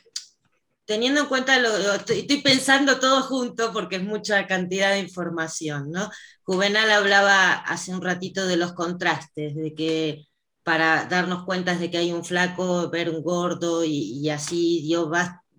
teniendo 0.85 1.21
en 1.21 1.27
cuenta, 1.27 1.59
lo, 1.59 1.69
estoy, 1.93 2.23
pensando 2.43 2.99
todo 2.99 3.21
junto 3.23 3.71
porque 3.73 3.97
es 3.97 4.03
mucha 4.03 4.47
cantidad 4.47 4.91
de 4.91 4.99
información, 4.99 5.91
¿no? 5.91 6.09
Juvenal 6.43 6.91
hablaba 6.91 7.53
hace 7.53 7.91
un 7.91 8.01
ratito 8.01 8.45
de 8.47 8.57
los 8.57 8.73
contrastes, 8.73 9.55
de 9.55 9.73
que 9.73 10.27
para 10.63 11.05
darnos 11.05 11.45
cuenta 11.45 11.75
de 11.75 11.91
que 11.91 11.97
hay 11.97 12.11
un 12.11 12.23
flaco, 12.25 12.89
ver 12.89 13.09
un 13.09 13.21
gordo 13.21 13.83
y, 13.83 14.29
así 14.29 14.81
dio, 14.83 15.11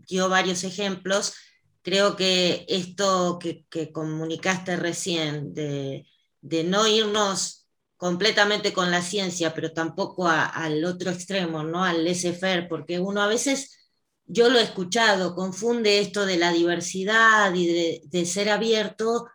dio 0.09 0.29
varios 0.29 0.64
ejemplos. 0.64 1.35
Creo 1.83 2.16
que 2.16 2.64
esto 2.68 3.39
que, 3.39 3.93
comunicaste 3.93 4.77
recién, 4.77 5.53
de, 5.55 6.07
no 6.43 6.87
irnos 6.87 7.66
completamente 7.97 8.72
con 8.72 8.91
la 8.91 9.03
ciencia, 9.03 9.55
pero 9.55 9.72
tampoco 9.72 10.29
al 10.29 10.85
otro 10.85 11.11
extremo, 11.11 11.62
¿no? 11.62 11.85
al 11.85 12.05
laissez-faire, 12.05 12.68
porque 12.68 12.99
uno 12.99 13.22
a 13.22 13.27
veces, 13.27 13.84
yo 14.27 14.49
lo 14.49 14.59
he 14.59 14.62
escuchado, 14.62 15.35
confunde 15.35 16.01
esto 16.01 16.25
de 16.27 16.39
la 16.39 16.53
diversidad 16.53 17.53
y 17.55 18.01
de, 18.11 18.27
ser 18.27 18.49
abierto 18.51 19.27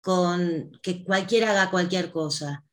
con 0.00 0.70
que 0.82 1.04
cualquiera 1.04 1.50
haga 1.50 1.70
cualquier 1.70 2.12
cosa. 2.12 2.64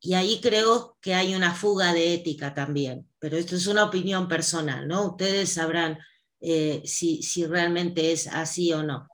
Y 0.00 0.14
ahí 0.14 0.40
creo 0.40 0.96
que 1.00 1.14
hay 1.14 1.34
una 1.34 1.54
fuga 1.54 1.92
de 1.92 2.14
ética 2.14 2.54
también, 2.54 3.08
pero 3.18 3.36
esto 3.36 3.54
es 3.54 3.66
una 3.66 3.84
opinión 3.84 4.28
personal, 4.28 4.88
¿no? 4.88 5.10
Ustedes 5.10 5.52
sabrán 5.52 5.98
eh, 6.40 6.82
si, 6.84 7.22
si 7.22 7.46
realmente 7.46 8.12
es 8.12 8.26
así 8.26 8.72
o 8.72 8.82
no. 8.82 9.06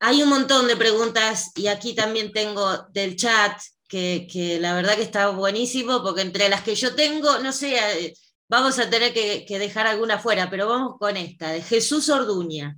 Hay 0.00 0.20
un 0.22 0.30
montón 0.30 0.66
de 0.66 0.76
preguntas 0.76 1.52
y 1.54 1.68
aquí 1.68 1.94
también 1.94 2.32
tengo 2.32 2.88
del 2.90 3.14
chat, 3.14 3.56
que, 3.88 4.26
que, 4.30 4.58
la 4.58 4.74
verdad 4.74 4.96
que 4.96 5.02
está 5.02 5.28
buenísimo, 5.28 6.02
porque 6.02 6.22
entre 6.22 6.48
las 6.48 6.62
que 6.62 6.74
yo 6.74 6.94
tengo, 6.94 7.38
no 7.38 7.52
sé, 7.52 7.76
eh, 7.76 8.14
vamos 8.52 8.78
a 8.78 8.90
tener 8.90 9.14
que, 9.14 9.46
que 9.46 9.58
dejar 9.58 9.86
alguna 9.86 10.18
fuera, 10.18 10.50
pero 10.50 10.68
vamos 10.68 10.98
con 10.98 11.16
esta, 11.16 11.50
de 11.50 11.62
Jesús 11.62 12.10
Orduña. 12.10 12.76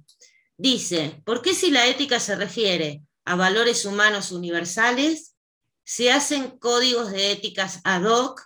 Dice, 0.56 1.20
¿por 1.24 1.42
qué 1.42 1.52
si 1.52 1.72
la 1.72 1.88
ética 1.88 2.20
se 2.20 2.36
refiere 2.36 3.02
a 3.24 3.34
valores 3.34 3.84
humanos 3.84 4.30
universales, 4.30 5.36
se 5.82 6.12
hacen 6.12 6.58
códigos 6.58 7.10
de 7.10 7.32
éticas 7.32 7.80
ad 7.84 8.04
hoc 8.04 8.40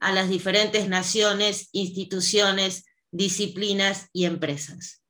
a 0.00 0.12
las 0.12 0.28
diferentes 0.28 0.88
naciones, 0.88 1.68
instituciones, 1.72 2.84
disciplinas 3.10 4.08
y 4.12 4.26
empresas. 4.26 5.02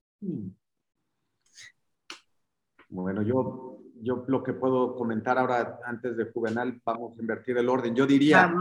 Bueno, 2.88 3.22
yo, 3.22 3.80
yo 4.00 4.24
lo 4.28 4.42
que 4.42 4.52
puedo 4.52 4.94
comentar 4.94 5.38
ahora, 5.38 5.80
antes 5.84 6.16
de 6.16 6.30
Juvenal, 6.30 6.80
vamos 6.84 7.18
a 7.18 7.20
invertir 7.20 7.58
el 7.58 7.68
orden. 7.68 7.94
Yo 7.94 8.06
diría, 8.06 8.54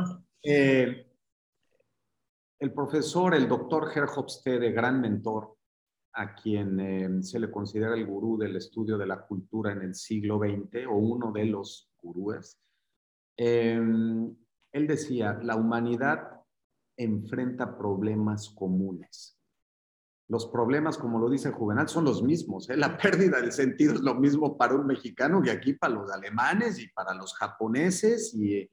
eh, 0.44 1.07
el 2.60 2.74
profesor, 2.74 3.36
el 3.36 3.48
doctor 3.48 3.92
de 4.44 4.72
gran 4.72 5.02
mentor, 5.02 5.56
a 6.14 6.34
quien 6.34 6.80
eh, 6.80 7.24
se 7.24 7.40
le 7.40 7.52
considera 7.52 7.94
el 7.94 8.06
gurú 8.06 8.38
del 8.38 8.56
estudio 8.56 8.98
de 8.98 9.06
la 9.06 9.22
cultura 9.22 9.72
en 9.72 9.84
el 9.84 9.96
siglo 9.96 10.40
XX, 10.40 10.88
o 10.88 10.96
uno 10.96 11.32
de 11.32 11.46
los 11.46 11.92
gurúes, 12.02 12.60
Em, 13.38 14.36
él 14.72 14.88
decía, 14.88 15.40
la 15.44 15.56
humanidad 15.56 16.42
enfrenta 16.98 17.78
problemas 17.78 18.50
comunes. 18.50 19.40
Los 20.28 20.48
problemas, 20.48 20.98
como 20.98 21.20
lo 21.20 21.30
dice 21.30 21.52
Juvenal, 21.52 21.88
son 21.88 22.04
los 22.04 22.24
mismos. 22.24 22.70
¿eh? 22.70 22.76
La 22.76 22.98
pérdida 22.98 23.40
del 23.40 23.52
sentido 23.52 23.94
es 23.94 24.02
lo 24.02 24.16
mismo 24.16 24.58
para 24.58 24.76
un 24.76 24.88
mexicano 24.88 25.42
que 25.42 25.52
aquí 25.52 25.74
para 25.74 25.94
los 25.94 26.12
alemanes 26.12 26.80
y 26.80 26.90
para 26.90 27.14
los 27.14 27.34
japoneses. 27.36 28.34
Y 28.34 28.56
eh, 28.56 28.72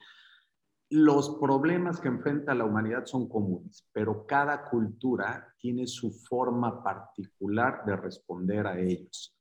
los 0.95 1.39
problemas 1.41 1.99
que 1.99 2.07
enfrenta 2.07 2.55
la 2.55 2.65
humanidad 2.65 3.05
son 3.05 3.29
comunes, 3.29 3.85
pero 3.93 4.25
cada 4.25 4.63
cultura 4.71 5.53
tiene 5.59 5.89
su 5.89 6.13
forma 6.13 6.85
particular 6.85 7.85
de 7.85 7.97
responder 7.97 8.65
a 8.65 8.79
ellos. 8.79 9.37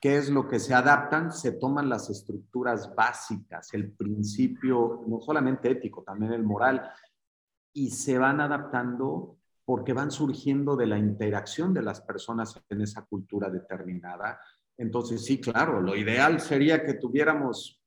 ¿Qué 0.00 0.16
es 0.16 0.30
lo 0.30 0.48
que 0.48 0.58
se 0.58 0.74
adaptan? 0.74 1.30
Se 1.30 1.52
toman 1.52 1.88
las 1.88 2.10
estructuras 2.10 2.92
básicas, 2.92 3.72
el 3.72 3.92
principio, 3.92 5.04
no 5.06 5.20
solamente 5.20 5.70
ético, 5.70 6.02
también 6.02 6.32
el 6.32 6.42
moral, 6.42 6.90
y 7.72 7.90
se 7.90 8.18
van 8.18 8.40
adaptando 8.40 9.36
porque 9.64 9.92
van 9.92 10.10
surgiendo 10.10 10.74
de 10.74 10.88
la 10.88 10.98
interacción 10.98 11.72
de 11.72 11.82
las 11.82 12.00
personas 12.00 12.60
en 12.68 12.80
esa 12.80 13.02
cultura 13.02 13.48
determinada. 13.48 14.40
Entonces, 14.76 15.24
sí, 15.24 15.40
claro, 15.40 15.80
lo 15.80 15.94
ideal 15.94 16.40
sería 16.40 16.84
que 16.84 16.94
tuviéramos, 16.94 17.80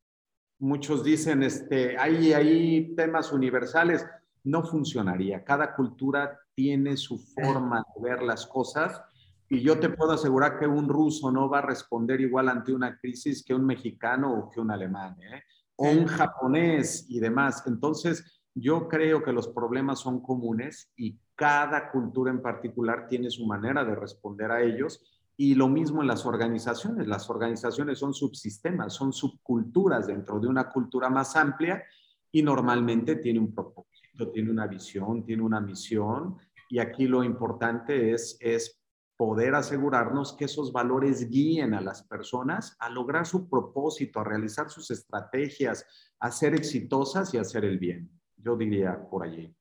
muchos 0.59 1.03
dicen, 1.03 1.43
este, 1.43 1.97
hay, 1.97 2.33
hay 2.33 2.95
temas 2.95 3.31
universales, 3.31 4.05
no 4.43 4.63
funcionaría. 4.63 5.43
Cada 5.43 5.75
cultura 5.75 6.39
tiene 6.53 6.97
su 6.97 7.19
forma 7.19 7.83
de 7.95 8.09
ver 8.09 8.23
las 8.23 8.45
cosas 8.47 9.01
y 9.49 9.61
yo 9.61 9.79
te 9.79 9.89
puedo 9.89 10.11
asegurar 10.11 10.59
que 10.59 10.67
un 10.67 10.89
ruso 10.89 11.31
no 11.31 11.49
va 11.49 11.59
a 11.59 11.61
responder 11.61 12.19
igual 12.19 12.49
ante 12.49 12.73
una 12.73 12.97
crisis 12.97 13.43
que 13.43 13.53
un 13.53 13.65
mexicano 13.65 14.33
o 14.33 14.49
que 14.49 14.59
un 14.59 14.71
alemán, 14.71 15.15
¿eh? 15.21 15.43
o 15.77 15.89
un 15.89 16.05
japonés 16.05 17.05
y 17.09 17.19
demás. 17.19 17.63
Entonces, 17.65 18.41
yo 18.53 18.87
creo 18.87 19.23
que 19.23 19.31
los 19.31 19.47
problemas 19.47 19.99
son 19.99 20.21
comunes 20.21 20.91
y 20.97 21.17
cada 21.35 21.91
cultura 21.91 22.31
en 22.31 22.41
particular 22.41 23.07
tiene 23.07 23.29
su 23.29 23.45
manera 23.45 23.85
de 23.85 23.95
responder 23.95 24.51
a 24.51 24.63
ellos. 24.63 25.01
Y 25.37 25.53
lo 25.53 25.67
mismo 25.69 26.01
en 26.01 26.07
las 26.07 26.25
organizaciones. 26.25 27.07
Las 27.07 27.29
organizaciones 27.29 27.99
son 27.99 28.13
subsistemas, 28.13 28.93
son 28.93 29.13
subculturas 29.13 30.07
dentro 30.07 30.39
de 30.39 30.47
una 30.47 30.67
cultura 30.69 31.09
más 31.09 31.35
amplia 31.35 31.83
y 32.31 32.41
normalmente 32.41 33.17
tiene 33.17 33.39
un 33.39 33.53
propósito, 33.53 34.31
tiene 34.31 34.49
una 34.49 34.67
visión, 34.67 35.23
tiene 35.23 35.43
una 35.43 35.61
misión. 35.61 36.37
Y 36.69 36.79
aquí 36.79 37.07
lo 37.07 37.23
importante 37.23 38.11
es, 38.11 38.37
es 38.41 38.81
poder 39.15 39.55
asegurarnos 39.55 40.33
que 40.33 40.45
esos 40.45 40.71
valores 40.71 41.29
guíen 41.29 41.73
a 41.73 41.81
las 41.81 42.03
personas 42.03 42.75
a 42.79 42.89
lograr 42.89 43.25
su 43.25 43.49
propósito, 43.49 44.19
a 44.19 44.23
realizar 44.23 44.69
sus 44.69 44.91
estrategias, 44.91 45.85
a 46.19 46.31
ser 46.31 46.53
exitosas 46.53 47.33
y 47.33 47.37
a 47.37 47.41
hacer 47.41 47.65
el 47.65 47.79
bien. 47.79 48.09
Yo 48.37 48.55
diría 48.55 48.99
por 49.09 49.23
allí. 49.23 49.53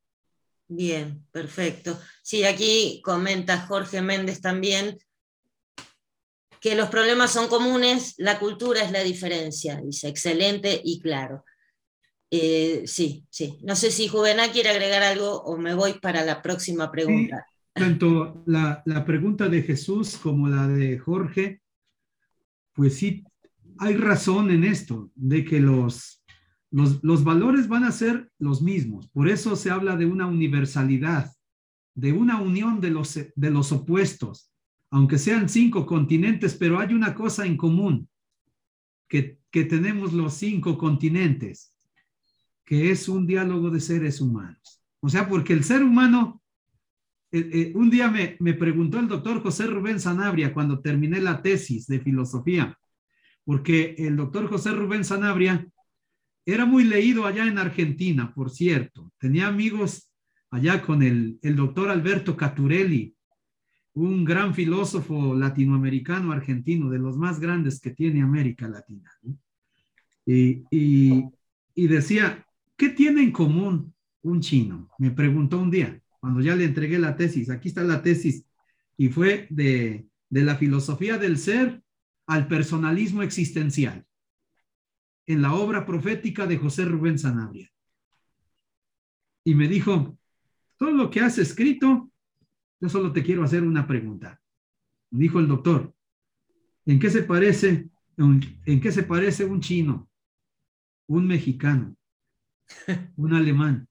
Bien, 0.68 1.24
perfecto. 1.30 1.98
Sí, 2.22 2.44
aquí 2.44 3.00
comenta 3.04 3.66
Jorge 3.66 4.02
Méndez 4.02 4.40
también 4.40 4.98
que 6.60 6.74
los 6.74 6.88
problemas 6.88 7.32
son 7.32 7.48
comunes, 7.48 8.14
la 8.18 8.38
cultura 8.38 8.82
es 8.82 8.92
la 8.92 9.02
diferencia, 9.02 9.80
dice, 9.80 10.08
excelente 10.08 10.80
y 10.84 11.00
claro. 11.00 11.44
Eh, 12.30 12.82
sí, 12.86 13.24
sí. 13.30 13.58
No 13.62 13.76
sé 13.76 13.90
si 13.90 14.08
Juvenal 14.08 14.50
quiere 14.50 14.70
agregar 14.70 15.02
algo 15.02 15.42
o 15.42 15.56
me 15.56 15.74
voy 15.74 15.94
para 16.00 16.24
la 16.24 16.42
próxima 16.42 16.90
pregunta 16.90 17.46
tanto 17.76 18.42
la, 18.46 18.82
pregunta 19.04 19.48
de 19.48 19.62
Jesús 19.62 20.16
como 20.16 20.48
la 20.48 20.66
de 20.66 20.98
Jorge, 20.98 21.60
pues 22.72 22.96
sí, 22.96 23.22
hay 23.78 23.96
razón 23.96 24.50
en 24.50 24.64
esto, 24.64 25.10
de 25.14 25.44
que 25.44 25.60
los, 25.60 26.24
los, 26.70 27.22
valores 27.22 27.68
van 27.68 27.84
a 27.84 27.92
ser 27.92 28.30
los 28.38 28.62
mismos. 28.62 29.08
Por 29.08 29.28
eso 29.28 29.56
se 29.56 29.70
habla 29.70 29.94
de 29.96 30.06
una 30.06 30.26
universalidad, 30.26 31.30
de 31.94 32.12
una 32.12 32.40
unión 32.40 32.80
de 32.80 32.90
los, 32.90 33.14
de 33.14 33.50
los 33.50 33.72
opuestos, 33.72 34.50
aunque 34.90 35.18
sean 35.18 35.48
cinco 35.48 35.86
continentes, 35.86 36.54
pero 36.54 36.78
hay 36.78 36.94
una 36.94 37.14
cosa 37.14 37.46
en 37.46 37.56
común, 37.56 38.08
que, 39.08 39.38
que 39.50 39.64
tenemos 39.64 40.12
los 40.12 40.34
cinco 40.34 40.76
continentes, 40.78 41.74
que 42.64 42.90
es 42.90 43.08
un 43.08 43.26
diálogo 43.26 43.70
de 43.70 43.80
seres 43.80 44.20
humanos. 44.20 44.82
O 45.00 45.08
sea, 45.08 45.28
porque 45.28 45.52
el 45.52 45.64
ser 45.64 45.82
humano 45.82 46.42
eh, 47.32 47.50
eh, 47.52 47.72
un 47.74 47.90
día 47.90 48.08
me, 48.08 48.36
me, 48.38 48.54
preguntó 48.54 49.00
el 49.00 49.08
doctor 49.08 49.42
José 49.42 49.66
Rubén 49.66 49.98
Sanabria 49.98 50.54
cuando 50.54 50.80
terminé 50.80 51.20
la 51.20 51.42
tesis 51.42 51.86
de 51.86 52.00
filosofía, 52.00 52.78
porque 53.44 53.96
el 53.98 54.16
doctor 54.16 54.48
José 54.48 54.70
Rubén 54.70 55.04
Sanabria 55.04 55.66
era 56.44 56.64
muy 56.64 56.84
leído 56.84 57.26
allá 57.26 57.46
en 57.46 57.58
Argentina, 57.58 58.32
por 58.32 58.50
cierto. 58.50 59.12
Tenía 59.18 59.48
amigos 59.48 60.12
allá 60.50 60.80
con 60.82 61.02
el, 61.02 61.38
el 61.42 61.56
doctor 61.56 61.90
Alberto 61.90 62.36
Caturelli, 62.36 63.15
un 63.96 64.24
gran 64.24 64.54
filósofo 64.54 65.34
latinoamericano 65.34 66.32
argentino, 66.32 66.88
de 66.90 66.98
los 66.98 67.16
más 67.16 67.40
grandes 67.40 67.80
que 67.80 67.90
tiene 67.90 68.22
América 68.22 68.68
Latina. 68.68 69.10
Y, 70.24 70.64
y, 70.70 71.24
y 71.74 71.86
decía, 71.86 72.46
¿qué 72.76 72.90
tiene 72.90 73.22
en 73.22 73.32
común 73.32 73.94
un 74.22 74.40
chino? 74.40 74.88
Me 74.98 75.10
preguntó 75.10 75.58
un 75.58 75.70
día 75.70 76.00
cuando 76.20 76.40
ya 76.40 76.56
le 76.56 76.64
entregué 76.64 76.98
la 76.98 77.16
tesis. 77.16 77.50
Aquí 77.50 77.68
está 77.68 77.82
la 77.84 78.02
tesis 78.02 78.44
y 78.96 79.08
fue 79.08 79.46
de, 79.50 80.08
la 80.30 80.56
filosofía 80.56 81.18
del 81.18 81.38
ser 81.38 81.82
al 82.26 82.48
personalismo 82.48 83.22
existencial 83.22 84.04
en 85.26 85.42
la 85.42 85.54
obra 85.54 85.86
profética 85.86 86.46
de 86.46 86.56
José 86.56 86.84
Rubén 86.84 87.18
Sanabria. 87.18 87.70
Y 89.44 89.54
me 89.54 89.68
dijo, 89.68 90.18
todo 90.76 90.90
lo 90.90 91.10
que 91.10 91.20
has 91.20 91.38
escrito, 91.38 92.10
yo 92.80 92.88
solo 92.88 93.12
te 93.12 93.22
quiero 93.22 93.42
hacer 93.42 93.62
una 93.62 93.86
pregunta. 93.86 94.40
Dijo 95.10 95.38
el 95.38 95.48
doctor, 95.48 95.96
¿En 96.86 97.00
qué 97.00 97.10
se 97.10 97.24
parece? 97.24 97.90
¿En 98.16 98.80
qué 98.80 98.92
se 98.92 99.02
parece 99.02 99.44
un 99.44 99.60
chino? 99.60 100.08
Un 101.08 101.26
mexicano, 101.26 101.96
un 103.16 103.34
alemán. 103.34 103.88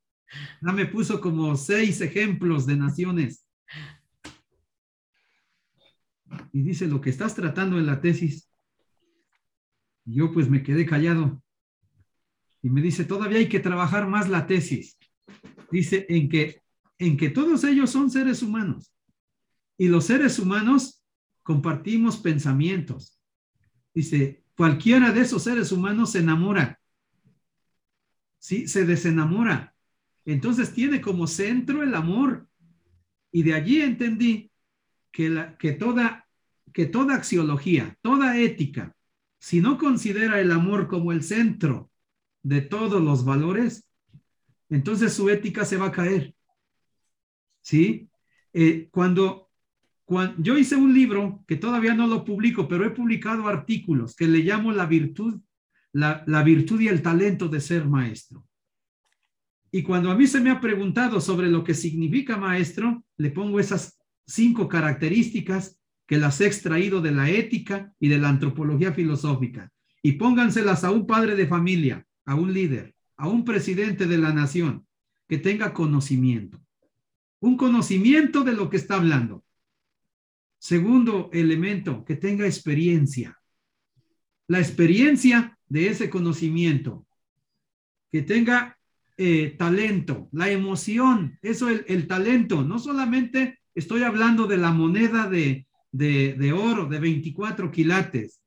Ya 0.61 0.71
me 0.71 0.85
puso 0.85 1.21
como 1.21 1.55
seis 1.55 2.01
ejemplos 2.01 2.65
de 2.65 2.77
naciones. 2.77 3.45
Y 6.51 6.63
dice 6.63 6.87
lo 6.87 7.01
que 7.01 7.09
estás 7.09 7.35
tratando 7.35 7.77
en 7.77 7.85
la 7.85 8.01
tesis. 8.01 8.49
yo 10.05 10.31
pues 10.31 10.49
me 10.49 10.63
quedé 10.63 10.85
callado. 10.85 11.43
Y 12.61 12.69
me 12.69 12.81
dice, 12.81 13.05
todavía 13.05 13.39
hay 13.39 13.49
que 13.49 13.59
trabajar 13.59 14.07
más 14.07 14.29
la 14.29 14.47
tesis. 14.47 14.97
Dice, 15.69 16.05
en 16.09 16.29
que, 16.29 16.63
en 16.97 17.17
que 17.17 17.29
todos 17.29 17.63
ellos 17.63 17.89
son 17.89 18.09
seres 18.09 18.41
humanos. 18.41 18.93
Y 19.77 19.87
los 19.87 20.05
seres 20.05 20.39
humanos 20.39 21.03
compartimos 21.43 22.17
pensamientos. 22.17 23.19
Dice, 23.93 24.43
cualquiera 24.55 25.11
de 25.11 25.21
esos 25.21 25.43
seres 25.43 25.71
humanos 25.71 26.11
se 26.11 26.19
enamora. 26.19 26.79
Sí, 28.39 28.67
se 28.67 28.85
desenamora. 28.85 29.75
Entonces 30.25 30.73
tiene 30.73 31.01
como 31.01 31.27
centro 31.27 31.83
el 31.83 31.93
amor. 31.93 32.47
Y 33.31 33.43
de 33.43 33.53
allí 33.53 33.81
entendí 33.81 34.51
que, 35.11 35.29
la, 35.29 35.57
que, 35.57 35.73
toda, 35.73 36.27
que 36.73 36.85
toda 36.85 37.15
axiología, 37.15 37.97
toda 38.01 38.37
ética, 38.39 38.95
si 39.39 39.61
no 39.61 39.77
considera 39.77 40.39
el 40.39 40.51
amor 40.51 40.87
como 40.87 41.11
el 41.11 41.21
centro 41.23 41.91
de 42.41 42.61
todos 42.61 43.01
los 43.01 43.25
valores, 43.25 43.87
entonces 44.69 45.13
su 45.13 45.29
ética 45.29 45.65
se 45.65 45.77
va 45.77 45.87
a 45.87 45.91
caer. 45.91 46.35
¿Sí? 47.65 48.07
Eh, 48.53 48.89
cuando 48.91 49.49
yo 50.37 50.55
hice 50.55 50.75
un 50.75 50.93
libro 50.93 51.43
que 51.47 51.55
todavía 51.55 51.95
no 51.95 52.05
lo 52.05 52.23
publico, 52.23 52.67
pero 52.67 52.85
he 52.85 52.91
publicado 52.91 53.47
artículos 53.47 54.15
que 54.15 54.27
le 54.27 54.39
llamo 54.39 54.71
la 54.71 54.85
virtud, 54.85 55.41
la, 55.91 56.23
la 56.27 56.43
virtud 56.43 56.79
y 56.79 56.89
el 56.89 57.01
talento 57.01 57.47
de 57.47 57.59
ser 57.59 57.87
maestro. 57.87 58.45
Y 59.71 59.81
cuando 59.81 60.11
a 60.11 60.15
mí 60.15 60.27
se 60.27 60.41
me 60.41 60.51
ha 60.51 60.61
preguntado 60.61 61.19
sobre 61.19 61.49
lo 61.49 61.63
que 61.63 61.73
significa 61.73 62.37
maestro, 62.37 63.03
le 63.17 63.31
pongo 63.31 63.59
esas 63.59 63.97
cinco 64.27 64.67
características 64.67 65.81
que 66.05 66.17
las 66.17 66.39
he 66.41 66.45
extraído 66.45 67.01
de 67.01 67.11
la 67.13 67.31
ética 67.31 67.91
y 67.99 68.09
de 68.09 68.19
la 68.19 68.29
antropología 68.29 68.93
filosófica. 68.93 69.71
Y 70.03 70.13
pónganselas 70.13 70.83
a 70.83 70.91
un 70.91 71.07
padre 71.07 71.35
de 71.35 71.47
familia, 71.47 72.05
a 72.25 72.35
un 72.35 72.53
líder, 72.53 72.93
a 73.17 73.27
un 73.27 73.43
presidente 73.43 74.05
de 74.05 74.19
la 74.19 74.31
nación, 74.31 74.85
que 75.27 75.39
tenga 75.39 75.73
conocimiento. 75.73 76.64
Un 77.45 77.57
conocimiento 77.57 78.43
de 78.43 78.53
lo 78.53 78.71
que 78.71 78.77
está 78.77 78.95
hablando. 78.95 79.43
Segundo 80.57 81.29
elemento, 81.31 82.03
que 82.03 82.15
tenga 82.15 82.47
experiencia. 82.47 83.39
La 84.47 84.57
experiencia 84.57 85.55
de 85.67 85.89
ese 85.89 86.09
conocimiento. 86.09 87.05
Que 88.11 88.23
tenga 88.23 88.79
eh, 89.15 89.53
talento, 89.59 90.27
la 90.31 90.49
emoción, 90.49 91.37
eso 91.43 91.69
el, 91.69 91.85
el, 91.87 92.07
talento. 92.07 92.63
No 92.63 92.79
solamente 92.79 93.59
estoy 93.75 94.01
hablando 94.01 94.47
de 94.47 94.57
la 94.57 94.71
moneda 94.71 95.29
de, 95.29 95.67
de, 95.91 96.33
de 96.33 96.51
oro 96.51 96.87
de 96.87 96.97
24 96.97 97.69
quilates, 97.69 98.41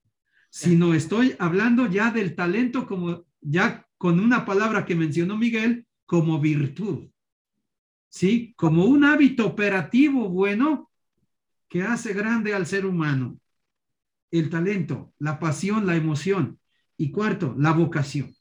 sino 0.51 0.93
estoy 0.93 1.37
hablando 1.39 1.87
ya 1.87 2.11
del 2.11 2.35
talento 2.35 2.85
como 2.85 3.27
ya 3.41 3.87
con 3.97 4.19
una 4.19 4.45
palabra 4.45 4.85
que 4.85 4.97
mencionó 4.97 5.37
Miguel, 5.39 5.87
como 6.05 6.41
virtud. 6.41 7.11
¿Sí? 8.19 8.53
Como 8.57 8.85
un 8.87 9.05
hábito 9.05 9.47
operativo 9.47 10.29
bueno 10.29 10.91
que 11.69 11.85
hace 11.85 12.13
grande 12.13 12.53
al 12.53 12.67
ser 12.67 12.85
humano. 12.85 13.39
El 14.33 14.51
talento, 14.51 15.13
la 15.21 15.39
pasión, 15.39 15.87
la 15.87 15.95
emoción. 15.95 16.59
Y 16.97 17.13
cuarto, 17.13 17.55
la 17.57 17.71
vocación. 17.71 18.35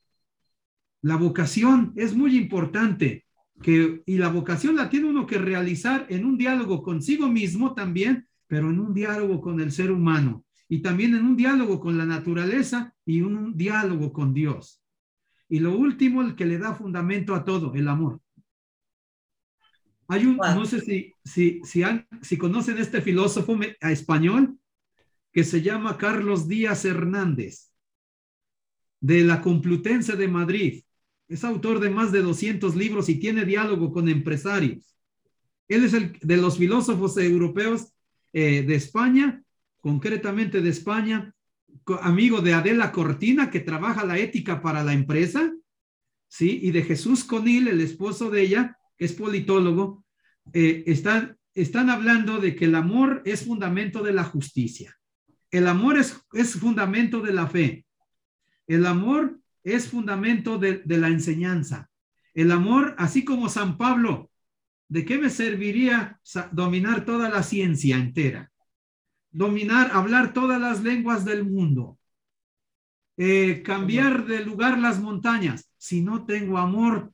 La 1.03 1.15
vocación 1.15 1.93
es 1.95 2.15
muy 2.15 2.35
importante 2.35 3.27
que, 3.61 4.01
y 4.07 4.17
la 4.17 4.29
vocación 4.29 4.75
la 4.75 4.89
tiene 4.89 5.09
uno 5.09 5.27
que 5.27 5.37
realizar 5.37 6.07
en 6.09 6.25
un 6.25 6.39
diálogo 6.39 6.81
consigo 6.81 7.27
mismo 7.27 7.75
también, 7.75 8.27
pero 8.47 8.71
en 8.71 8.79
un 8.79 8.95
diálogo 8.95 9.41
con 9.41 9.59
el 9.59 9.71
ser 9.71 9.91
humano 9.91 10.43
y 10.67 10.81
también 10.81 11.13
en 11.13 11.23
un 11.23 11.37
diálogo 11.37 11.79
con 11.79 11.99
la 11.99 12.05
naturaleza 12.07 12.95
y 13.05 13.21
un 13.21 13.55
diálogo 13.55 14.11
con 14.11 14.33
Dios. 14.33 14.81
Y 15.47 15.59
lo 15.59 15.77
último, 15.77 16.23
el 16.23 16.35
que 16.35 16.47
le 16.47 16.57
da 16.57 16.73
fundamento 16.73 17.35
a 17.35 17.45
todo, 17.45 17.75
el 17.75 17.87
amor. 17.87 18.21
Hay 20.07 20.25
un, 20.25 20.37
no 20.37 20.65
sé 20.65 20.79
si, 20.81 21.13
si, 21.23 21.61
si, 21.63 21.83
si 22.21 22.37
conocen 22.37 22.77
este 22.77 23.01
filósofo 23.01 23.57
español 23.81 24.57
que 25.31 25.43
se 25.43 25.61
llama 25.61 25.97
Carlos 25.97 26.47
Díaz 26.47 26.85
Hernández, 26.85 27.67
de 28.99 29.23
la 29.23 29.41
Complutense 29.41 30.15
de 30.15 30.27
Madrid. 30.27 30.83
Es 31.27 31.43
autor 31.43 31.79
de 31.79 31.89
más 31.89 32.11
de 32.11 32.21
200 32.21 32.75
libros 32.75 33.09
y 33.09 33.19
tiene 33.19 33.45
diálogo 33.45 33.91
con 33.91 34.07
empresarios. 34.07 34.95
Él 35.67 35.83
es 35.83 35.93
el 35.93 36.17
de 36.21 36.37
los 36.37 36.57
filósofos 36.57 37.17
europeos 37.17 37.93
eh, 38.33 38.63
de 38.63 38.75
España, 38.75 39.43
concretamente 39.81 40.61
de 40.61 40.69
España, 40.69 41.33
amigo 42.01 42.41
de 42.41 42.53
Adela 42.53 42.91
Cortina, 42.91 43.49
que 43.49 43.59
trabaja 43.59 44.05
la 44.05 44.17
ética 44.17 44.61
para 44.61 44.83
la 44.83 44.93
empresa, 44.93 45.53
¿sí? 46.27 46.59
Y 46.63 46.71
de 46.71 46.83
Jesús 46.83 47.23
Conil, 47.23 47.67
el 47.67 47.81
esposo 47.81 48.29
de 48.29 48.41
ella, 48.41 48.77
que 48.97 49.05
es 49.05 49.13
politólogo, 49.13 50.03
eh, 50.53 50.83
están, 50.87 51.37
están 51.53 51.89
hablando 51.89 52.39
de 52.39 52.55
que 52.55 52.65
el 52.65 52.75
amor 52.75 53.21
es 53.25 53.45
fundamento 53.45 54.03
de 54.03 54.13
la 54.13 54.23
justicia. 54.23 54.97
El 55.51 55.67
amor 55.67 55.97
es, 55.97 56.19
es 56.33 56.55
fundamento 56.55 57.21
de 57.21 57.33
la 57.33 57.47
fe. 57.47 57.85
El 58.67 58.85
amor 58.85 59.39
es 59.63 59.89
fundamento 59.89 60.57
de, 60.57 60.81
la 60.85 61.07
enseñanza. 61.07 61.89
El 62.33 62.51
amor, 62.51 62.95
así 62.97 63.25
como 63.25 63.49
San 63.49 63.77
Pablo, 63.77 64.31
¿de 64.87 65.05
qué 65.05 65.17
me 65.17 65.29
serviría 65.29 66.19
dominar 66.51 67.05
toda 67.05 67.29
la 67.29 67.43
ciencia 67.43 67.97
entera? 67.97 68.51
Dominar, 69.31 69.91
hablar 69.93 70.33
todas 70.33 70.59
las 70.59 70.83
lenguas 70.83 71.25
del 71.25 71.45
mundo. 71.45 71.97
Eh, 73.17 73.61
cambiar 73.63 74.25
de 74.25 74.45
lugar 74.45 74.77
las 74.79 74.99
montañas. 74.99 75.69
Si 75.77 76.01
no 76.01 76.25
tengo 76.25 76.57
amor, 76.57 77.11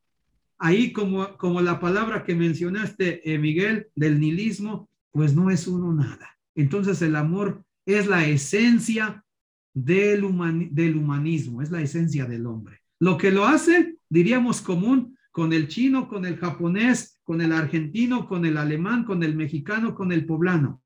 ahí 0.64 0.94
como, 0.94 1.38
como 1.38 1.60
la 1.60 1.78
palabra 1.78 2.24
que 2.24 2.36
mencionaste, 2.36 3.30
eh, 3.30 3.38
Miguel, 3.38 3.88
del 3.96 4.18
nihilismo, 4.18 4.90
pues 5.12 5.36
no 5.36 5.50
es 5.50 5.68
uno 5.68 5.94
nada. 5.94 6.38
Entonces 6.56 7.02
el 7.02 7.18
amor 7.18 7.66
es 7.86 8.08
la 8.08 8.26
esencia 8.26 9.26
del, 9.74 10.26
del 10.72 10.96
humanismo, 10.96 11.62
es 11.62 11.70
la 11.70 11.82
esencia 11.82 12.26
del 12.26 12.46
hombre. 12.46 12.80
Lo 13.00 13.18
que 13.18 13.30
lo 13.30 13.44
hace, 13.44 13.98
diríamos, 14.08 14.62
común 14.62 15.18
con 15.32 15.52
el 15.52 15.68
chino, 15.68 16.08
con 16.08 16.26
el 16.26 16.38
japonés, 16.38 17.20
con 17.26 17.42
el 17.42 17.52
argentino, 17.52 18.26
con 18.26 18.46
el 18.46 18.58
alemán, 18.58 19.04
con 19.04 19.22
el 19.22 19.36
mexicano, 19.36 19.94
con 19.94 20.14
el 20.14 20.26
poblano. 20.26 20.82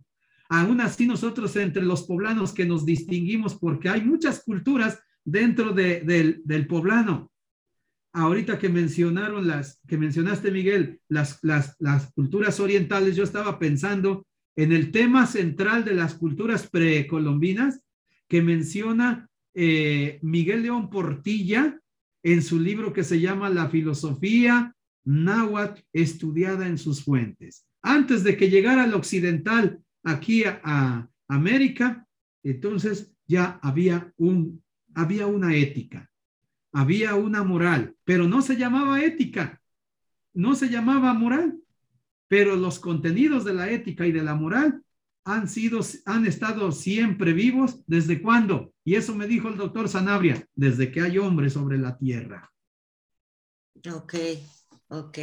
Aún 0.49 0.81
así 0.81 1.05
nosotros 1.05 1.55
entre 1.55 1.83
los 1.83 2.01
poblanos 2.07 2.51
que 2.51 2.65
nos 2.65 2.83
distinguimos 2.83 3.53
porque 3.53 3.89
hay 3.89 4.01
muchas 4.01 4.43
culturas 4.43 4.99
dentro 5.23 5.71
del, 5.71 6.41
del 6.43 6.65
poblano 6.65 7.31
ahorita 8.17 8.57
que 8.57 8.67
mencionaron 8.67 9.47
las, 9.47 9.79
que 9.87 9.95
mencionaste 9.95 10.49
Miguel, 10.49 10.99
las, 11.07 11.37
las, 11.43 11.75
las 11.77 12.11
culturas 12.13 12.59
orientales, 12.59 13.15
yo 13.15 13.23
estaba 13.23 13.59
pensando 13.59 14.25
en 14.55 14.71
el 14.71 14.91
tema 14.91 15.27
central 15.27 15.85
de 15.85 15.93
las 15.93 16.15
culturas 16.15 16.67
precolombinas 16.67 17.79
que 18.27 18.41
menciona 18.41 19.29
eh, 19.53 20.17
Miguel 20.23 20.63
León 20.63 20.89
Portilla 20.89 21.79
en 22.23 22.41
su 22.41 22.59
libro 22.59 22.91
que 22.91 23.03
se 23.03 23.19
llama 23.19 23.49
La 23.49 23.69
filosofía 23.69 24.75
náhuatl 25.05 25.81
estudiada 25.93 26.67
en 26.67 26.79
sus 26.79 27.03
fuentes. 27.03 27.67
Antes 27.83 28.23
de 28.23 28.35
que 28.35 28.49
llegara 28.49 28.85
el 28.85 28.95
occidental 28.95 29.79
aquí 30.03 30.43
a, 30.43 30.59
a 30.63 31.09
América, 31.27 32.07
entonces 32.43 33.13
ya 33.27 33.59
había, 33.61 34.11
un, 34.17 34.63
había 34.95 35.27
una 35.27 35.55
ética 35.55 36.09
había 36.71 37.15
una 37.15 37.43
moral, 37.43 37.95
pero 38.03 38.27
no 38.27 38.41
se 38.41 38.57
llamaba 38.57 39.03
ética, 39.03 39.61
no 40.33 40.55
se 40.55 40.69
llamaba 40.69 41.13
moral, 41.13 41.59
pero 42.27 42.55
los 42.55 42.79
contenidos 42.79 43.45
de 43.45 43.53
la 43.53 43.69
ética 43.69 44.05
y 44.05 44.11
de 44.11 44.23
la 44.23 44.35
moral 44.35 44.83
han 45.23 45.49
sido, 45.49 45.81
han 46.05 46.25
estado 46.25 46.71
siempre 46.71 47.33
vivos. 47.33 47.83
¿Desde 47.85 48.21
cuándo? 48.21 48.73
Y 48.83 48.95
eso 48.95 49.13
me 49.13 49.27
dijo 49.27 49.49
el 49.49 49.57
doctor 49.57 49.89
Sanabria, 49.89 50.45
desde 50.55 50.91
que 50.91 51.01
hay 51.01 51.17
hombres 51.17 51.53
sobre 51.53 51.77
la 51.77 51.97
tierra. 51.97 52.49
Ok, 53.93 54.15
ok. 54.87 55.17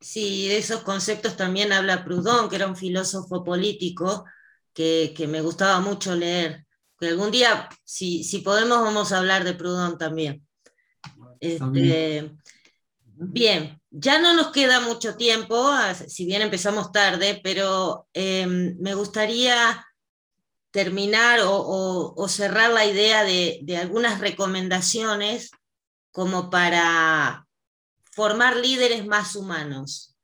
Sí, 0.00 0.50
esos 0.50 0.82
conceptos 0.82 1.36
también 1.36 1.72
habla 1.72 2.04
Proudhon, 2.04 2.48
que 2.48 2.56
era 2.56 2.66
un 2.66 2.76
filósofo 2.76 3.44
político 3.44 4.24
que, 4.72 5.14
que 5.16 5.26
me 5.26 5.40
gustaba 5.40 5.80
mucho 5.80 6.14
leer. 6.14 6.66
Que 6.98 7.08
algún 7.08 7.30
día, 7.30 7.68
si, 7.84 8.24
si 8.24 8.38
podemos, 8.38 8.80
vamos 8.82 9.12
a 9.12 9.18
hablar 9.18 9.44
de 9.44 9.54
Proudhon 9.54 9.98
también. 9.98 10.43
Este, 11.40 12.30
bien, 13.04 13.80
ya 13.90 14.18
no 14.18 14.34
nos 14.34 14.50
queda 14.50 14.80
mucho 14.80 15.16
tiempo, 15.16 15.70
si 16.08 16.26
bien 16.26 16.42
empezamos 16.42 16.92
tarde, 16.92 17.40
pero 17.42 18.08
em, 18.12 18.76
me 18.80 18.94
gustaría 18.94 19.86
terminar 20.74 21.38
o, 21.44 22.26
cerrar 22.28 22.72
la 22.72 22.84
idea 22.84 23.22
de, 23.22 23.78
algunas 23.80 24.20
recomendaciones 24.20 25.52
como 26.10 26.50
para 26.50 27.46
formar 28.10 28.56
líderes 28.56 29.06
más 29.06 29.36
humanos. 29.36 30.16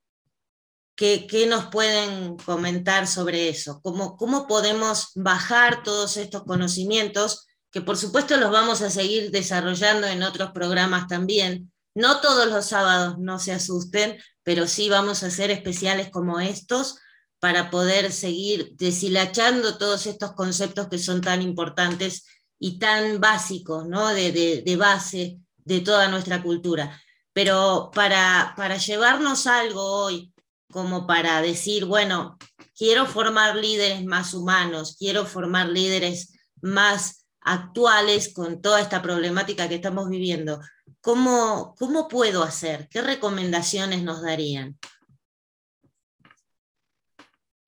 ¿Qué, 0.96 1.46
nos 1.48 1.66
pueden 1.66 2.36
comentar 2.36 3.06
sobre 3.06 3.48
eso? 3.48 3.80
¿Cómo, 3.80 4.16
¿Cómo 4.16 4.48
podemos 4.48 5.12
bajar 5.14 5.84
todos 5.84 6.16
estos 6.16 6.42
conocimientos? 6.42 7.46
Que 7.70 7.80
por 7.80 7.96
supuesto 7.96 8.36
los 8.36 8.50
vamos 8.50 8.82
a 8.82 8.90
seguir 8.90 9.30
desarrollando 9.30 10.06
en 10.06 10.22
otros 10.22 10.50
programas 10.52 11.06
también. 11.06 11.72
No 11.94 12.20
todos 12.20 12.48
los 12.48 12.66
sábados, 12.66 13.18
no 13.18 13.38
se 13.38 13.52
asusten, 13.52 14.18
pero 14.42 14.66
sí 14.66 14.88
vamos 14.88 15.22
a 15.22 15.26
hacer 15.26 15.50
especiales 15.50 16.10
como 16.10 16.40
estos 16.40 16.98
para 17.40 17.70
poder 17.70 18.12
seguir 18.12 18.72
deshilachando 18.76 19.78
todos 19.78 20.06
estos 20.06 20.32
conceptos 20.34 20.88
que 20.88 20.98
son 20.98 21.20
tan 21.20 21.42
importantes 21.42 22.26
y 22.58 22.78
tan 22.78 23.20
básicos, 23.20 23.88
¿no? 23.88 24.08
de, 24.08 24.76
base 24.78 25.38
de 25.56 25.80
toda 25.80 26.08
nuestra 26.08 26.42
cultura. 26.42 27.00
Pero 27.32 27.90
para, 27.94 28.52
para 28.56 28.76
llevarnos 28.76 29.46
algo 29.46 29.82
hoy, 29.82 30.32
como 30.70 31.06
para 31.06 31.40
decir, 31.40 31.86
bueno, 31.86 32.36
quiero 32.76 33.06
formar 33.06 33.56
líderes 33.56 34.04
más 34.04 34.34
humanos, 34.34 34.96
quiero 34.98 35.24
formar 35.24 35.68
líderes 35.68 36.32
más 36.60 37.19
actuales 37.42 38.32
con 38.34 38.60
toda 38.60 38.80
esta 38.80 39.02
problemática 39.02 39.68
que 39.68 39.76
estamos 39.76 40.08
viviendo, 40.08 40.60
¿cómo, 41.00 41.74
cómo 41.78 42.08
puedo 42.08 42.42
hacer? 42.42 42.88
¿Qué 42.88 43.02
recomendaciones 43.02 44.02
nos 44.02 44.22
darían? 44.22 44.78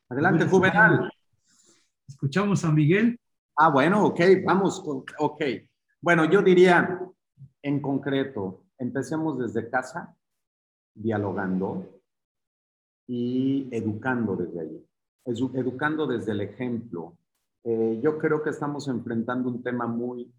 Adelante, 0.08 0.44
Juvenal. 0.44 1.10
Escuchamos 2.06 2.64
a 2.64 2.70
Miguel. 2.70 3.18
Ah, 3.56 3.70
bueno, 3.70 4.04
ok, 4.04 4.20
vamos, 4.44 4.82
ok. 5.18 5.42
Bueno, 6.00 6.24
yo 6.26 6.42
diría, 6.42 7.00
en 7.62 7.80
concreto, 7.80 8.64
empecemos 8.78 9.38
desde 9.38 9.70
casa, 9.70 10.14
dialogando 10.94 12.00
y 13.06 13.68
educando 13.70 14.36
desde 14.36 14.60
allí, 14.60 14.86
educando 15.54 16.06
desde 16.06 16.32
el 16.32 16.42
ejemplo. 16.42 17.16
Eh, 17.64 18.00
yo 18.02 18.18
creo 18.18 18.42
que 18.42 18.50
estamos 18.50 18.88
enfrentando 18.88 19.48
un 19.48 19.62
tema 19.62 19.86
muy 19.86 20.32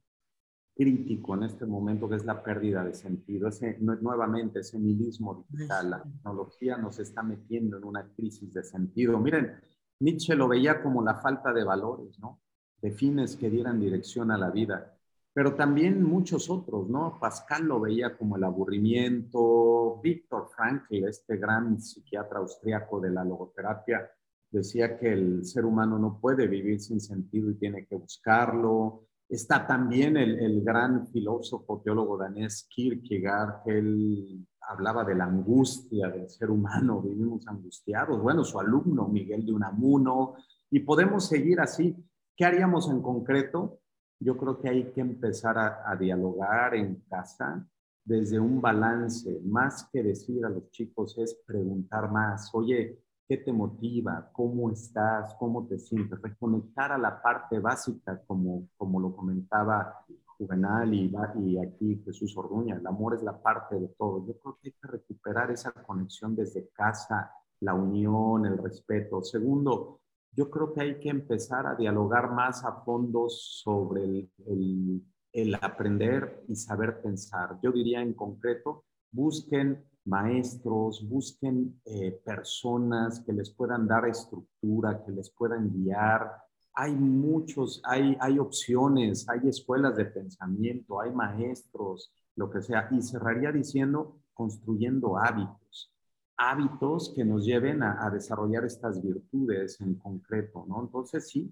crítico 0.76 1.36
en 1.36 1.44
este 1.44 1.66
momento, 1.66 2.10
que 2.10 2.16
es 2.16 2.26
la 2.26 2.44
pérdida 2.44 2.84
de 2.84 2.94
sentido. 2.94 3.48
Ese, 3.48 3.78
nuevamente, 3.80 4.60
ese 4.60 4.80
nihilismo 4.80 5.46
digital, 5.50 5.90
la 5.92 6.04
tecnología 6.04 6.78
nos 6.78 7.00
está 7.00 7.22
metiendo 7.24 7.78
en 7.78 7.86
una 7.86 8.10
crisis 8.16 8.52
de 8.54 8.64
sentido. 8.64 9.20
Miren, 9.20 9.56
Nietzsche 10.00 10.36
lo 10.36 10.48
veía 10.48 10.82
como 10.82 11.04
la 11.04 11.16
falta 11.16 11.54
de 11.54 11.64
valores, 11.64 12.20
¿no? 12.20 12.42
De 12.82 12.92
fines 12.92 13.36
que 13.38 13.50
dieran 13.50 13.80
dirección 13.80 14.32
a 14.32 14.38
la 14.38 14.50
vida. 14.50 14.98
Pero 15.32 15.56
también 15.56 16.04
muchos 16.04 16.50
otros, 16.50 16.90
¿no? 16.90 17.18
Pascal 17.20 17.64
lo 17.66 17.80
veía 17.80 18.18
como 18.18 18.36
el 18.36 18.44
aburrimiento. 18.44 20.00
Víctor 20.04 20.50
Frankl, 20.56 21.06
este 21.06 21.38
gran 21.38 21.80
psiquiatra 21.80 22.40
austriaco 22.40 23.00
de 23.00 23.12
la 23.12 23.24
logoterapia, 23.24 24.12
decía 24.54 24.98
que 25.00 25.12
el 25.12 25.46
ser 25.46 25.66
humano 25.66 25.98
no 25.98 26.20
puede 26.20 26.48
vivir 26.48 26.80
sin 26.80 27.02
sentido 27.02 27.50
y 27.50 27.56
tiene 27.56 27.86
que 27.88 27.96
buscarlo. 27.96 29.08
Está 29.28 29.66
también 29.66 30.16
el, 30.16 30.64
gran 30.64 31.08
filósofo, 31.08 31.82
teólogo 31.84 32.18
danés 32.18 32.68
Kierkegaard, 32.70 33.64
que 33.64 33.80
él 33.80 34.48
hablaba 34.62 35.04
de 35.04 35.16
la 35.16 35.26
angustia 35.26 36.08
del 36.10 36.30
ser 36.30 36.52
humano, 36.52 37.02
vivimos 37.04 37.48
angustiados. 37.48 38.22
Bueno, 38.22 38.44
su 38.44 38.60
alumno 38.60 39.08
Miguel 39.08 39.44
de 39.46 39.54
Unamuno, 39.54 40.36
y 40.70 40.80
podemos 40.82 41.28
seguir 41.28 41.60
así. 41.60 41.96
¿Qué 42.36 42.46
haríamos 42.46 42.90
en 42.90 43.02
concreto? 43.02 43.80
Yo 44.20 44.38
creo 44.38 44.60
que 44.60 44.70
hay 44.70 44.92
que 44.92 45.02
empezar 45.02 45.58
a, 45.58 45.82
a 45.86 45.96
dialogar 45.96 46.76
en 46.76 47.04
casa 47.10 47.68
desde 48.06 48.40
un 48.40 48.62
balance, 48.62 49.40
más 49.46 49.90
que 49.92 50.04
decir 50.04 50.46
a 50.46 50.50
los 50.50 50.70
chicos 50.72 51.18
es 51.18 51.42
preguntar 51.46 52.12
más, 52.12 52.50
oye, 52.54 53.00
¿Qué 53.28 53.38
te 53.38 53.54
motiva? 53.54 54.30
¿Cómo 54.34 54.70
estás? 54.70 55.34
¿Cómo 55.40 55.66
te 55.66 55.80
sientes? 55.80 56.22
Reconectar 56.22 56.92
a 56.92 56.98
la 56.98 57.22
parte 57.22 57.60
básica, 57.60 58.22
como, 58.28 58.68
como 58.76 59.00
lo 59.00 59.16
comentaba 59.16 60.06
Juvenal 60.38 60.94
y, 60.94 61.12
y 61.40 61.58
aquí 61.58 62.02
Jesús 62.04 62.36
Orduña. 62.36 62.76
El 62.76 62.86
amor 62.86 63.16
es 63.16 63.24
la 63.24 63.42
parte 63.42 63.80
de 63.80 63.88
todo. 63.98 64.26
Yo 64.28 64.38
creo 64.38 64.58
que 64.62 64.70
hay 64.70 64.74
que 64.74 64.88
recuperar 64.88 65.52
esa 65.52 65.72
conexión 65.72 66.36
desde 66.36 66.68
casa, 66.70 67.32
la 67.62 67.74
unión, 67.74 68.46
el 68.46 68.58
respeto. 68.58 69.24
Segundo, 69.24 70.02
yo 70.32 70.50
creo 70.50 70.74
que 70.74 70.82
hay 70.82 71.00
que 71.00 71.10
empezar 71.10 71.66
a 71.66 71.76
dialogar 71.76 72.32
más 72.32 72.66
a 72.66 72.84
fondo 72.84 73.30
sobre 73.30 74.04
el, 74.04 74.32
el, 74.46 75.04
el 75.32 75.56
aprender 75.56 76.44
y 76.50 76.56
saber 76.56 77.02
pensar. 77.02 77.58
Yo 77.62 77.72
diría 77.72 78.02
en 78.02 78.14
concreto, 78.14 78.84
busquen 79.12 79.86
maestros, 80.06 81.08
busquen 81.08 81.80
eh, 81.86 82.20
personas 82.26 83.22
que 83.22 83.34
les 83.34 83.50
puedan 83.52 83.88
dar 83.88 84.08
estructura, 84.08 85.04
que 85.04 85.12
les 85.12 85.30
puedan 85.30 85.72
guiar. 85.72 86.32
Hay 86.74 86.94
muchos, 86.94 87.82
hay, 87.86 88.18
hay 88.20 88.40
opciones, 88.40 89.28
hay 89.30 89.48
escuelas 89.48 89.96
de 89.96 90.06
pensamiento, 90.06 91.00
hay 91.00 91.12
maestros, 91.12 92.12
lo 92.36 92.50
que 92.50 92.62
sea. 92.62 92.88
Y 92.92 93.02
cerraría 93.02 93.52
diciendo, 93.52 94.20
construyendo 94.34 95.18
hábitos, 95.18 95.94
hábitos 96.38 97.14
que 97.16 97.24
nos 97.24 97.46
lleven 97.46 97.84
a, 97.84 98.10
desarrollar 98.10 98.66
estas 98.66 99.02
virtudes 99.02 99.80
en 99.82 99.96
concreto, 99.96 100.66
¿no? 100.68 100.82
Entonces, 100.82 101.30
sí, 101.30 101.52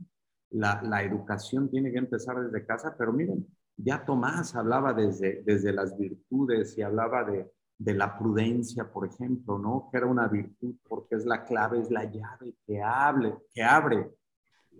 la, 0.49 0.81
la, 0.81 1.03
educación 1.03 1.69
tiene 1.69 1.91
que 1.91 1.99
empezar 1.99 2.41
desde 2.41 2.65
casa, 2.65 2.95
pero 2.97 3.13
miren, 3.13 3.47
ya 3.77 4.03
Tomás 4.03 4.55
hablaba 4.55 4.93
desde, 4.93 5.43
desde 5.43 5.71
las 5.71 5.97
virtudes 5.97 6.77
y 6.77 6.81
hablaba 6.81 7.23
de, 7.23 7.49
de 7.83 7.95
la 7.95 8.15
prudencia, 8.15 8.91
por 8.91 9.07
ejemplo, 9.07 9.57
¿no? 9.57 9.89
Que 9.89 9.97
era 9.97 10.05
una 10.05 10.27
virtud 10.27 10.75
porque 10.87 11.15
es 11.15 11.25
la 11.25 11.43
clave, 11.43 11.79
es 11.79 11.89
la 11.89 12.03
llave 12.03 12.53
que, 12.65 12.79
hable, 12.79 13.35
que 13.51 13.63
abre 13.63 14.07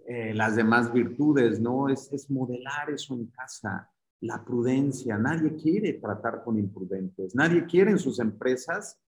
eh, 0.05 0.33
las 0.35 0.55
demás 0.55 0.93
virtudes, 0.93 1.59
¿no? 1.59 1.89
Es, 1.89 2.11
es 2.13 2.29
modelar 2.29 2.91
eso 2.91 3.15
en 3.15 3.25
casa, 3.27 3.89
la 4.19 4.45
prudencia. 4.45 5.17
Nadie 5.17 5.55
quiere 5.55 5.93
tratar 5.93 6.43
con 6.43 6.59
imprudentes, 6.59 7.33
nadie 7.33 7.65
quiere 7.65 7.89
en 7.89 7.97
sus 7.97 8.19
empresas 8.19 8.99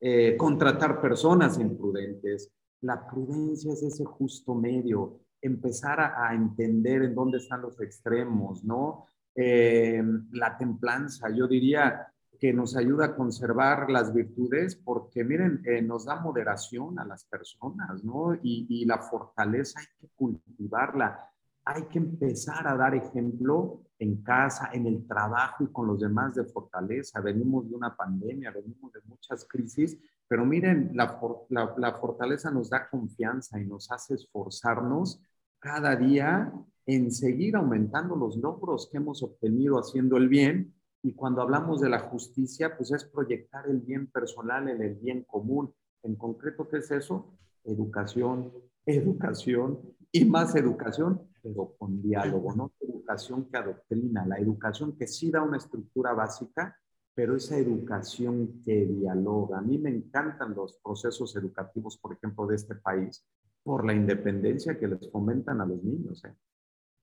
eh, 0.00 0.36
contratar 0.36 1.00
personas 1.00 1.58
imprudentes. 1.58 2.52
La 2.82 3.04
prudencia 3.04 3.72
es 3.72 3.82
ese 3.82 4.04
justo 4.04 4.54
medio, 4.54 5.18
empezar 5.42 5.98
a, 6.00 6.32
entender 6.34 7.02
en 7.02 7.16
dónde 7.16 7.38
están 7.38 7.62
los 7.62 7.80
extremos, 7.80 8.62
¿no? 8.62 9.06
Eh, 9.34 10.02
la 10.32 10.56
templanza, 10.56 11.30
yo 11.30 11.48
diría, 11.48 12.06
que 12.40 12.54
nos 12.54 12.74
ayuda 12.74 13.04
a 13.04 13.14
conservar 13.14 13.90
las 13.90 14.14
virtudes 14.14 14.74
porque, 14.74 15.22
miren, 15.22 15.60
eh, 15.66 15.82
nos 15.82 16.06
da 16.06 16.18
moderación 16.18 16.98
a 16.98 17.04
las 17.04 17.26
personas, 17.26 18.02
¿no? 18.02 18.34
Y, 18.34 18.66
y, 18.70 18.86
la 18.86 18.98
fortaleza 18.98 19.78
hay 19.78 19.86
que 20.00 20.08
cultivarla. 20.16 21.28
Hay 21.66 21.82
que 21.88 21.98
empezar 21.98 22.66
a 22.66 22.76
dar 22.76 22.94
ejemplo 22.94 23.82
en 23.98 24.22
casa, 24.22 24.70
en 24.72 24.86
el 24.86 25.06
trabajo 25.06 25.64
y 25.64 25.70
con 25.70 25.86
los 25.86 26.00
demás 26.00 26.34
de 26.34 26.44
fortaleza. 26.46 27.20
Venimos 27.20 27.68
de 27.68 27.76
una 27.76 27.94
pandemia, 27.94 28.50
venimos 28.50 28.90
de 28.90 29.00
muchas 29.04 29.46
crisis, 29.46 29.98
pero 30.26 30.46
miren, 30.46 30.92
la, 30.94 31.20
la, 31.50 31.74
la 31.76 31.92
fortaleza 31.92 32.50
nos 32.50 32.70
da 32.70 32.88
confianza 32.88 33.60
y 33.60 33.66
nos 33.66 33.90
hace 33.92 34.14
esforzarnos 34.14 35.22
cada 35.58 35.94
día 35.94 36.50
en 36.86 37.12
seguir 37.12 37.56
aumentando 37.56 38.16
los 38.16 38.38
logros 38.38 38.88
que 38.90 38.96
hemos 38.96 39.22
obtenido 39.22 39.78
haciendo 39.78 40.16
el 40.16 40.30
bien 40.30 40.74
y 41.02 41.14
cuando 41.14 41.40
hablamos 41.40 41.80
de 41.80 41.88
la 41.88 42.00
justicia, 42.00 42.76
pues 42.76 42.92
es 42.92 43.04
proyectar 43.04 43.66
el 43.68 43.80
bien 43.80 44.06
personal 44.08 44.68
en 44.68 44.82
el 44.82 44.94
bien 44.94 45.24
común. 45.24 45.72
En 46.02 46.14
concreto, 46.16 46.68
¿qué 46.68 46.78
es 46.78 46.90
eso? 46.90 47.38
Educación, 47.64 48.52
educación 48.86 49.80
y 50.12 50.24
más 50.24 50.54
educación, 50.56 51.28
pero 51.42 51.74
con 51.78 52.02
diálogo, 52.02 52.54
no 52.54 52.72
educación 52.80 53.48
que 53.50 53.56
adoctrina, 53.56 54.26
la 54.26 54.38
educación 54.38 54.96
que 54.96 55.06
sí 55.06 55.30
da 55.30 55.42
una 55.42 55.56
estructura 55.56 56.12
básica, 56.12 56.76
pero 57.14 57.34
esa 57.34 57.56
educación 57.56 58.60
que 58.62 58.84
dialoga. 58.84 59.58
A 59.58 59.62
mí 59.62 59.78
me 59.78 59.90
encantan 59.90 60.54
los 60.54 60.78
procesos 60.82 61.34
educativos, 61.36 61.98
por 61.98 62.12
ejemplo, 62.12 62.46
de 62.46 62.56
este 62.56 62.74
país, 62.76 63.26
por 63.62 63.84
la 63.84 63.94
independencia 63.94 64.78
que 64.78 64.88
les 64.88 65.10
fomentan 65.10 65.60
a 65.60 65.66
los 65.66 65.82
niños. 65.82 66.24
¿eh? 66.24 66.34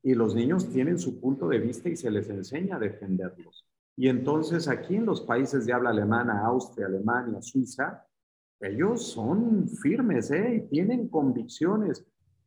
Y 0.03 0.13
los 0.13 0.33
niños 0.33 0.69
tienen 0.69 0.97
su 0.97 1.19
punto 1.19 1.47
de 1.47 1.59
vista 1.59 1.89
y 1.89 1.97
se 1.97 2.09
les 2.09 2.29
enseña 2.29 2.77
a 2.77 2.79
defenderlos. 2.79 3.66
Y 3.97 4.09
entonces 4.09 4.67
aquí 4.67 4.95
en 4.95 5.07
los 5.07 5.21
países 5.21 5.65
de 5.65 5.73
habla 5.73 5.89
alemana, 5.89 6.45
Austria, 6.45 6.85
Alemania, 6.85 7.41
Suiza, 7.41 8.05
ellos 8.59 9.11
son 9.11 9.67
firmes 9.67 10.29
¿eh? 10.29 10.55
y 10.55 10.69
tienen 10.69 11.09
convicciones. 11.09 12.05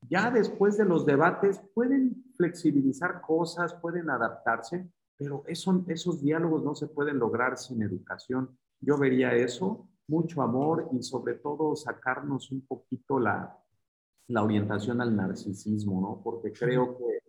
Ya 0.08 0.30
después 0.30 0.78
de 0.78 0.84
los 0.84 1.04
debates 1.04 1.60
pueden 1.74 2.24
flexibilizar 2.36 3.20
cosas, 3.20 3.74
pueden 3.74 4.10
adaptarse, 4.10 4.88
pero 5.16 5.42
esos 5.46 6.22
diálogos 6.22 6.62
no 6.64 6.74
se 6.74 6.86
pueden 6.86 7.18
lograr 7.18 7.58
sin 7.58 7.82
educación. 7.82 8.56
Yo 8.80 8.96
vería 8.96 9.34
eso, 9.34 9.88
mucho 10.06 10.42
amor 10.42 10.88
y 10.92 11.02
sobre 11.02 11.34
todo 11.34 11.74
sacarnos 11.74 12.50
un 12.52 12.64
poquito 12.64 13.18
la, 13.18 13.58
la 14.28 14.42
orientación 14.44 15.00
al 15.00 15.14
narcisismo, 15.14 16.00
¿no? 16.00 16.20
Porque 16.22 16.52
creo 16.52 16.96
que, 16.96 17.19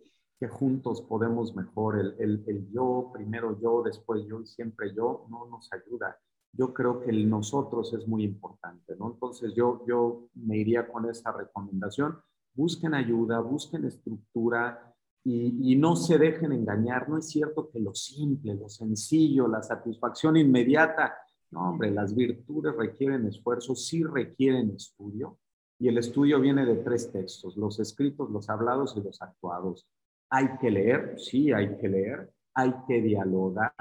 que 0.42 0.48
juntos 0.48 1.00
podemos 1.02 1.54
mejor. 1.54 2.00
El, 2.00 2.16
el, 2.18 2.44
el, 2.48 2.68
yo, 2.72 3.12
primero 3.14 3.60
yo, 3.60 3.80
después 3.84 4.26
yo 4.26 4.40
y 4.40 4.46
siempre 4.48 4.92
yo, 4.92 5.24
no 5.30 5.46
nos 5.46 5.72
ayuda. 5.72 6.18
Yo 6.52 6.74
creo 6.74 7.00
que 7.00 7.10
el 7.10 7.30
nosotros 7.30 7.94
es 7.94 8.08
muy 8.08 8.24
importante, 8.24 8.96
¿no? 8.98 9.12
Entonces 9.12 9.54
yo, 9.54 9.84
yo 9.86 10.26
me 10.34 10.56
iría 10.56 10.88
con 10.88 11.08
esa 11.08 11.30
recomendación. 11.30 12.18
Busquen 12.54 12.92
ayuda, 12.92 13.38
busquen 13.38 13.84
estructura 13.84 14.92
y, 15.22 15.72
y 15.72 15.76
no 15.76 15.94
se 15.94 16.18
dejen 16.18 16.50
engañar. 16.50 17.08
No 17.08 17.18
es 17.18 17.28
cierto 17.28 17.70
que 17.70 17.78
lo 17.78 17.94
simple, 17.94 18.56
lo 18.56 18.68
sencillo, 18.68 19.46
la 19.46 19.62
satisfacción 19.62 20.36
inmediata, 20.36 21.14
no, 21.52 21.70
hombre, 21.70 21.92
las 21.92 22.16
virtudes 22.16 22.74
requieren 22.74 23.26
esfuerzo, 23.26 23.76
sí 23.76 24.02
requieren 24.02 24.70
estudio, 24.70 25.38
y 25.78 25.86
el 25.86 25.98
estudio 25.98 26.40
viene 26.40 26.66
de 26.66 26.76
tres 26.76 27.12
textos, 27.12 27.56
los 27.56 27.78
escritos, 27.78 28.28
los 28.28 28.48
hablados 28.48 28.96
y 28.96 29.02
los 29.02 29.22
actuados. 29.22 29.86
Hay 30.34 30.48
que 30.58 30.70
leer, 30.70 31.14
sí, 31.18 31.52
hay 31.52 31.76
que 31.76 31.88
leer, 31.88 32.32
hay 32.54 32.72
que 32.88 33.02
dialogar 33.02 33.74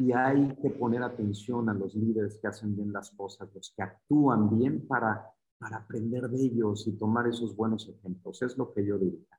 y 0.00 0.10
hay 0.10 0.56
que 0.60 0.70
poner 0.70 1.00
atención 1.04 1.68
a 1.68 1.74
los 1.74 1.94
líderes 1.94 2.40
que 2.42 2.48
hacen 2.48 2.74
bien 2.74 2.92
las 2.92 3.12
cosas, 3.12 3.48
los 3.54 3.72
que 3.76 3.84
actúan 3.84 4.58
bien 4.58 4.84
para, 4.88 5.30
para 5.58 5.76
aprender 5.76 6.28
de 6.28 6.44
ellos 6.44 6.88
y 6.88 6.98
tomar 6.98 7.28
esos 7.28 7.54
buenos 7.54 7.88
ejemplos. 7.88 8.42
Es 8.42 8.58
lo 8.58 8.74
que 8.74 8.84
yo 8.84 8.98
diría. 8.98 9.38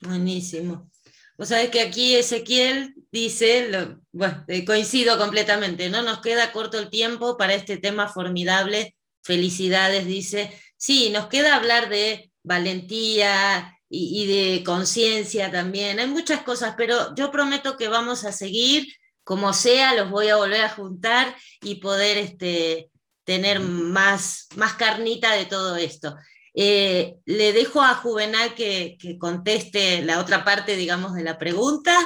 Buenísimo. 0.00 0.88
Vos 1.36 1.48
sabés 1.48 1.70
que 1.70 1.80
aquí 1.80 2.14
Ezequiel 2.14 2.94
dice, 3.10 3.98
bueno, 4.12 4.44
eh, 4.46 4.64
coincido 4.64 5.18
completamente, 5.18 5.90
no 5.90 6.02
nos 6.02 6.20
queda 6.20 6.52
corto 6.52 6.78
el 6.78 6.88
tiempo 6.88 7.36
para 7.36 7.54
este 7.54 7.78
tema 7.78 8.06
formidable. 8.06 8.94
Felicidades, 9.24 10.06
dice. 10.06 10.52
Sí, 10.76 11.10
nos 11.10 11.26
queda 11.26 11.56
hablar 11.56 11.88
de 11.88 12.30
valentía 12.44 13.73
y, 13.88 14.26
de 14.26 14.64
conciencia 14.64 15.50
también. 15.50 15.98
Hay 16.00 16.08
muchas 16.08 16.42
cosas, 16.42 16.74
pero 16.76 17.14
yo 17.14 17.30
prometo 17.30 17.76
que 17.76 17.88
vamos 17.88 18.24
a 18.24 18.32
seguir, 18.32 18.92
como 19.22 19.52
sea, 19.52 19.94
los 19.94 20.10
voy 20.10 20.28
a 20.28 20.36
volver 20.36 20.62
a 20.62 20.70
juntar 20.70 21.34
y 21.62 21.76
poder 21.76 22.18
este, 22.18 22.90
tener 23.24 23.60
más, 23.60 24.48
más 24.56 24.74
carnita 24.74 25.32
de 25.34 25.46
todo 25.46 25.76
esto. 25.76 26.16
Eh, 26.54 27.16
le 27.24 27.52
dejo 27.52 27.82
a 27.82 27.94
Juvenal 27.94 28.54
que, 28.54 28.96
conteste 29.18 30.02
la 30.02 30.20
otra 30.20 30.44
parte, 30.44 30.76
digamos, 30.76 31.14
de 31.14 31.24
la 31.24 31.38
pregunta. 31.38 31.96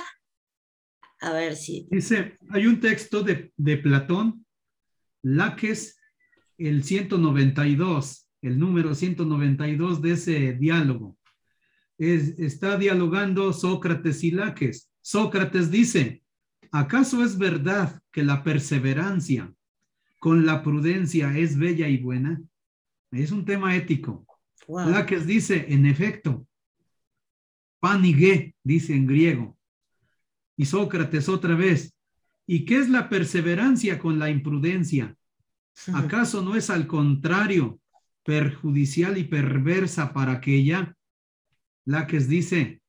A 1.20 1.32
ver 1.32 1.56
si. 1.56 1.86
Dice, 1.90 2.38
hay 2.50 2.66
un 2.66 2.80
texto 2.80 3.22
de, 3.22 3.52
de 3.56 3.76
Platón, 3.76 4.46
Laques, 5.22 5.98
el 6.56 6.84
192, 6.84 8.28
el 8.42 8.58
número 8.58 8.94
192 8.94 10.00
de 10.00 10.12
ese 10.12 10.52
diálogo. 10.54 11.17
Es, 11.98 12.38
está 12.38 12.78
dialogando 12.78 13.52
Sócrates 13.52 14.22
y 14.24 14.30
Laques. 14.30 14.88
Sócrates 15.02 15.70
dice, 15.70 16.22
¿acaso 16.70 17.24
es 17.24 17.36
verdad 17.36 18.00
que 18.12 18.22
la 18.22 18.42
perseverancia 18.42 19.52
con 20.20 20.46
la 20.46 20.62
prudencia 20.62 21.36
es 21.36 21.58
bella 21.58 21.88
y 21.88 21.98
buena? 21.98 22.40
Es 23.10 23.32
un 23.32 23.44
tema 23.44 23.74
ético. 23.76 24.26
Laques 24.68 25.26
dice, 25.26 25.66
en 25.68 25.86
efecto, 25.86 26.46
panigé, 27.80 28.54
dice 28.62 28.94
en 28.94 29.06
griego. 29.06 29.56
Y 30.56 30.66
Sócrates 30.66 31.28
otra 31.28 31.54
vez, 31.54 31.94
¿y 32.46 32.64
qué 32.64 32.78
es 32.78 32.88
la 32.88 33.08
perseverancia 33.08 33.98
con 33.98 34.18
la 34.18 34.30
imprudencia? 34.30 35.16
¿Acaso 35.94 36.42
no 36.42 36.54
es 36.56 36.70
al 36.70 36.86
contrario 36.86 37.80
perjudicial 38.24 39.16
y 39.16 39.24
perversa 39.24 40.12
para 40.12 40.32
aquella, 40.32 40.94
la 41.88 42.06
que 42.06 42.18
dice, 42.20 42.82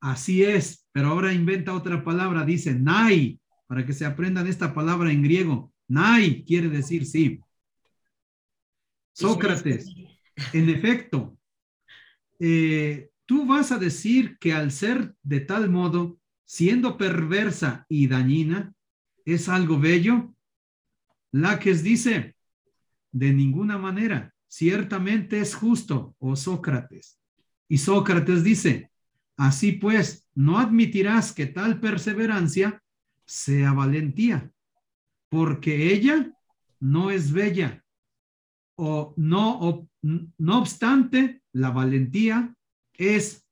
así 0.00 0.42
es, 0.42 0.86
pero 0.90 1.08
ahora 1.08 1.34
inventa 1.34 1.74
otra 1.74 2.02
palabra, 2.02 2.46
dice 2.46 2.74
nai, 2.74 3.38
para 3.66 3.84
que 3.84 3.92
se 3.92 4.06
aprendan 4.06 4.46
esta 4.46 4.72
palabra 4.72 5.12
en 5.12 5.22
griego. 5.22 5.70
Nai 5.86 6.42
quiere 6.42 6.70
decir 6.70 7.04
sí. 7.04 7.38
Sócrates, 9.12 9.94
en 10.54 10.70
efecto, 10.70 11.36
eh, 12.38 13.10
tú 13.26 13.44
vas 13.44 13.70
a 13.70 13.78
decir 13.78 14.38
que 14.38 14.54
al 14.54 14.70
ser 14.70 15.14
de 15.22 15.40
tal 15.40 15.68
modo, 15.68 16.18
siendo 16.46 16.96
perversa 16.96 17.84
y 17.86 18.06
dañina, 18.06 18.72
es 19.26 19.50
algo 19.50 19.78
bello. 19.78 20.34
La 21.32 21.58
que 21.58 21.74
dice, 21.74 22.34
de 23.12 23.34
ninguna 23.34 23.76
manera 23.76 24.34
ciertamente 24.48 25.38
es 25.38 25.54
justo, 25.54 26.16
oh 26.18 26.34
Sócrates. 26.34 27.18
Y 27.68 27.78
Sócrates 27.78 28.44
dice, 28.44 28.90
así 29.36 29.72
pues, 29.72 30.28
no 30.34 30.58
admitirás 30.58 31.32
que 31.32 31.46
tal 31.46 31.80
perseverancia 31.80 32.82
sea 33.24 33.72
valentía, 33.72 34.50
porque 35.28 35.92
ella 35.92 36.32
no 36.78 37.10
es 37.10 37.32
bella, 37.32 37.84
o 38.76 39.14
no, 39.16 39.88
no 40.02 40.58
obstante, 40.58 41.42
la 41.52 41.70
valentía 41.70 42.54
es 42.94 43.44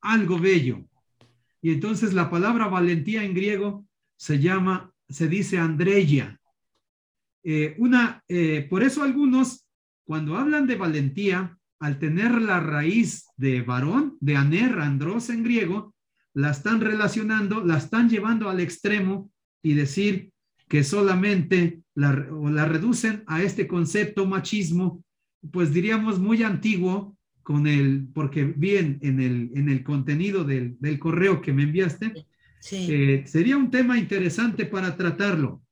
algo 0.00 0.38
bello. 0.38 0.84
Y 1.60 1.72
entonces 1.72 2.14
la 2.14 2.30
palabra 2.30 2.68
valentía 2.68 3.24
en 3.24 3.34
griego 3.34 3.86
se 4.16 4.38
llama, 4.38 4.92
se 5.08 5.28
dice 5.28 5.58
andreya. 5.58 6.40
Eh, 7.42 7.74
una, 7.78 8.22
eh, 8.28 8.66
por 8.68 8.82
eso 8.82 9.02
algunos 9.02 9.66
cuando 10.04 10.36
hablan 10.36 10.66
de 10.66 10.76
valentía, 10.76 11.58
al 11.80 11.98
tener 11.98 12.40
la 12.40 12.60
raíz 12.60 13.26
de 13.36 13.62
varón, 13.62 14.16
de 14.20 14.36
aner, 14.36 14.78
andros 14.78 15.30
en 15.30 15.42
griego, 15.42 15.94
la 16.34 16.50
están 16.50 16.80
relacionando, 16.80 17.64
la 17.64 17.78
están 17.78 18.08
llevando 18.08 18.48
al 18.48 18.60
extremo 18.60 19.30
y 19.62 19.74
decir 19.74 20.30
que 20.68 20.84
solamente 20.84 21.80
la, 21.94 22.28
o 22.30 22.50
la 22.50 22.66
reducen 22.66 23.24
a 23.26 23.42
este 23.42 23.66
concepto 23.66 24.26
machismo, 24.26 25.02
pues 25.50 25.72
diríamos 25.72 26.20
muy 26.20 26.42
antiguo, 26.42 27.16
con 27.42 27.66
el, 27.66 28.06
porque 28.14 28.44
bien 28.44 28.98
en 29.02 29.18
el, 29.18 29.50
en 29.54 29.68
el 29.68 29.82
contenido 29.82 30.44
del, 30.44 30.76
del 30.78 30.98
correo 30.98 31.40
que 31.40 31.52
me 31.52 31.64
enviaste, 31.64 32.26
eh, 32.70 33.24
sería 33.26 33.56
un 33.56 33.70
tema 33.70 33.98
interesante 33.98 34.66
para 34.66 34.96
tratarlo. 34.96 35.62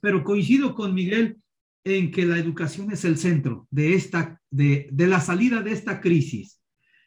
Pero 0.00 0.22
coincido 0.22 0.74
con 0.74 0.94
Miguel 0.94 1.38
en 1.84 2.10
que 2.10 2.26
la 2.26 2.38
educación 2.38 2.90
es 2.92 3.04
el 3.04 3.18
centro 3.18 3.66
de, 3.70 3.94
esta, 3.94 4.40
de, 4.50 4.88
de 4.92 5.06
la 5.06 5.20
salida 5.20 5.62
de 5.62 5.72
esta 5.72 6.00
crisis. 6.00 6.60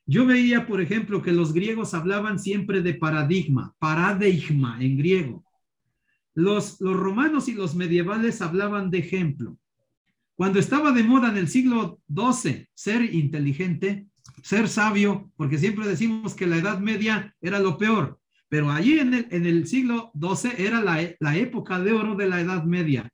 Yo 0.05 0.25
veía, 0.25 0.65
por 0.65 0.81
ejemplo, 0.81 1.21
que 1.21 1.31
los 1.31 1.53
griegos 1.53 1.93
hablaban 1.93 2.39
siempre 2.39 2.81
de 2.81 2.95
paradigma, 2.95 3.75
paradigma 3.79 4.77
en 4.81 4.97
griego. 4.97 5.45
Los, 6.33 6.81
los 6.81 6.97
romanos 6.97 7.47
y 7.47 7.53
los 7.53 7.75
medievales 7.75 8.41
hablaban 8.41 8.89
de 8.89 8.99
ejemplo. 8.99 9.57
Cuando 10.35 10.59
estaba 10.59 10.91
de 10.91 11.03
moda 11.03 11.29
en 11.29 11.37
el 11.37 11.47
siglo 11.47 12.01
XII 12.13 12.67
ser 12.73 13.13
inteligente, 13.13 14.07
ser 14.41 14.67
sabio, 14.67 15.31
porque 15.35 15.57
siempre 15.57 15.87
decimos 15.87 16.33
que 16.33 16.47
la 16.47 16.57
Edad 16.57 16.79
Media 16.79 17.35
era 17.41 17.59
lo 17.59 17.77
peor, 17.77 18.19
pero 18.49 18.71
allí 18.71 18.99
en 18.99 19.13
el, 19.13 19.27
en 19.29 19.45
el 19.45 19.67
siglo 19.67 20.11
XII 20.19 20.51
era 20.57 20.81
la, 20.81 20.99
la 21.19 21.37
época 21.37 21.79
de 21.79 21.93
oro 21.93 22.15
de 22.15 22.27
la 22.27 22.41
Edad 22.41 22.63
Media. 22.63 23.09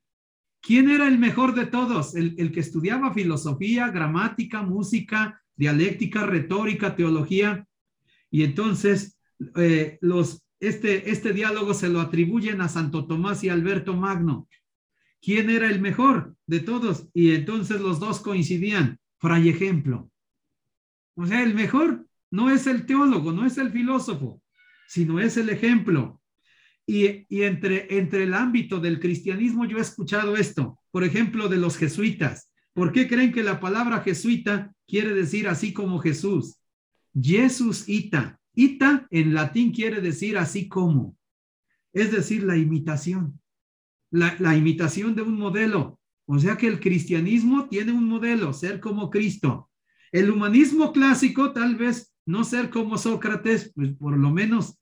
¿Quién 0.67 0.89
era 0.89 1.07
el 1.07 1.17
mejor 1.17 1.55
de 1.55 1.65
todos? 1.65 2.13
El, 2.13 2.51
que 2.51 2.59
estudiaba 2.59 3.13
filosofía, 3.13 3.87
gramática, 3.87 4.63
música, 4.63 5.41
dialéctica, 5.55 6.25
retórica, 6.25 6.93
teología. 6.93 7.65
Y 8.29 8.43
entonces 8.43 9.17
eh, 9.55 9.97
los, 10.01 10.43
este, 10.59 11.09
este 11.09 11.31
diálogo 11.31 11.73
se 11.73 11.87
lo 11.87 12.01
atribuyen 12.01 12.59
a 12.59 12.67
Santo 12.67 13.07
Tomás 13.07 13.45
y 13.45 13.49
Alberto 13.49 13.95
Magno. 13.95 14.49
¿Quién 15.21 15.49
era 15.49 15.69
el 15.69 15.79
mejor 15.79 16.35
de 16.47 16.59
todos? 16.59 17.07
Y 17.13 17.33
entonces 17.33 17.79
los 17.79 18.01
dos 18.01 18.19
coincidían. 18.19 18.99
Fray 19.19 19.47
ejemplo. 19.47 20.11
O 21.15 21.25
sea, 21.25 21.43
el 21.43 21.55
mejor 21.55 22.05
no 22.29 22.51
es 22.51 22.67
el 22.67 22.85
teólogo, 22.85 23.31
no 23.31 23.45
es 23.45 23.57
el 23.57 23.71
filósofo, 23.71 24.41
sino 24.85 25.21
es 25.21 25.37
el 25.37 25.47
ejemplo. 25.47 26.21
Y, 26.89 27.25
entre, 27.43 27.97
entre 27.97 28.23
el 28.23 28.33
ámbito 28.33 28.79
del 28.79 29.01
cristianismo 29.01 29.65
yo 29.65 29.77
he 29.77 29.81
escuchado 29.81 30.37
esto, 30.37 30.79
por 30.89 31.03
ejemplo, 31.03 31.49
de 31.49 31.57
los 31.57 31.77
jesuitas. 31.77 32.49
¿Por 32.73 32.93
qué 32.93 33.09
creen 33.09 33.33
que 33.33 33.43
la 33.43 33.59
palabra 33.59 33.99
jesuita 33.99 34.73
quiere 34.87 35.13
decir 35.13 35.49
así 35.49 35.73
como 35.73 35.99
Jesús? 35.99 36.61
Jesús 37.19 37.89
ita. 37.89 38.39
Ita 38.53 39.05
en 39.11 39.33
latín 39.33 39.73
quiere 39.73 39.99
decir 39.99 40.37
así 40.37 40.69
como. 40.69 41.17
Es 41.91 42.11
decir, 42.13 42.43
la 42.43 42.55
imitación. 42.55 43.41
La, 44.09 44.37
la 44.39 44.55
imitación 44.55 45.13
de 45.13 45.23
un 45.23 45.37
modelo. 45.37 45.99
O 46.25 46.39
sea 46.39 46.55
que 46.55 46.67
el 46.67 46.79
cristianismo 46.79 47.67
tiene 47.67 47.91
un 47.91 48.05
modelo, 48.05 48.53
ser 48.53 48.79
como 48.79 49.09
Cristo. 49.09 49.69
El 50.11 50.31
humanismo 50.31 50.93
clásico, 50.93 51.51
tal 51.51 51.75
vez 51.75 52.13
no 52.25 52.45
ser 52.45 52.69
como 52.69 52.97
Sócrates, 52.97 53.73
pues 53.75 53.93
por 53.95 54.17
lo 54.17 54.29
menos 54.31 54.79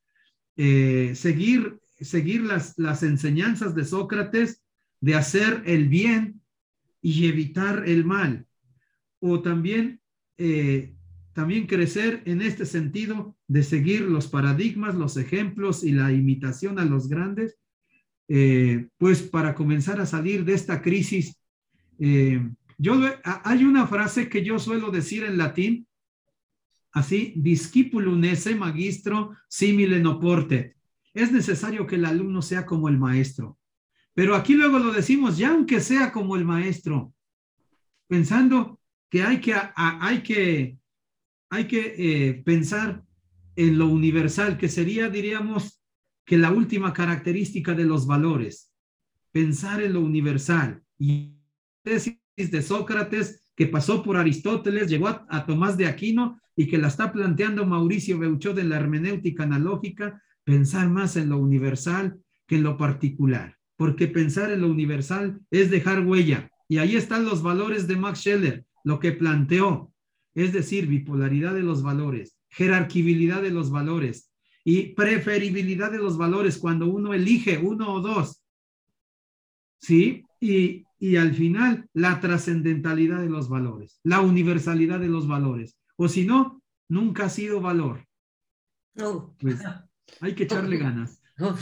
eh, 0.55 1.13
seguir 1.15 1.79
seguir 2.05 2.41
las, 2.41 2.77
las 2.77 3.03
enseñanzas 3.03 3.75
de 3.75 3.85
Sócrates 3.85 4.63
de 5.01 5.15
hacer 5.15 5.63
el 5.65 5.89
bien 5.89 6.41
y 7.01 7.27
evitar 7.27 7.83
el 7.87 8.05
mal. 8.05 8.47
O 9.19 9.41
también 9.41 9.99
eh, 10.37 10.95
también 11.35 11.67
crecer 11.67 12.21
en 12.25 12.41
este 12.41 12.65
sentido 12.65 13.35
de 13.49 13.61
seguir 13.61 14.01
los 14.01 14.27
paradigmas, 14.27 14.95
los 14.95 15.17
ejemplos 15.17 15.83
y 15.83 15.91
la 15.91 16.13
imitación 16.13 16.79
a 16.79 16.85
los 16.85 17.09
grandes, 17.09 17.57
eh, 18.29 18.87
pues 18.97 19.21
para 19.21 19.53
comenzar 19.53 19.99
a 19.99 20.05
salir 20.05 20.45
de 20.45 20.53
esta 20.53 20.81
crisis. 20.81 21.37
Eh, 21.99 22.41
yo 22.77 23.01
hay 23.23 23.65
una 23.65 23.85
frase 23.85 24.29
que 24.29 24.45
yo 24.45 24.59
suelo 24.59 24.91
decir 24.91 25.25
en 25.25 25.37
latín, 25.37 25.85
así, 26.93 27.33
discipulum 27.35 28.23
esse 28.23 28.55
magistro 28.55 29.35
simile 29.49 29.99
no 29.99 30.21
porte. 30.21 30.77
Es 31.15 31.31
necesario 31.31 31.87
que 31.87 31.95
el 31.95 32.05
alumno 32.05 32.43
sea 32.43 32.67
como 32.67 32.87
el 32.87 32.99
maestro. 32.99 33.57
Pero 34.13 34.35
aquí 34.35 34.53
luego 34.53 34.77
lo 34.77 34.93
decimos, 34.93 35.37
ya 35.37 35.49
aunque 35.49 35.79
sea 35.79 36.11
como 36.11 36.35
el 36.35 36.45
maestro, 36.45 37.13
pensando 38.07 38.79
que 39.09 39.23
hay 39.23 39.41
que, 39.41 39.55
hay 39.75 40.21
que, 40.21 40.77
hay 41.49 41.67
que 41.67 41.95
eh, 41.97 42.33
pensar 42.45 43.03
en 43.55 43.77
lo 43.77 43.87
universal, 43.87 44.57
que 44.57 44.69
sería, 44.69 45.09
diríamos, 45.09 45.81
que 46.25 46.37
la 46.37 46.51
última 46.51 46.93
característica 46.93 47.73
de 47.73 47.85
los 47.85 48.05
valores, 48.05 48.71
pensar 49.31 49.81
en 49.81 49.93
lo 49.93 50.01
universal. 50.01 50.83
Y 50.97 51.33
tesis 51.83 52.19
de 52.35 52.61
Sócrates 52.61 53.51
que 53.55 53.67
pasó 53.67 54.03
por 54.03 54.17
Aristóteles, 54.17 54.89
llegó 54.89 55.07
a, 55.07 55.45
Tomás 55.45 55.77
de 55.77 55.87
Aquino 55.87 56.41
y 56.55 56.67
que 56.67 56.77
la 56.77 56.87
está 56.87 57.11
planteando 57.11 57.65
Mauricio 57.65 58.19
Beuchot 58.19 58.55
de 58.55 58.65
la 58.65 58.77
hermenéutica 58.77 59.43
analógica, 59.43 60.21
pensar 60.45 60.89
más 60.89 61.17
en 61.17 61.29
lo 61.29 61.37
universal 61.37 62.21
que 62.47 62.55
en 62.55 62.63
lo 62.63 62.77
particular, 62.77 63.57
porque 63.75 64.07
pensar 64.07 64.51
en 64.51 64.61
lo 64.61 64.69
universal 64.69 65.41
es 65.51 65.69
dejar 65.69 66.05
huella. 66.05 66.49
Y 66.69 66.77
ahí 66.77 66.95
están 66.95 67.25
los 67.25 67.43
valores 67.43 67.87
de 67.87 67.97
Max 67.97 68.19
Scheller, 68.19 68.65
lo 68.83 68.99
que 68.99 69.11
planteó, 69.11 69.91
es 70.33 70.53
decir, 70.53 70.87
bipolaridad 70.87 71.53
de 71.53 71.63
los 71.63 71.83
valores, 71.83 72.37
jerarquibilidad 72.49 73.41
de 73.41 73.51
los 73.51 73.71
valores 73.71 74.31
y 74.63 74.93
preferibilidad 74.93 75.91
de 75.91 75.97
los 75.97 76.17
valores 76.17 76.57
cuando 76.57 76.87
uno 76.87 77.13
elige 77.13 77.57
uno 77.57 77.93
o 77.93 78.01
dos. 78.01 78.41
¿Sí? 79.79 80.23
Y, 80.39 80.85
y 80.99 81.15
al 81.17 81.33
final 81.33 81.87
la 81.93 82.19
trascendentalidad 82.19 83.19
de 83.19 83.29
los 83.29 83.49
valores, 83.49 83.99
la 84.03 84.21
universalidad 84.21 84.99
de 84.99 85.09
los 85.09 85.27
valores. 85.27 85.77
O 85.97 86.07
si 86.07 86.25
no, 86.25 86.61
nunca 86.87 87.25
ha 87.25 87.29
sido 87.29 87.61
valor. 87.61 88.05
Pues, 89.39 89.59
hay 90.21 90.35
que 90.35 90.43
echarle 90.43 90.77
ganas. 90.77 91.19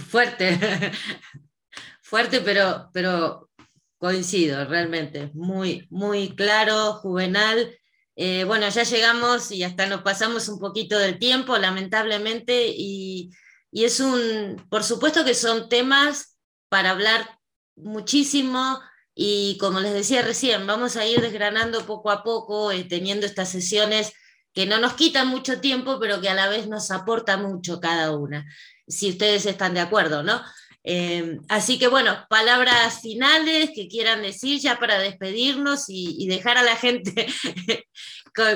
fuerte, 0.10 0.60
fuerte, 2.02 2.42
pero, 2.42 2.90
pero 2.94 3.50
coincido 3.98 4.66
realmente. 4.66 5.32
Muy, 5.34 5.88
muy 5.90 6.36
claro, 6.36 6.94
juvenal. 6.94 7.76
Eh, 8.16 8.44
bueno, 8.44 8.68
ya 8.70 8.84
llegamos 8.84 9.52
y 9.52 9.64
hasta 9.64 9.88
nos 9.88 10.02
pasamos 10.02 10.48
un 10.50 10.60
poquito 10.60 11.00
del 11.00 11.18
tiempo, 11.18 11.58
lamentablemente, 11.58 12.68
y, 12.68 13.32
y 13.72 13.86
es 13.86 14.00
un, 14.00 14.64
por 14.70 14.84
supuesto 14.84 15.26
que 15.26 15.34
son 15.34 15.68
temas 15.68 16.38
para 16.70 16.92
hablar 16.92 17.40
muchísimo, 17.76 18.80
y 19.16 19.58
como 19.60 19.80
les 19.80 19.94
decía 19.94 20.22
recién, 20.22 20.66
vamos 20.66 20.96
a 20.96 21.06
ir 21.06 21.22
desgranando 21.22 21.86
poco 21.86 22.12
a 22.12 22.24
poco, 22.24 22.72
eh, 22.72 22.84
teniendo 22.84 23.26
estas 23.26 23.50
sesiones 23.50 24.14
que 24.54 24.66
no 24.66 24.80
nos 24.80 24.94
quitan 24.94 25.28
mucho 25.28 25.60
tiempo, 25.60 26.00
pero 26.00 26.22
que 26.22 26.30
a 26.30 26.36
la 26.36 26.48
vez 26.48 26.68
nos 26.68 26.92
aporta 26.92 27.38
mucho 27.38 27.80
cada 27.80 28.16
una, 28.16 28.46
si 28.88 29.10
ustedes 29.10 29.46
están 29.46 29.74
de 29.74 29.82
acuerdo, 29.82 30.24
¿no? 30.24 30.42
Eh, 30.86 31.40
así 31.48 31.80
que 31.80 31.88
bueno, 31.88 32.26
palabras 32.30 33.00
finales 33.02 33.72
que 33.74 33.88
quieran 33.88 34.22
decir 34.22 34.60
ya 34.60 34.80
para 34.80 35.00
despedirnos 35.00 35.86
y, 35.88 36.28
dejar 36.28 36.58
a 36.58 36.64
la 36.64 36.76
gente 36.76 37.26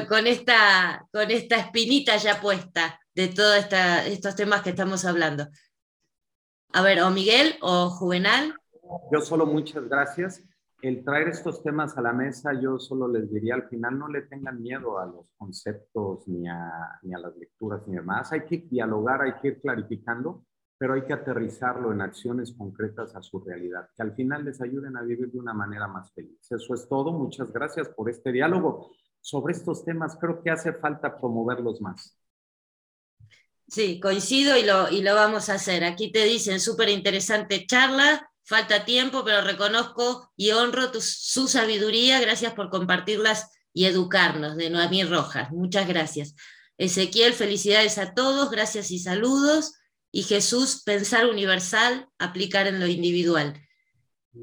con, 0.09 0.27
esta, 0.27 1.05
con 1.11 1.31
esta 1.31 1.55
espinita 1.55 2.17
ya 2.17 2.41
puesta 2.41 2.99
de 3.15 3.29
todos 3.29 3.65
estos 4.07 4.35
temas 4.35 4.61
que 4.61 4.71
estamos 4.71 5.05
hablando. 5.05 5.47
A 6.73 6.81
ver, 6.81 7.01
o 7.01 7.09
Miguel 7.11 7.57
o 7.61 7.89
Juvenal. 7.89 8.53
Yo 9.11 9.21
solo 9.21 9.45
muchas 9.45 9.87
gracias. 9.87 10.43
El 10.79 11.03
traer 11.03 11.29
estos 11.29 11.63
temas 11.63 11.97
a 11.97 12.01
la 12.01 12.13
mesa, 12.13 12.51
yo 12.53 12.77
solo 12.77 13.07
les 13.07 13.31
diría 13.31 13.55
al 13.55 13.67
final, 13.67 13.97
no 13.97 14.07
le 14.07 14.21
tengan 14.23 14.61
miedo 14.61 14.99
a 14.99 15.07
los 15.07 15.31
conceptos 15.35 16.27
ni 16.27 16.47
a, 16.47 16.99
ni 17.01 17.15
a 17.15 17.17
las 17.17 17.35
lecturas 17.35 17.81
ni 17.87 17.95
demás. 17.95 18.31
Hay 18.31 18.45
que 18.45 18.59
dialogar, 18.59 19.23
hay 19.23 19.33
que 19.41 19.47
ir 19.47 19.61
clarificando, 19.61 20.45
pero 20.77 20.93
hay 20.93 21.03
que 21.03 21.13
aterrizarlo 21.13 21.91
en 21.91 22.01
acciones 22.01 22.53
concretas 22.53 23.15
a 23.15 23.23
su 23.23 23.39
realidad, 23.39 23.89
que 23.95 24.03
al 24.03 24.13
final 24.13 24.45
les 24.45 24.61
ayuden 24.61 24.95
a 24.97 25.01
vivir 25.01 25.31
de 25.31 25.39
una 25.39 25.53
manera 25.53 25.87
más 25.87 26.13
feliz. 26.13 26.39
Eso 26.51 26.75
es 26.75 26.87
todo. 26.87 27.11
Muchas 27.11 27.51
gracias 27.51 27.89
por 27.89 28.11
este 28.11 28.31
diálogo. 28.31 28.91
Sobre 29.19 29.53
estos 29.53 29.83
temas, 29.83 30.15
creo 30.21 30.43
que 30.43 30.51
hace 30.51 30.73
falta 30.73 31.17
promoverlos 31.17 31.81
más. 31.81 32.15
Sí, 33.67 33.99
coincido 33.99 34.55
y 34.55 34.63
lo, 34.63 34.89
y 34.91 35.01
lo 35.01 35.15
vamos 35.15 35.49
a 35.49 35.55
hacer. 35.55 35.83
Aquí 35.83 36.11
te 36.11 36.23
dicen, 36.23 36.59
súper 36.59 36.89
interesante 36.89 37.65
charla 37.65 38.29
Falta 38.47 38.85
tiempo, 38.85 39.25
pero 39.25 39.41
reconozco 39.41 40.31
y 40.37 40.51
honro 40.51 40.89
su 41.01 41.49
sabiduría. 41.49 42.21
Gracias 42.21 42.53
por 42.53 42.69
compartirlas 42.69 43.51
y 43.73 43.83
educarnos 43.83 44.55
de 44.55 44.69
Noemí 44.69 45.03
Rojas. 45.03 45.51
Muchas 45.51 45.85
gracias. 45.85 46.33
Ezequiel, 46.77 47.33
felicidades 47.33 47.97
a 47.97 48.13
todos, 48.13 48.49
gracias 48.49 48.89
y 48.91 48.99
saludos. 48.99 49.73
Y 50.13 50.23
Jesús, 50.23 50.81
pensar 50.85 51.27
universal, 51.27 52.07
aplicar 52.19 52.67
en 52.67 52.79
lo 52.79 52.87
individual. 52.87 53.61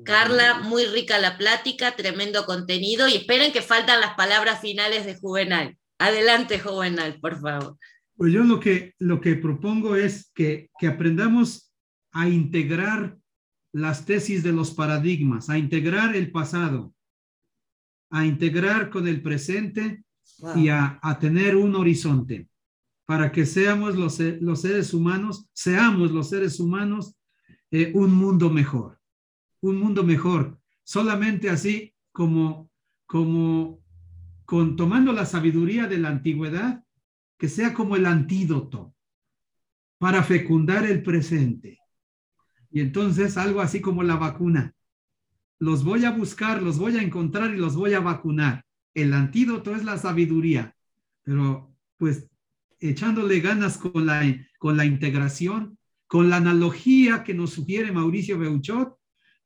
Carla, 0.05 0.59
muy 0.59 0.85
rica 0.85 1.19
la 1.19 1.39
plática, 1.39 1.97
tremendo 1.97 2.45
contenido 2.45 3.09
y 3.09 3.15
esperen 3.15 3.53
que 3.53 3.63
faltan 3.63 4.03
las 4.03 4.17
palabras 4.17 4.61
finales 4.61 5.07
de 5.07 5.17
Juvenal. 5.17 5.79
Adelante, 5.99 6.59
Juvenal, 6.59 7.21
por 7.23 7.41
favor. 7.41 7.79
Pues 8.17 8.35
yo 8.35 8.45
lo 8.45 8.61
que, 8.61 8.93
lo 8.99 9.23
que 9.23 9.37
propongo 9.37 9.97
es 9.97 10.31
que, 10.35 10.69
que 10.79 10.89
aprendamos 10.89 11.73
a 12.13 12.29
integrar 12.29 13.17
las 13.75 14.07
tesis 14.07 14.45
de 14.45 14.53
los 14.53 14.71
paradigmas, 14.71 15.51
a 15.51 15.59
integrar 15.59 16.15
el 16.15 16.31
pasado, 16.31 16.95
a 18.09 18.25
integrar 18.25 18.89
con 18.89 19.09
el 19.09 19.21
presente 19.21 20.05
y 20.55 20.69
a, 20.69 21.01
tener 21.21 21.57
un 21.57 21.75
horizonte 21.75 22.49
para 23.05 23.33
que 23.33 23.45
seamos 23.45 23.97
los, 23.97 24.21
los 24.21 24.61
seres 24.61 24.95
humanos, 24.95 25.49
seamos 25.53 26.13
los 26.13 26.29
seres 26.29 26.61
humanos 26.61 27.17
eh, 27.73 27.91
un 27.95 28.15
mundo 28.15 28.49
mejor, 28.49 29.01
un 29.61 29.77
mundo 29.77 30.05
mejor. 30.05 30.57
Solamente 30.85 31.51
así 31.51 31.93
como, 32.13 32.71
como 33.07 33.81
con, 34.45 34.77
tomando 34.77 35.13
la 35.13 35.27
sabiduría 35.27 35.89
de 35.89 35.99
la 35.99 36.11
antigüedad, 36.11 36.85
que 37.37 37.49
sea 37.49 37.75
como 37.75 37.97
el 37.97 38.07
antídoto 38.07 38.95
para 39.99 40.23
fecundar 40.23 40.87
el 40.87 41.03
presente 41.03 41.81
y 42.75 42.81
entonces 42.81 43.37
algo 43.37 43.61
así 43.61 43.81
como 43.81 44.03
la 44.03 44.17
vacuna. 44.17 44.75
Los 45.61 45.85
voy 45.85 46.05
a 46.05 46.11
buscar, 46.11 46.61
los 46.61 46.77
voy 46.77 46.97
a 46.97 47.03
encontrar 47.03 47.55
y 47.55 47.57
los 47.57 47.77
voy 47.77 47.95
a 47.95 48.01
vacunar. 48.01 48.65
El 48.95 49.15
antídoto 49.15 49.77
es 49.77 49.85
la 49.85 49.97
sabiduría, 49.97 50.75
pero 51.23 51.73
pues 51.99 52.27
echándole 52.81 53.39
ganas 53.39 53.79
con 53.79 54.07
la, 54.07 54.23
con 54.59 54.77
la 54.77 54.85
integración, 54.85 55.79
con 56.09 56.29
la 56.29 56.39
analogía 56.39 57.23
que 57.23 57.33
nos 57.33 57.51
sugiere 57.51 57.93
Mauricio 57.93 58.41
Beuchot, 58.41 58.97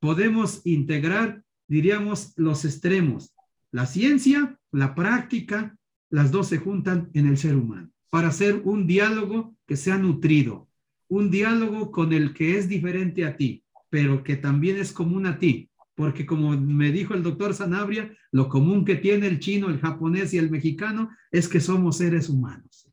podemos 0.01 0.62
integrar, 0.64 1.45
diríamos, 1.66 2.33
los 2.37 2.64
extremos. 2.64 3.35
La 3.70 3.85
ciencia, 3.85 4.59
la 4.72 4.95
práctica, 4.95 5.76
las 6.09 6.31
dos 6.31 6.49
se 6.49 6.57
juntan 6.57 7.11
en 7.12 7.26
el 7.26 7.37
ser 7.37 7.57
humano 7.57 7.91
para 8.09 8.29
hacer 8.29 8.62
un 8.64 8.87
diálogo 8.87 9.55
que 9.66 9.76
sea 9.76 9.99
nutrido, 9.99 10.68
un 11.09 11.31
diálogo 11.31 11.91
con 11.91 12.13
el 12.13 12.35
que 12.35 12.59
es 12.59 12.69
diferente 12.69 13.25
a 13.25 13.37
ti, 13.37 13.65
pero 13.91 14.23
que 14.23 14.37
también 14.37 14.77
es 14.77 14.93
común 14.93 15.27
a 15.27 15.39
ti, 15.39 15.71
porque 15.95 16.27
como 16.27 16.57
me 16.57 16.93
dijo 16.93 17.15
el 17.15 17.23
doctor 17.23 17.55
Sanabria, 17.55 18.15
lo 18.31 18.49
común 18.49 18.85
que 18.85 18.97
tiene 18.97 19.27
el 19.27 19.41
chino, 19.41 19.69
el 19.69 19.81
japonés 19.81 20.33
y 20.35 20.39
el 20.39 20.51
mexicano 20.51 21.11
es 21.31 21.49
que 21.49 21.61
somos 21.61 21.97
seres 21.97 22.29
humanos. 22.29 22.89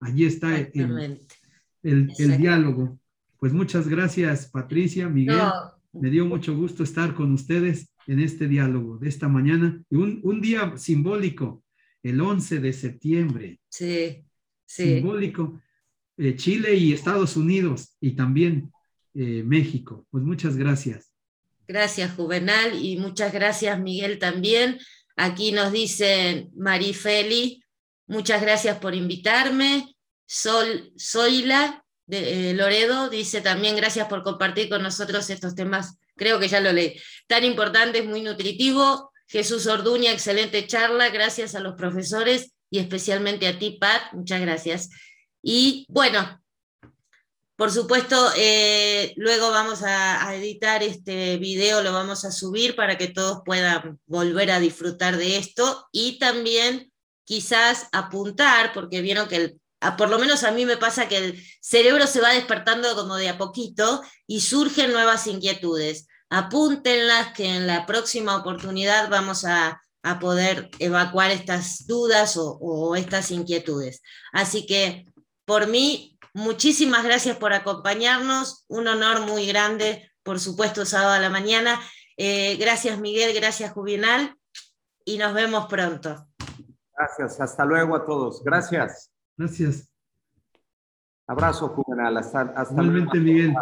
Allí 0.00 0.24
está 0.24 0.58
el, 0.58 1.20
el, 1.82 2.38
diálogo. 2.38 2.98
Pues 3.38 3.52
muchas 3.52 3.88
gracias, 3.88 4.46
Patricia, 4.46 5.08
Miguel. 5.08 5.38
Me 5.92 6.10
dio 6.10 6.26
mucho 6.26 6.56
gusto 6.56 6.82
estar 6.82 7.14
con 7.14 7.32
ustedes 7.32 7.92
en 8.06 8.18
este 8.18 8.48
diálogo 8.48 8.98
de 8.98 9.08
esta 9.08 9.28
mañana. 9.28 9.80
Y 9.88 9.96
un, 9.96 10.20
un 10.24 10.40
día 10.40 10.76
simbólico, 10.76 11.62
el 12.02 12.20
11 12.20 12.58
de 12.58 12.72
septiembre. 12.72 13.60
Sí, 13.68 14.24
sí. 14.66 14.94
Simbólico 14.94 15.60
eh, 16.18 16.36
Chile 16.36 16.74
y 16.74 16.92
Estados 16.92 17.36
Unidos 17.36 17.96
y 18.00 18.12
también 18.12 18.72
eh, 19.14 19.42
México. 19.44 20.06
Pues 20.10 20.24
muchas 20.24 20.56
gracias. 20.56 21.12
Gracias, 21.66 22.14
Juvenal, 22.14 22.84
y 22.84 22.96
muchas 22.96 23.32
gracias, 23.32 23.78
Miguel, 23.78 24.18
también. 24.18 24.78
Aquí 25.16 25.52
nos 25.52 25.72
dicen 25.72 26.50
Marifeli, 26.56 27.62
muchas 28.06 28.42
gracias 28.42 28.78
por 28.78 28.94
invitarme. 28.94 29.94
Sol, 30.26 30.92
Zoila 30.98 31.84
de 32.06 32.50
eh, 32.50 32.54
Loredo 32.54 33.08
dice 33.08 33.40
también 33.40 33.76
gracias 33.76 34.08
por 34.08 34.22
compartir 34.22 34.68
con 34.68 34.82
nosotros 34.82 35.28
estos 35.30 35.54
temas. 35.54 35.98
Creo 36.16 36.38
que 36.38 36.48
ya 36.48 36.60
lo 36.60 36.72
leí. 36.72 37.00
Tan 37.26 37.44
importante, 37.44 38.02
muy 38.02 38.22
nutritivo. 38.22 39.12
Jesús 39.28 39.66
Orduña, 39.66 40.12
excelente 40.12 40.66
charla. 40.66 41.08
Gracias 41.10 41.54
a 41.54 41.60
los 41.60 41.74
profesores 41.74 42.52
y 42.70 42.78
especialmente 42.78 43.46
a 43.46 43.58
ti, 43.58 43.78
Pat, 43.80 44.12
muchas 44.12 44.40
gracias. 44.40 44.90
Y 45.42 45.84
bueno, 45.88 46.42
por 47.56 47.70
supuesto, 47.70 48.32
eh, 48.36 49.12
luego 49.16 49.50
vamos 49.50 49.82
a, 49.82 50.34
editar 50.34 50.82
este 50.82 51.36
video, 51.36 51.82
lo 51.82 51.92
vamos 51.92 52.24
a 52.24 52.32
subir 52.32 52.74
para 52.74 52.96
que 52.96 53.08
todos 53.08 53.42
puedan 53.44 54.00
volver 54.06 54.50
a 54.50 54.58
disfrutar 54.58 55.16
de 55.16 55.36
esto 55.36 55.86
y 55.92 56.18
también 56.18 56.92
quizás 57.24 57.88
apuntar, 57.92 58.72
porque 58.72 59.00
vieron 59.00 59.28
que 59.28 59.54
por 59.98 60.08
lo 60.08 60.18
menos 60.18 60.44
a 60.44 60.52
mí 60.52 60.64
me 60.64 60.76
pasa 60.76 61.08
que 61.08 61.18
el 61.18 61.46
cerebro 61.60 62.06
se 62.06 62.20
va 62.20 62.30
despertando 62.30 62.94
como 62.94 63.16
de 63.16 63.28
a 63.28 63.38
poquito 63.38 64.02
y 64.26 64.40
surgen 64.40 64.92
nuevas 64.92 65.26
inquietudes. 65.26 66.06
Apúntenlas 66.30 67.32
que 67.32 67.46
en 67.46 67.66
la 67.66 67.84
próxima 67.86 68.36
oportunidad 68.36 69.08
vamos 69.10 69.44
a, 69.44 69.80
poder 70.20 70.68
evacuar 70.80 71.30
estas 71.30 71.86
dudas 71.86 72.36
o 72.36 72.96
estas 72.96 73.30
inquietudes. 73.30 74.02
Así 74.32 74.66
que 74.66 75.06
por 75.44 75.66
mí, 75.66 76.18
muchísimas 76.34 77.04
gracias 77.04 77.36
por 77.36 77.52
acompañarnos, 77.52 78.64
un 78.68 78.88
honor 78.88 79.20
muy 79.26 79.46
grande, 79.46 80.10
por 80.22 80.40
supuesto, 80.40 80.84
sábado 80.84 81.12
a 81.12 81.18
la 81.18 81.30
mañana. 81.30 81.80
Eh, 82.16 82.56
gracias 82.56 82.98
Miguel, 82.98 83.34
gracias 83.34 83.72
Juvenal 83.72 84.36
y 85.04 85.18
nos 85.18 85.34
vemos 85.34 85.66
pronto. 85.66 86.26
Gracias, 86.96 87.40
hasta 87.40 87.64
luego 87.64 87.96
a 87.96 88.04
todos. 88.04 88.42
Gracias. 88.44 89.10
Gracias. 89.36 89.88
Abrazo, 91.26 91.68
Juvenal. 91.68 92.16
Hasta, 92.16 92.40
hasta 92.40 92.72
Igualmente, 92.72 93.18
Miguel. 93.18 93.54